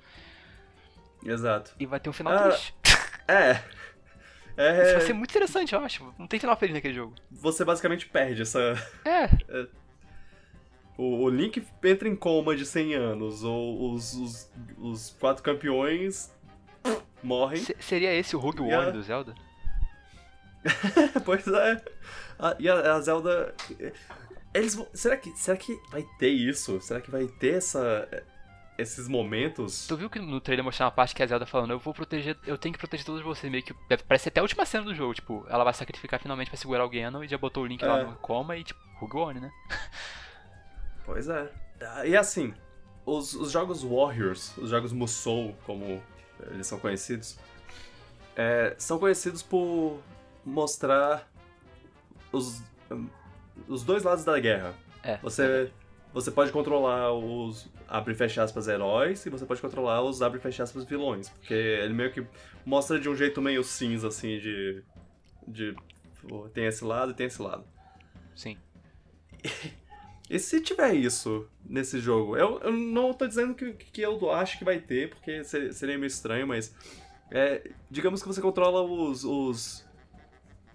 [1.24, 1.73] Exato.
[1.78, 2.74] E vai ter um final Ah, triste.
[3.28, 3.53] É.
[3.53, 4.93] Isso É.
[4.94, 6.15] vai ser muito interessante, eu acho.
[6.19, 7.15] Não tem final feliz naquele jogo.
[7.31, 8.61] Você basicamente perde essa.
[9.05, 9.28] É,
[10.98, 13.44] O, o Link entra em coma de 100 anos.
[13.44, 16.32] Ou os, os, os quatro campeões
[17.23, 17.59] morrem.
[17.62, 19.35] se- seria esse o Rogue E a- One do Zelda?
[21.24, 21.82] pois é.
[22.39, 23.55] A- e a, a Zelda.
[24.57, 24.87] Eles vão.
[24.95, 26.81] Será que, será que vai ter isso?
[26.81, 28.09] Será que vai ter essa.
[28.78, 29.87] esses momentos.
[29.87, 32.37] Tu viu que no trailer mostrou uma parte que a Zelda falando, eu vou proteger,
[32.47, 33.74] eu tenho que proteger todos vocês, meio que
[34.07, 36.89] parece até a última cena do jogo, tipo, ela vai sacrificar finalmente pra segurar o
[36.91, 37.87] Ganon e já botou o Link É.
[37.87, 39.53] lá no coma e tipo, Rogue One, né?
[41.05, 41.51] Pois é.
[41.81, 42.53] Ah, E assim,
[43.05, 46.03] os, os jogos Warriors, os jogos Musou, como
[46.51, 47.39] eles são conhecidos,
[48.35, 50.01] é, são conhecidos por
[50.45, 51.27] mostrar
[52.33, 52.61] os,
[53.68, 54.74] os dois lados da guerra.
[55.02, 55.16] É.
[55.18, 55.70] Você,
[56.12, 60.38] você pode controlar os abre e fecha aspas heróis e você pode controlar os abre
[60.38, 61.28] e fecha aspas vilões.
[61.28, 62.26] Porque ele meio que
[62.64, 64.82] mostra de um jeito meio cinza, assim, de.
[65.47, 65.76] de
[66.52, 67.64] tem esse lado e tem esse lado.
[68.34, 68.56] Sim.
[70.28, 72.36] E se tiver isso nesse jogo?
[72.36, 75.97] Eu, eu não tô dizendo que, que eu acho que vai ter, porque ser- seria
[75.97, 76.74] meio estranho, mas.
[77.30, 79.22] é, digamos que você controla os.
[79.22, 79.88] os,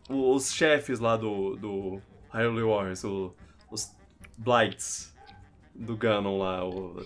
[0.09, 1.57] os chefes lá do.
[1.57, 2.01] do
[2.34, 3.36] Hyrule Warriors, o-
[3.70, 3.95] os
[4.38, 5.16] Blights
[5.76, 7.06] do Ganon lá, o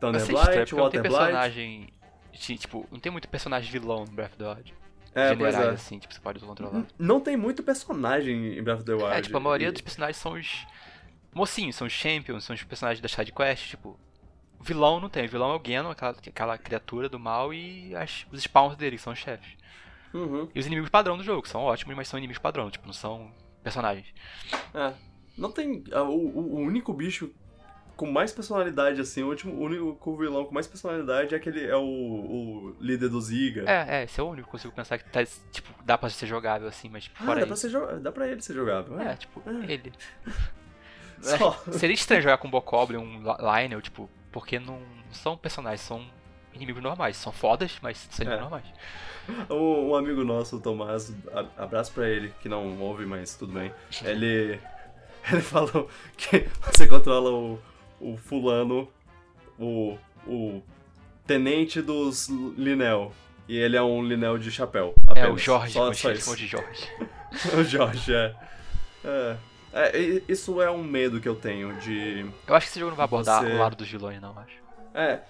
[0.00, 1.18] Thunder estranho, Blight, porque não tem Water Blight.
[1.18, 1.88] personagem.
[2.32, 4.74] Tipo, não tem muito personagem vilão no Breath of the Wild.
[5.14, 5.68] É, Generais, é.
[5.70, 6.84] assim, tipo, você pode controlar.
[6.98, 9.10] Não tem muito personagem em Breath of the Wild.
[9.14, 10.66] É, tipo, a maioria E- dos personagens são os
[11.34, 13.98] mocinhos, são os champions, são os personagens da side quest, tipo.
[14.60, 18.40] Vilão não tem, vilão é o Ganon, aquela, aquela criatura do mal e as- os
[18.42, 19.56] spawns dele, que são os chefes.
[20.12, 20.48] Uhum.
[20.54, 22.92] E os inimigos padrão do jogo, que são ótimos, mas são inimigos padrão, tipo, não
[22.92, 23.30] são
[23.66, 24.06] personagens.
[24.74, 24.92] É.
[25.36, 25.82] Não tem.
[25.92, 27.30] O, o- único bicho
[27.96, 31.64] com mais personalidade, assim, o último o único vilão com mais personalidade é aquele.
[31.66, 33.64] É o, o líder do Ziga.
[33.66, 36.08] É, é, esse é o único que eu consigo pensar que tá, tipo, dá pra
[36.10, 39.00] ser jogável assim, mas tipo, Ah, fora dá pra, ser dá pra ele ser jogável.
[39.00, 39.16] É, É.
[39.16, 39.72] tipo, É.
[39.72, 39.92] ele.
[41.20, 41.52] Só.
[41.72, 44.80] Seria estranho jogar com Bokoblin, um Li- Lionel, tipo, porque não
[45.10, 46.06] são personagens, são
[46.52, 47.16] inimigos normais.
[47.16, 48.40] São fodas, mas são inimigos É.
[48.42, 48.66] normais.
[49.50, 51.12] Um, um amigo nosso, o Tomás,
[51.56, 53.72] abraço pra ele, que não ouve, mas tudo bem.
[54.04, 54.58] Ele.
[55.28, 57.58] Ele falou que você controla o,
[58.00, 58.88] o fulano,
[59.58, 60.62] o, o
[61.26, 63.12] tenente dos Linel.
[63.48, 64.94] E ele é um Linel de chapéu.
[65.08, 65.32] É, Apenas.
[65.32, 66.36] o Jorge, Só, só isso.
[66.36, 66.88] de Jorge.
[67.58, 68.34] O Jorge, é.
[69.04, 69.36] É.
[69.72, 72.24] É, isso é um medo que eu tenho de.
[72.46, 74.56] Eu acho que esse jogo não vai abordar Você- o lado dos vilões, não, acho.
[74.94, 75.20] É.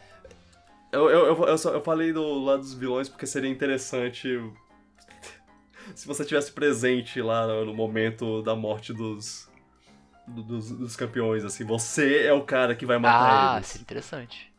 [0.92, 4.38] Eu, eu, eu, eu, só- eu falei do lado dos vilões porque seria interessante
[5.94, 9.48] se você tivesse presente lá no, momento da morte dos,
[10.26, 10.70] do- dos.
[10.70, 11.64] dos campeões, assim.
[11.64, 13.66] Você é o cara que vai matar Ah, eles.
[13.68, 14.52] seria interessante.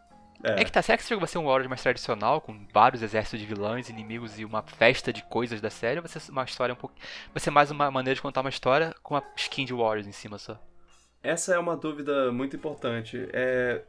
[0.43, 0.61] É.
[0.61, 3.39] É que tá, será que jogo vai ser um Warriors mais tradicional, com vários exércitos
[3.39, 5.97] de vilões, inimigos e uma festa de coisas da série?
[5.99, 6.93] Ou vai ser uma história um pouco.
[7.33, 10.11] Vai ser mais uma maneira de contar uma história com uma skin de Warriors em
[10.11, 10.59] cima só?
[11.23, 13.27] Essa é uma dúvida muito importante.
[13.33, 13.81] É.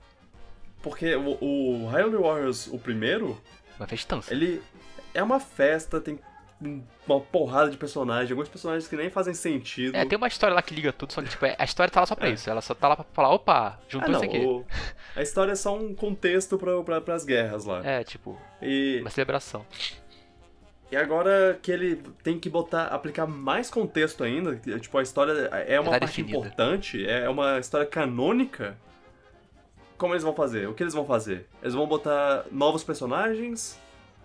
[0.82, 3.40] Porque o, o Hyrule Warriors, o primeiro,
[3.78, 4.32] Uma festança.
[4.32, 4.62] Ele
[5.14, 6.18] é uma festa, tem
[7.06, 9.96] uma porrada de personagens, alguns personagens que nem fazem sentido.
[9.96, 12.06] É, tem uma história lá que liga tudo, só que tipo, a história tá lá
[12.06, 12.32] só pra É.
[12.32, 12.48] isso.
[12.50, 14.44] Ela só tá lá pra falar, opa, juntou não, isso aqui.
[14.44, 14.64] o-
[15.14, 17.84] a história é só um contexto pra, pra, pras guerras lá.
[17.86, 19.64] É, tipo, E, uma celebração.
[20.90, 25.32] e agora que ele tem que botar, aplicar mais contexto ainda, tipo, a história
[25.66, 26.38] é uma tá parte definida.
[26.38, 28.76] importante, é uma história canônica.
[29.99, 30.69] Como eles vão fazer?
[30.69, 31.47] O que eles vão fazer?
[31.61, 33.79] Eles vão botar novos personagens?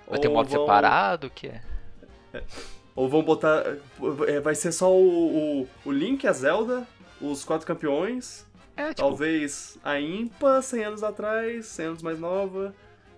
[0.08, 1.62] Vai ter um modo vão- separado, o que é?
[2.96, 3.64] Ou vão botar.
[4.28, 6.88] é, Vai ser só o, o, o Link, a Zelda,
[7.20, 8.46] os quatro campeões,
[8.78, 12.74] É, tipo, talvez a Impa 100 anos atrás, 100 anos mais nova.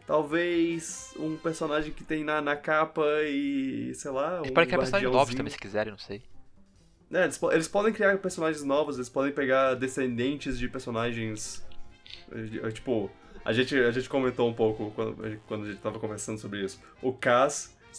[0.07, 3.91] Talvez um personagem que tem na, na capa e.
[3.95, 4.37] sei lá.
[4.37, 6.21] eles um podem criar personagens novos também, se quiserem, não sei.
[7.11, 11.64] É, eles, eles podem criar personagens novos, eles podem pegar descendentes de personagens.
[12.73, 13.09] Tipo,
[13.43, 16.39] a gente, a gente comentou um pouco quando, a gente- quando a gente tava conversando
[16.39, 16.81] sobre isso.
[17.01, 17.11] O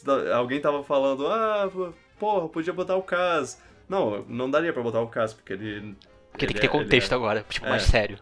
[0.05, 1.71] tá- alguém tava falando, ah,
[2.19, 3.61] porra, podia botar o Cass.
[3.89, 5.97] Não, não daria pra botar o Cass, porque ele.
[6.33, 7.71] Porque tem ele que ter é- contexto é- agora, tipo, É.
[7.71, 8.19] mais sério.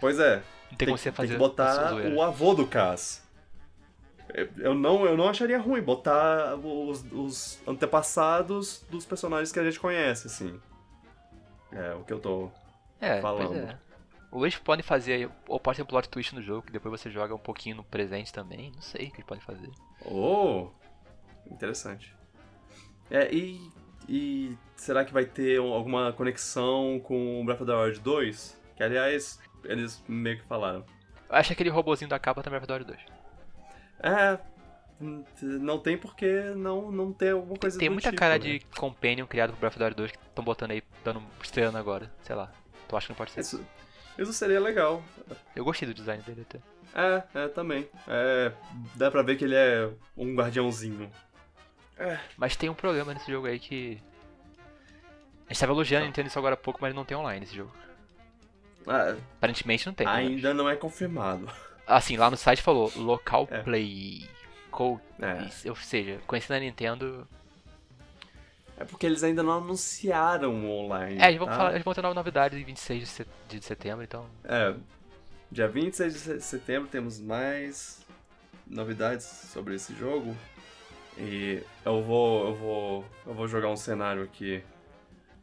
[0.00, 3.26] Pois é, Não tem, tem, como você tem fazer que botar o avô do Cass.
[4.34, 9.64] Eu- Eu não, eu não acharia ruim botar os, os antepassados dos personagens que a
[9.64, 10.60] gente conhece, assim.
[11.72, 12.50] É o que eu tô
[13.00, 13.48] É, falando.
[13.48, 13.78] pois é.
[14.30, 17.10] Ou eles podem fazer, ou pode ter um plot twist no jogo, que depois você
[17.10, 19.70] joga um pouquinho no presente também, não sei o que eles podem fazer.
[20.04, 20.68] Oh,
[21.50, 22.14] interessante.
[23.10, 23.70] É, e,
[24.06, 28.60] e será que vai ter um- alguma conexão com o Breath of the Wild 2?
[28.76, 30.84] Que, aliás, eles meio que falaram.
[31.30, 33.18] Acho que aquele robozinho da capa também é Breath of the Wild 2.
[34.00, 34.38] É,
[35.40, 36.26] não tem porque
[36.56, 38.38] não, não ter alguma coisa Tem muita tipo, cara né?
[38.40, 41.78] de companion criado pro Breath of the Wild 2 que estão botando aí, dando, estreando
[41.78, 42.52] agora, sei lá.
[42.86, 43.40] Tu acha que não pode ser?
[43.40, 43.64] Isso,
[44.18, 45.02] isso seria legal.
[45.54, 46.58] Eu gostei do design dele até.
[46.94, 47.88] É, é, também.
[48.06, 48.52] É,
[48.94, 51.10] dá pra ver que ele é um guardiãozinho.
[52.36, 54.00] Mas tem um problema nesse jogo aí que.
[55.48, 57.56] A gente tava elogiando a Nintendo isso agora há pouco, mas não tem online esse
[57.56, 57.72] jogo.
[58.86, 60.06] Ah, Aparentemente não tem.
[60.06, 60.20] menos.
[60.36, 61.50] ainda não é confirmado.
[61.86, 63.62] Assim, lá no site falou local É.
[63.62, 64.28] play.
[64.70, 65.68] Co É.
[65.68, 67.26] Ou seja, conhecendo a Nintendo.
[68.80, 71.20] É porque eles ainda não anunciaram o online.
[71.20, 71.56] É, eles vão, tá?
[71.56, 74.26] falar, eles vão ter nova novidade em 26 de, set- de setembro, então.
[74.44, 74.74] É,
[75.50, 78.00] dia 26 de se- setembro temos mais
[78.66, 80.36] novidades sobre esse jogo.
[81.16, 84.62] E eu vou, eu vou, eu vou jogar um cenário aqui.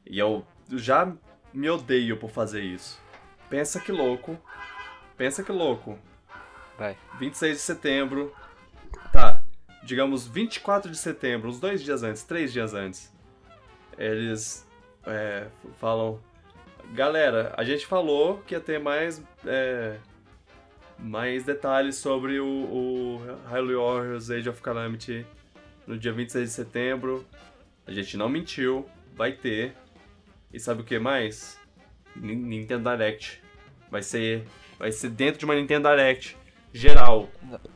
[0.06, 1.12] E eu já
[1.54, 2.98] me odeio por fazer isso.
[3.50, 4.40] Pensa que louco.
[5.18, 6.00] Pensa que louco.
[6.78, 6.96] Vai.
[7.20, 8.34] 26 de setembro.
[9.12, 9.44] Tá.
[9.84, 13.14] Digamos 24 de setembro, uns dois dias antes, três dias antes.
[13.98, 14.68] Eles
[15.06, 15.48] é,
[15.80, 16.20] falam.
[16.94, 19.24] Galera, a gente falou que ia ter mais.
[19.46, 19.98] é,
[20.98, 25.26] mais detalhes sobre o, o Hyrule Warriors Age of Calamity
[25.86, 27.26] no dia 26 de setembro.
[27.86, 29.74] A gente não mentiu, vai ter.
[30.54, 31.60] E sabe o que mais?
[32.16, 33.42] Nin- Nintendo Direct.
[33.92, 34.46] Vai ser,
[34.80, 36.38] vai ser dentro de uma Nintendo Direct
[36.74, 37.30] geral.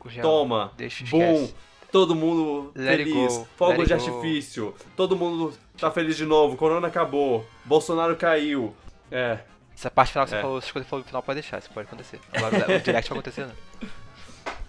[0.08, 1.54] Já- Toma, Deixa, boom, esquece.
[1.90, 6.56] Todo mundo Let feliz, go, fogos let de artifício, todo mundo tá feliz de novo,
[6.56, 8.74] Corona acabou, Bolsonaro caiu.
[9.10, 9.40] É,
[9.74, 10.36] Essa parte final que É.
[10.36, 12.20] você falou, essas coisas que falou no final pode deixar, isso pode acontecer.
[12.32, 13.88] Agora o direct vai acontecer, não.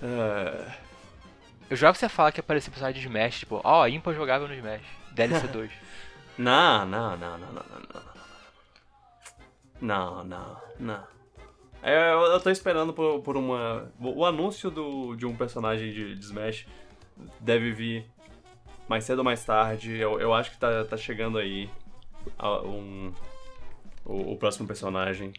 [0.03, 0.75] é,
[1.69, 4.53] Eu jogava que você fala que aparecia personagem de Smash, tipo, ó, ímpar jogável no
[4.53, 4.81] Smash.
[5.13, 5.71] DLC 2.
[6.37, 8.11] Não, não, não, não, não, não, não.
[9.81, 11.03] Não, não, não.
[11.83, 13.91] É, eu, eu tô esperando por, por uma.
[13.99, 16.65] O anúncio do, de um personagem de, de Smash
[17.39, 18.05] deve vir
[18.87, 19.97] mais cedo ou mais tarde.
[19.97, 21.69] Eu, eu acho que tá, tá chegando aí
[22.65, 23.11] um,
[24.05, 25.33] o, o próximo personagem.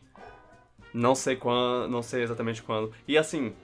[0.93, 1.89] Não sei quando.
[1.89, 2.93] Não sei exatamente quando.
[3.07, 3.55] E assim,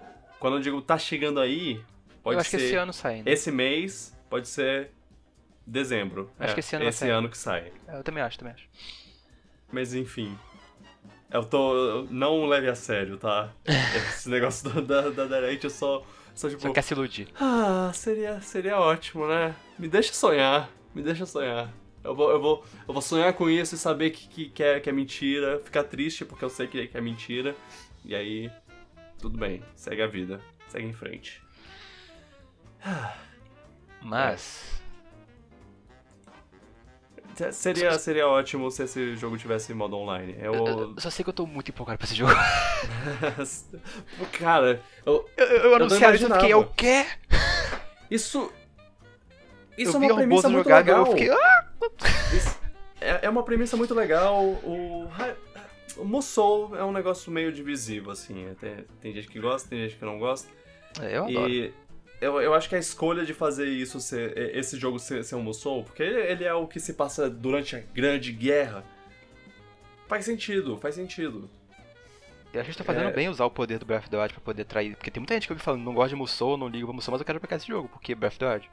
[0.41, 1.83] quando eu digo tá chegando aí,
[2.23, 3.31] pode eu acho ser que esse ano sai ainda.
[3.31, 4.91] esse mês, pode ser
[5.67, 6.31] dezembro.
[6.39, 7.73] Acho É, que esse ano esse ano que sai.
[7.87, 8.67] Eu também acho, também acho.
[9.71, 10.37] Mas enfim.
[11.31, 12.05] Eu tô.
[12.11, 13.53] Não leve a sério, tá?
[13.67, 16.03] Esse negócio do- da, da Direct eu só.
[16.39, 16.63] Só tipo.
[16.63, 17.27] Só quer se iludir.
[17.35, 19.57] Ah, seria, seria ótimo, né?
[19.77, 20.71] Me deixa sonhar.
[20.95, 21.69] Me deixa sonhar.
[22.05, 24.79] Eu vou, eu vou, eu vou sonhar com isso e saber que, que, que, é,
[24.79, 25.59] que é mentira.
[25.59, 27.57] Ficar triste porque eu sei que, que é mentira.
[28.05, 28.53] E aí.
[29.19, 29.65] Tudo bem.
[29.75, 30.41] Segue a vida.
[30.69, 31.43] Segue em frente.
[34.01, 34.78] Mas.
[37.53, 40.35] Seria, seria ótimo se esse jogo tivesse modo online.
[40.41, 40.67] Eu, Eu.
[40.67, 42.33] eu- só sei que eu tô muito empolgado pra esse jogo.
[44.39, 47.07] Cara, eu, Eu, eu, anunciaram isso, eu fiquei, o quê?
[48.11, 48.53] isso.
[49.77, 51.07] Isso é uma premissa muito jogado legal.
[51.07, 51.67] eu fiquei, ah!
[52.35, 52.59] Isso-
[53.01, 54.43] é, é uma premissa muito legal.
[54.45, 55.09] O,
[55.97, 58.55] o Musou é um negócio meio divisivo, assim.
[58.61, 60.49] Tem, tem gente que gosta, tem gente que não gosta.
[61.01, 61.49] Eu adoro.
[61.49, 61.73] E
[62.21, 65.43] eu, eu acho que a escolha de fazer isso, ser, esse jogo ser, ser um
[65.43, 68.85] Musou, porque ele, é o que se passa durante a Grande Guerra,
[70.09, 71.49] faz sentido, faz sentido.
[72.53, 73.13] Eu acho que tá fazendo É.
[73.13, 74.97] bem usar o poder do Breath of the Wild pra poder atrair.
[74.97, 76.95] Porque tem muita gente que eu vi falando, não gosta de Musou, não ligo pra
[76.95, 78.71] Musou, mas eu quero pegar esse jogo, porque Breath of the Wild.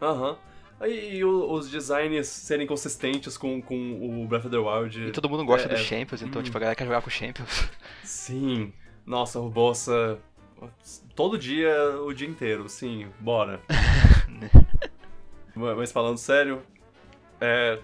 [0.00, 0.38] Aham.
[0.82, 5.08] E, e o- os designs serem consistentes com, com o Breath of the Wild.
[5.08, 6.44] E todo mundo gosta é, dos é, Champions, então hum.
[6.44, 7.68] tipo, a galera quer jogar com Champions.
[8.04, 8.72] Sim.
[9.04, 10.20] Nossa, o Bolsa.
[11.14, 13.60] Todo dia, o dia inteiro, sim, bora.
[15.54, 16.62] Mas falando sério,
[17.40, 17.78] é.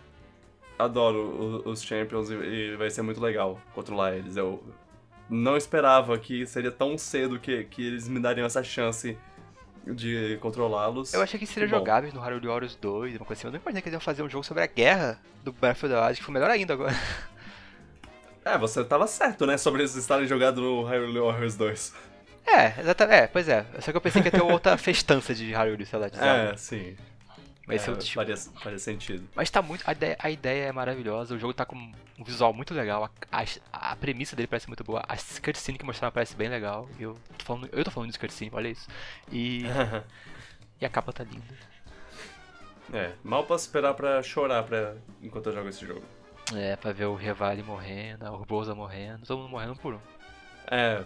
[0.77, 4.37] Adoro os Champions e, vai ser muito legal controlar eles.
[4.37, 4.61] Eu
[5.31, 9.17] não esperava que seria tão cedo que, que eles me dariam essa chance
[9.87, 11.15] de controlá-los.
[11.15, 11.79] Eu achei que seria Bom.
[11.79, 13.47] jogáveis no Hyrule Warriors 2, uma coisa assim.
[13.47, 16.15] Eu não imaginei que eles iam fazer um jogo sobre a guerra do the Wild,
[16.17, 16.95] que foi melhor ainda agora.
[18.45, 19.57] É, você tava certo, né?
[19.57, 21.95] Sobre eles estarem jogados no Hyrule Warriors 2.
[22.47, 23.17] É, exatamente.
[23.17, 23.65] É, pois é.
[23.81, 26.53] Só que eu pensei que ia ter outra festança de Hyrule, sei lá, de Zelda.
[26.53, 26.97] É, sim.
[27.67, 28.15] Mas é é, tipo.
[28.15, 29.27] faria, faria sentido.
[29.35, 29.83] Mas tá muito.
[29.87, 33.41] A ideia, a ideia é maravilhosa, o jogo tá com um visual muito legal, a,
[33.41, 36.89] a, a premissa dele parece muito boa, a cutscene que mostraram parece bem legal.
[36.99, 38.87] Eu tô falando, eu tô falando de cutscene, olha isso.
[39.33, 39.65] E,
[40.81, 41.45] e a capa tá linda.
[42.93, 44.95] É, mal posso esperar pra chorar pra...
[45.23, 46.05] enquanto eu jogo esse jogo.
[46.55, 50.01] É, pra ver o Revali morrendo, a Urbosa morrendo, todo mundo morrendo por um.
[50.71, 51.03] É,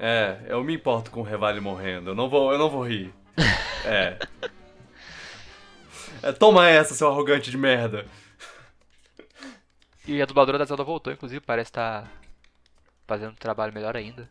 [0.00, 3.12] é, eu me importo com o Revali morrendo, eu não vou, eu não vou rir.
[3.84, 4.18] É.
[6.22, 8.04] É, toma essa, seu arrogante de merda.
[10.06, 12.10] E a dubladora da Zelda voltou, inclusive, parece estar
[13.06, 14.28] fazendo um trabalho melhor ainda.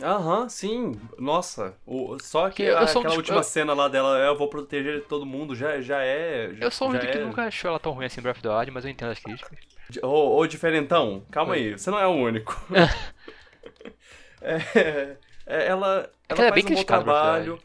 [0.00, 1.74] Aham, sim, nossa.
[1.84, 4.38] O, só que a- sou um aquela tipo- última eu- cena lá dela, é, eu
[4.38, 6.52] vou proteger todo mundo, já, já é...
[6.54, 8.36] Já, Eu sou um vídeo que é- nunca achou ela tão ruim assim em Breath
[8.36, 9.58] of the Wild, mas eu entendo as críticas.
[10.02, 11.58] Ô, ô, diferentão, calma Oi.
[11.58, 12.56] aí, você não é o único.
[14.40, 15.16] É,
[15.46, 17.62] é, ela, É ela ela é faz bem um bom trabalho.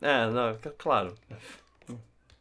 [0.00, 1.14] É, não, claro.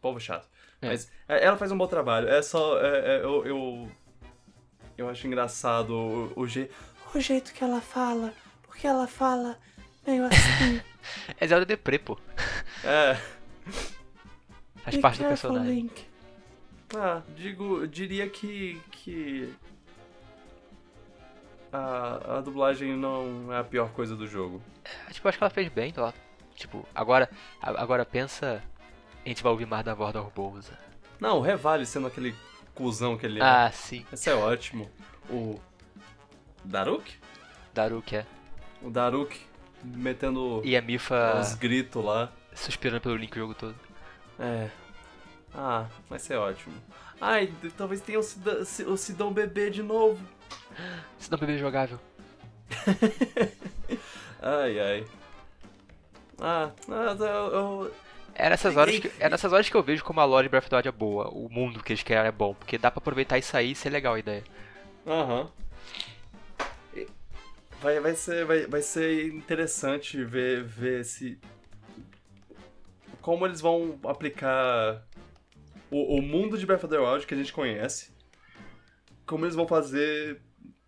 [0.01, 0.47] Povo chato.
[0.81, 0.87] É.
[0.87, 2.27] Mas é, ela faz um bom trabalho.
[2.27, 2.79] É só.
[2.79, 3.91] é, é, eu, eu.
[4.97, 6.69] eu acho engraçado o, o, je,
[7.15, 8.33] o jeito que ela fala.
[8.63, 9.57] Porque ela fala
[10.05, 10.81] Meio assim.
[11.39, 12.17] É Zelda Deprê, pô.
[12.83, 13.17] É.
[14.83, 15.73] Faz parte do personagem.
[15.73, 16.05] Link.
[16.95, 18.79] Ah, digo, diria que.
[18.91, 19.53] que.
[21.73, 24.61] A, a dublagem não é a pior coisa do jogo.
[25.11, 26.13] Tipo, eu acho que ela fez bem, ela,
[26.55, 27.29] Tipo, agora,
[27.61, 28.63] agora pensa.
[29.25, 30.77] A gente vai ouvir mais da voz da Urbosa.
[31.19, 32.35] Não, o Revale sendo aquele
[32.75, 33.43] cuzão que ele é.
[33.43, 34.05] Ah, sim.
[34.11, 34.89] Esse é ótimo.
[35.29, 35.59] O.
[36.63, 37.11] Daruk?
[37.73, 38.25] Daruk é.
[38.81, 39.39] O Daruk
[39.83, 42.31] metendo E a Mifa os gritos lá.
[42.53, 43.75] suspirando pelo Link o jogo todo.
[44.39, 44.69] É.
[45.53, 46.75] Ah, vai ser ótimo.
[47.21, 50.19] Ai, talvez tenha o Sidão, o Sidão bebê de novo.
[51.19, 51.99] Se não bebê jogável.
[54.41, 55.05] Ai, ai.
[56.39, 57.91] Ah, eu, eu-
[58.35, 60.63] É nessas, horas que, é nessas horas que eu vejo como a lore de Breath
[60.63, 61.29] of the Wild é boa.
[61.29, 62.53] O mundo que eles querem é bom.
[62.53, 64.43] Porque dá pra aproveitar isso aí e ser legal a ideia.
[65.07, 65.49] Aham.
[66.93, 67.07] E
[67.81, 71.39] Vai, vai, ser, vai, vai ser interessante ver, ver se.
[73.21, 75.01] Como eles vão aplicar
[75.89, 78.11] o, o mundo de Breath of the Wild que a gente conhece.
[79.25, 80.41] Como eles vão fazer.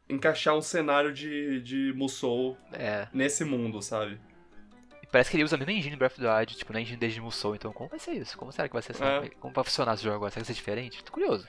[0.10, 3.08] Encaixar um cenário de, de Musou É.
[3.14, 4.20] nesse mundo, sabe?
[5.12, 6.98] Parece que ele usa a mesma engine do Breath of the Wild, tipo, na engine
[6.98, 7.56] desde Musou.
[7.56, 8.38] Então, como vai ser isso?
[8.38, 8.96] Como será que vai ser?
[9.02, 9.30] É.
[9.40, 10.30] Como vai funcionar esse jogo agora?
[10.32, 11.04] Será que vai ser diferente?
[11.06, 11.48] Tô curioso.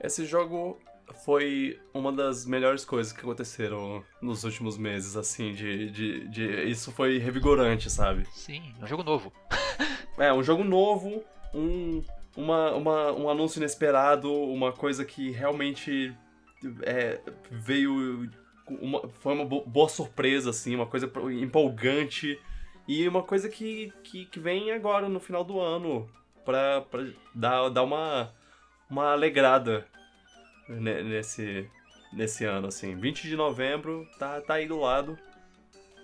[0.00, 0.78] Esse jogo
[1.24, 5.90] foi uma das melhores coisas que aconteceram nos últimos meses, assim, de.
[5.90, 8.26] de, de isso foi revigorante, sabe?
[8.32, 9.32] Sim, é um jogo novo.
[10.18, 11.22] É, um jogo novo,
[11.52, 12.02] um,
[12.36, 16.14] uma, uma, um anúncio inesperado, uma coisa que realmente
[16.82, 18.30] é, veio.
[18.68, 21.10] Uma, foi uma bo- boa surpresa, assim, uma coisa
[21.40, 22.38] empolgante.
[22.88, 26.08] E uma coisa que, que, que vem agora, no final do ano,
[26.44, 27.04] pra, pra
[27.34, 28.32] dar, dar uma,
[28.88, 29.86] uma alegrada
[30.68, 31.68] ne- nesse,
[32.12, 32.94] nesse ano, assim.
[32.96, 35.18] 20 de novembro, tá, tá aí do lado.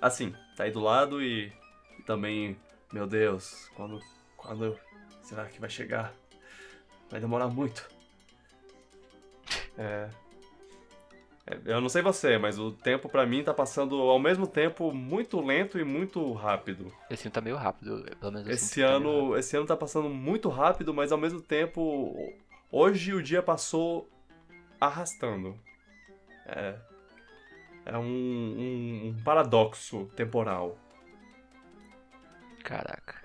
[0.00, 1.52] Assim, tá aí do lado e,
[1.98, 2.56] e também
[2.92, 4.00] meu Deus, quando,
[4.36, 4.76] quando
[5.22, 6.12] será que vai chegar?
[7.12, 7.86] Vai demorar muito.
[9.76, 10.09] É.
[11.47, 14.90] é, Eu não sei você, mas o tempo pra mim tá passando ao mesmo tempo
[14.93, 16.90] muito lento e muito rápido.
[17.10, 20.48] Esse ano tá meio rápido, pelo menos Esse tá ano, esse ano tá passando muito
[20.48, 22.16] rápido, mas ao mesmo tempo
[22.70, 24.09] hoje o dia passou
[24.80, 25.55] arrastando.
[26.47, 26.74] É,
[27.86, 30.78] é um, um- um paradoxo temporal.
[32.64, 33.21] Caraca.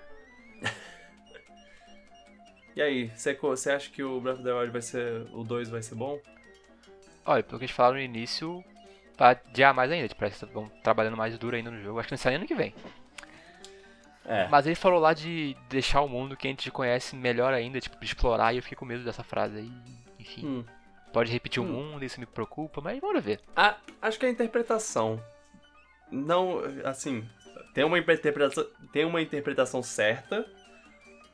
[2.78, 5.26] E aí, você acha que o Breath of the Wild vai ser.
[5.32, 6.16] O 2 vai ser bom?
[7.26, 8.64] Olha, pelo que eles falaram no início,
[9.16, 10.06] vai adiar mais ainda.
[10.06, 11.98] Tipo, parece que estão trabalhando mais duro ainda no jogo.
[11.98, 12.72] Acho que não sai ano que vem.
[14.24, 14.46] É.
[14.46, 17.98] Mas ele falou lá de deixar o mundo que a gente conhece melhor ainda, tipo,
[17.98, 19.72] de explorar, e eu fiquei com medo dessa frase aí.
[20.20, 20.64] Enfim, Hum.
[21.12, 21.72] pode repetir o Hum.
[21.90, 23.40] mundo, isso me preocupa, mas bora ver.
[23.56, 25.20] Ah, acho que a interpretação.
[26.12, 27.28] Não, assim,
[27.74, 30.46] tem uma interpretação, tem uma interpretação certa,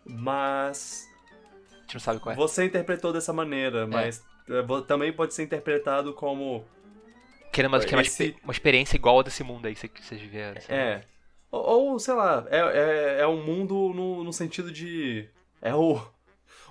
[0.06, 1.06] mas
[1.84, 2.36] A gente não sabe qual é.
[2.36, 6.64] você interpretou dessa maneira, mas é, vo- também pode ser interpretado como
[7.52, 10.58] Querendo uma, esse- expe- uma experiência igual a desse mundo aí que vocês viveram.
[10.58, 10.72] assim.
[10.72, 11.02] é,
[11.50, 11.62] ou,
[11.92, 15.28] ou, sei lá, é, é, é um mundo no, no sentido de
[15.62, 16.00] é o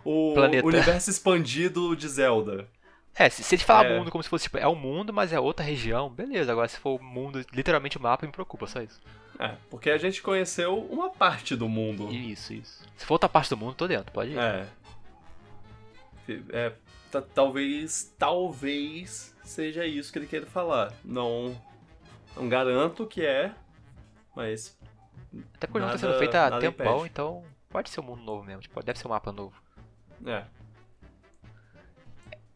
[0.05, 0.67] o Planeta.
[0.67, 2.67] universo expandido de Zelda.
[3.15, 3.97] É, se, se eles falar É.
[3.97, 6.51] mundo como se fosse, tipo, é o mundo, mas é outra região, beleza.
[6.51, 8.99] Agora, se for o mundo, literalmente o mapa, me preocupa, só isso.
[9.39, 12.11] É, porque a gente conheceu uma parte do mundo.
[12.11, 12.83] Isso, isso.
[12.97, 14.37] Se for outra parte do mundo, tô dentro, pode ir.
[14.37, 14.65] É.
[16.51, 16.73] É,
[17.11, 20.93] ta- talvez, talvez seja isso que ele queira falar.
[21.03, 21.59] Não,
[22.35, 23.53] não garanto que é,
[24.35, 24.77] mas
[25.55, 27.09] Até porque o jogo tá sendo feito há tempão, impede.
[27.09, 29.55] então pode ser um mundo novo mesmo, tipo, deve ser um mapa novo.
[30.25, 30.43] é,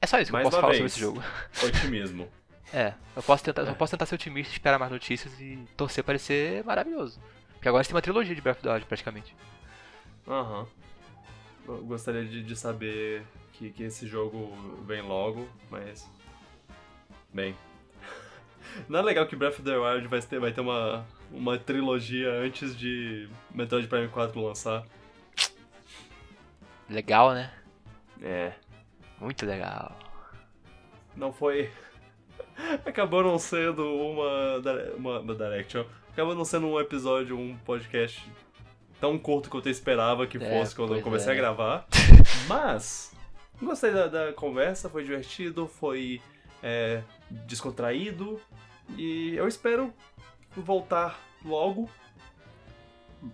[0.02, 0.77] É só isso que Mais eu posso falar vez.
[0.77, 1.23] sobre esse jogo.
[1.65, 2.27] otimismo.
[2.73, 3.69] É, eu posso tentar, É.
[3.69, 7.19] eu posso tentar ser otimista, esperar mais notícias e torcer pra ele ser maravilhoso.
[7.53, 9.35] Porque agora você tem uma trilogia de Breath of the Wild, praticamente.
[10.27, 10.68] Aham.
[11.68, 13.23] Eu gostaria de, de saber
[13.53, 14.53] que, que esse jogo
[14.85, 16.10] vem logo, mas.
[17.34, 17.56] Bem.
[18.88, 22.31] Não é legal que Breath of the Wild vai ter, vai ter uma, uma trilogia
[22.31, 24.85] antes de Metroid Prime 4 lançar.
[26.89, 27.52] Legal, né?
[28.22, 28.53] É.
[29.19, 29.98] Muito legal.
[31.15, 31.69] não foi.
[32.85, 35.85] Acabou não sendo uma, uma, uma Direction.
[36.11, 38.23] Acabou não sendo um episódio, um podcast
[38.99, 41.34] tão curto quanto eu esperava que É, fosse quando eu comecei é.
[41.34, 41.88] a gravar.
[42.48, 43.14] Mas,
[43.61, 46.22] gostei da, da conversa, foi divertido, foi
[46.61, 48.40] é, descontraído.
[48.98, 49.94] E eu espero
[50.56, 51.90] voltar logo.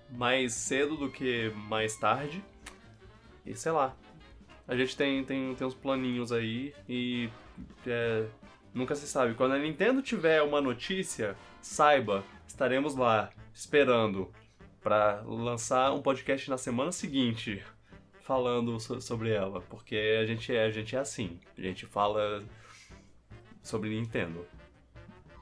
[0.09, 2.43] Mais cedo do que mais tarde.
[3.45, 3.95] E sei lá.
[4.65, 7.29] A gente tem, tem, tem uns planinhos aí e
[7.85, 8.25] é,
[8.73, 9.33] nunca se sabe.
[9.33, 14.31] Quando a Nintendo tiver uma notícia, saiba, estaremos lá esperando
[14.83, 17.63] para lançar um podcast na semana seguinte
[18.21, 22.43] falando so sobre ela, porque a gente é, a gente é assim, a gente fala
[23.61, 24.45] sobre Nintendo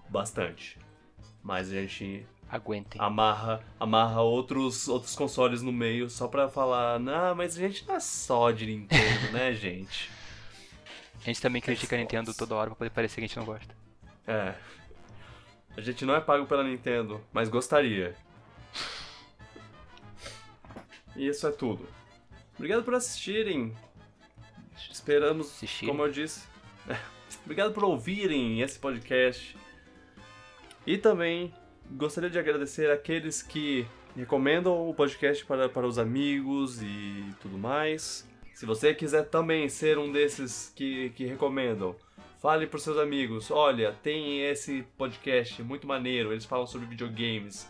[0.10, 0.78] bastante,
[1.44, 3.02] mas a gente Aguentem.
[3.02, 7.96] amarra amarra outros outros consoles no meio só pra falar, não, mas a gente não
[7.96, 10.12] é só de Nintendo, né, gente?
[11.22, 13.46] A gente também critica a Nintendo toda hora pra poder parecer que a gente não
[13.46, 13.76] gosta.
[14.26, 14.56] É.
[15.78, 18.16] A gente não é pago pela Nintendo, mas gostaria.
[21.16, 21.88] E isso é tudo.
[22.56, 23.76] Obrigado por assistirem.
[24.92, 26.48] Esperamos, como eu disse.
[27.44, 29.56] Obrigado por ouvirem esse podcast.
[30.86, 31.54] E também
[31.92, 33.86] gostaria de agradecer aqueles que
[34.16, 38.28] recomendam o podcast para, para os amigos e tudo mais.
[38.54, 41.96] Se você quiser também ser um desses que, que recomendam,
[42.40, 47.68] fale para seus amigos: olha, tem esse podcast muito maneiro, eles falam sobre videogames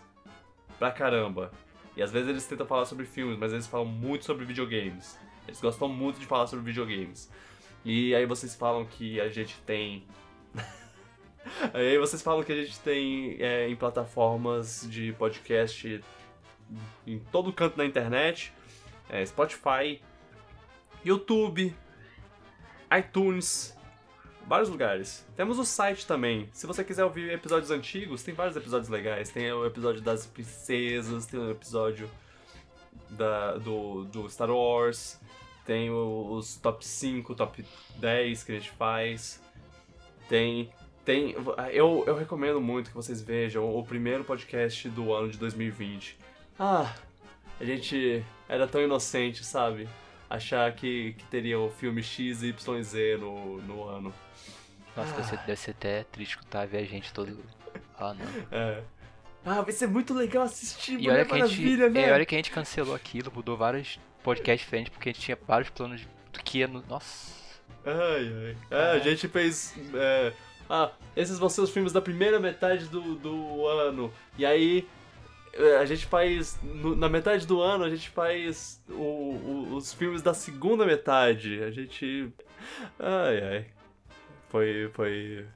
[0.78, 1.52] pra caramba.
[1.96, 5.20] E às vezes eles tentam falar sobre filmes, mas eles falam muito sobre videogames.
[5.48, 7.30] Eles gostam muito de falar sobre videogames.
[7.84, 10.06] E aí vocês falam que a gente tem.
[11.74, 16.02] aí vocês falam que a gente tem é, em plataformas de podcast
[17.06, 18.54] em todo canto da internet.
[19.10, 20.02] É, Spotify,
[21.04, 21.76] YouTube,
[22.98, 23.76] iTunes,
[24.48, 25.26] vários lugares.
[25.36, 26.50] Temos o site também.
[26.54, 29.30] Se você quiser ouvir episódios antigos, tem vários episódios legais.
[29.30, 32.10] Tem o episódio das princesas, tem o episódio
[33.10, 35.20] da, do, do Star Wars,
[35.66, 37.66] tem os top 5, top
[37.98, 39.42] 10 que a gente faz.
[40.28, 40.70] Tem.
[41.06, 41.36] Tem.
[41.72, 46.18] Eu, eu recomendo muito que vocês vejam o primeiro podcast do ano de 2020.
[46.60, 46.94] Ah,
[47.60, 49.88] a gente era tão inocente, sabe?
[50.30, 54.14] Achar que, que teria o filme X e YZ no, no ano.
[54.96, 57.38] Nossa, deve, ser, deve ser até triste escutar ver a gente todo.
[57.98, 58.26] Ah, não.
[58.58, 58.84] É.
[59.46, 62.10] Ah, vai ser muito legal assistir, E Mulher olha, que a gente, Maravilha, né?
[62.10, 65.38] é, olha que a gente cancelou aquilo, mudou vários podcasts diferentes, porque a gente tinha
[65.48, 66.84] vários planos de- do que ia no.
[66.88, 67.32] Nossa.
[67.86, 68.58] Ai, ai.
[68.70, 69.74] É, a gente fez.
[69.96, 70.32] é,
[70.70, 74.14] ah, esses vão ser os filmes da primeira metade do, do ano.
[74.38, 74.88] E aí.
[75.54, 76.60] é, A gente faz.
[76.62, 81.64] no- na metade do ano, a gente faz o- o- os filmes da segunda metade.
[81.64, 82.32] A gente.
[83.00, 83.66] Ai, ai.
[84.52, 84.90] Foi.
[84.94, 85.48] Foi.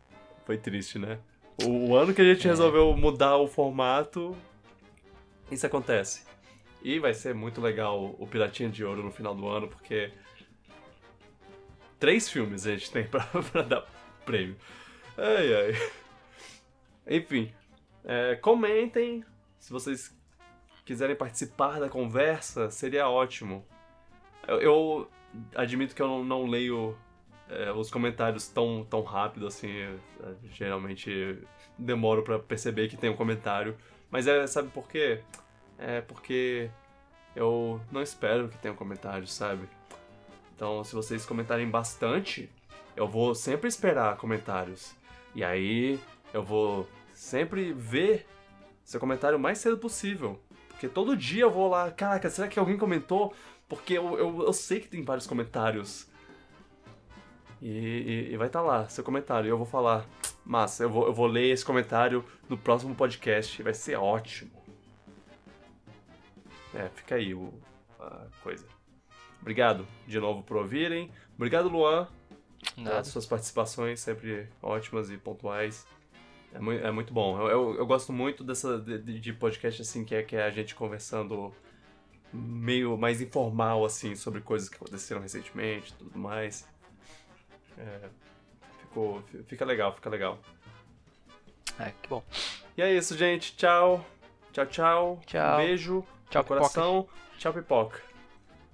[0.46, 1.20] Foi triste, né?
[1.64, 2.50] O, o ano que a gente É.
[2.50, 4.36] resolveu mudar o formato.
[5.52, 6.24] Isso acontece.
[6.82, 10.12] E vai ser muito legal o Piratinha de Ouro no final do ano, porque
[12.00, 13.86] três filmes a gente tem pra, pra dar
[14.26, 14.56] prêmio.
[15.18, 15.92] Ai, ai.
[17.08, 17.52] Enfim,
[18.04, 19.24] é, comentem.
[19.60, 20.16] Se vocês
[20.86, 23.66] quiserem participar da conversa, seria ótimo.
[24.48, 25.12] Eu, eu
[25.56, 26.96] admito que eu não, não leio
[27.50, 29.72] é, os comentários tão, tão rápido assim.
[29.72, 29.98] é,
[30.52, 31.40] geralmente
[31.78, 33.76] demoro pra perceber que tem um comentário.
[34.10, 35.22] Mas é, sabe por quê?
[35.78, 36.70] É porque
[37.36, 39.68] eu não espero que tenha um comentário, sabe?
[40.56, 42.50] Então, se vocês comentarem bastante,
[42.96, 44.96] eu vou sempre esperar comentários.
[45.34, 46.00] E aí,
[46.34, 48.26] eu vou sempre ver
[48.84, 50.40] seu comentário o mais cedo possível.
[50.70, 53.34] Porque todo dia eu vou lá, caraca, será que alguém comentou?
[53.68, 56.08] Porque eu, eu, eu sei que tem vários comentários.
[57.68, 59.48] E, e- e vai estar lá, seu comentário.
[59.48, 60.06] E eu vou falar,
[60.46, 63.62] massa, eu vou, eu vou ler esse comentário no próximo podcast.
[63.64, 64.52] Vai ser ótimo.
[66.74, 67.54] É, fica aí o,
[68.00, 68.66] a coisa.
[69.42, 71.10] Obrigado de novo por ouvirem.
[71.36, 72.08] Obrigado, Luan,
[72.78, 73.00] Nada.
[73.00, 75.88] as suas participações sempre ótimas e pontuais.
[76.54, 77.40] É, mui- é muito bom.
[77.40, 80.44] Eu, eu, eu gosto muito dessa de, de- de podcast assim que é, que é
[80.44, 81.54] a gente conversando
[82.34, 86.68] meio mais informal assim sobre coisas que aconteceram recentemente, e tudo mais.
[87.78, 88.10] É,
[88.82, 90.40] ficou, fi- fica legal, fica legal.
[91.80, 92.24] É, que bom.
[92.78, 93.56] E é isso, gente.
[93.58, 94.06] Tchau.
[94.54, 95.22] Tchau, tchau.
[95.26, 95.54] Tchau.
[95.54, 96.06] Um beijo.
[96.30, 97.10] Tchau, no coração.
[97.38, 98.02] Tchau, pipoca.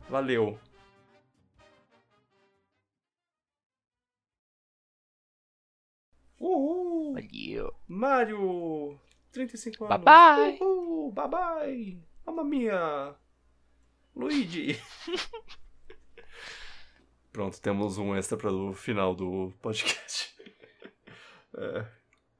[0.09, 0.59] Valeu.
[6.39, 7.13] Uhul.
[7.13, 7.73] Valeu.
[7.87, 8.99] Mario,
[9.31, 10.05] 35 Bye anos.
[10.05, 10.57] bye.
[10.61, 11.97] Uhul, bye bye.
[12.25, 13.15] Mamma mia.
[14.15, 14.79] Luigi.
[17.31, 20.31] Pronto, temos um extra para o final do podcast.
[21.53, 21.85] É.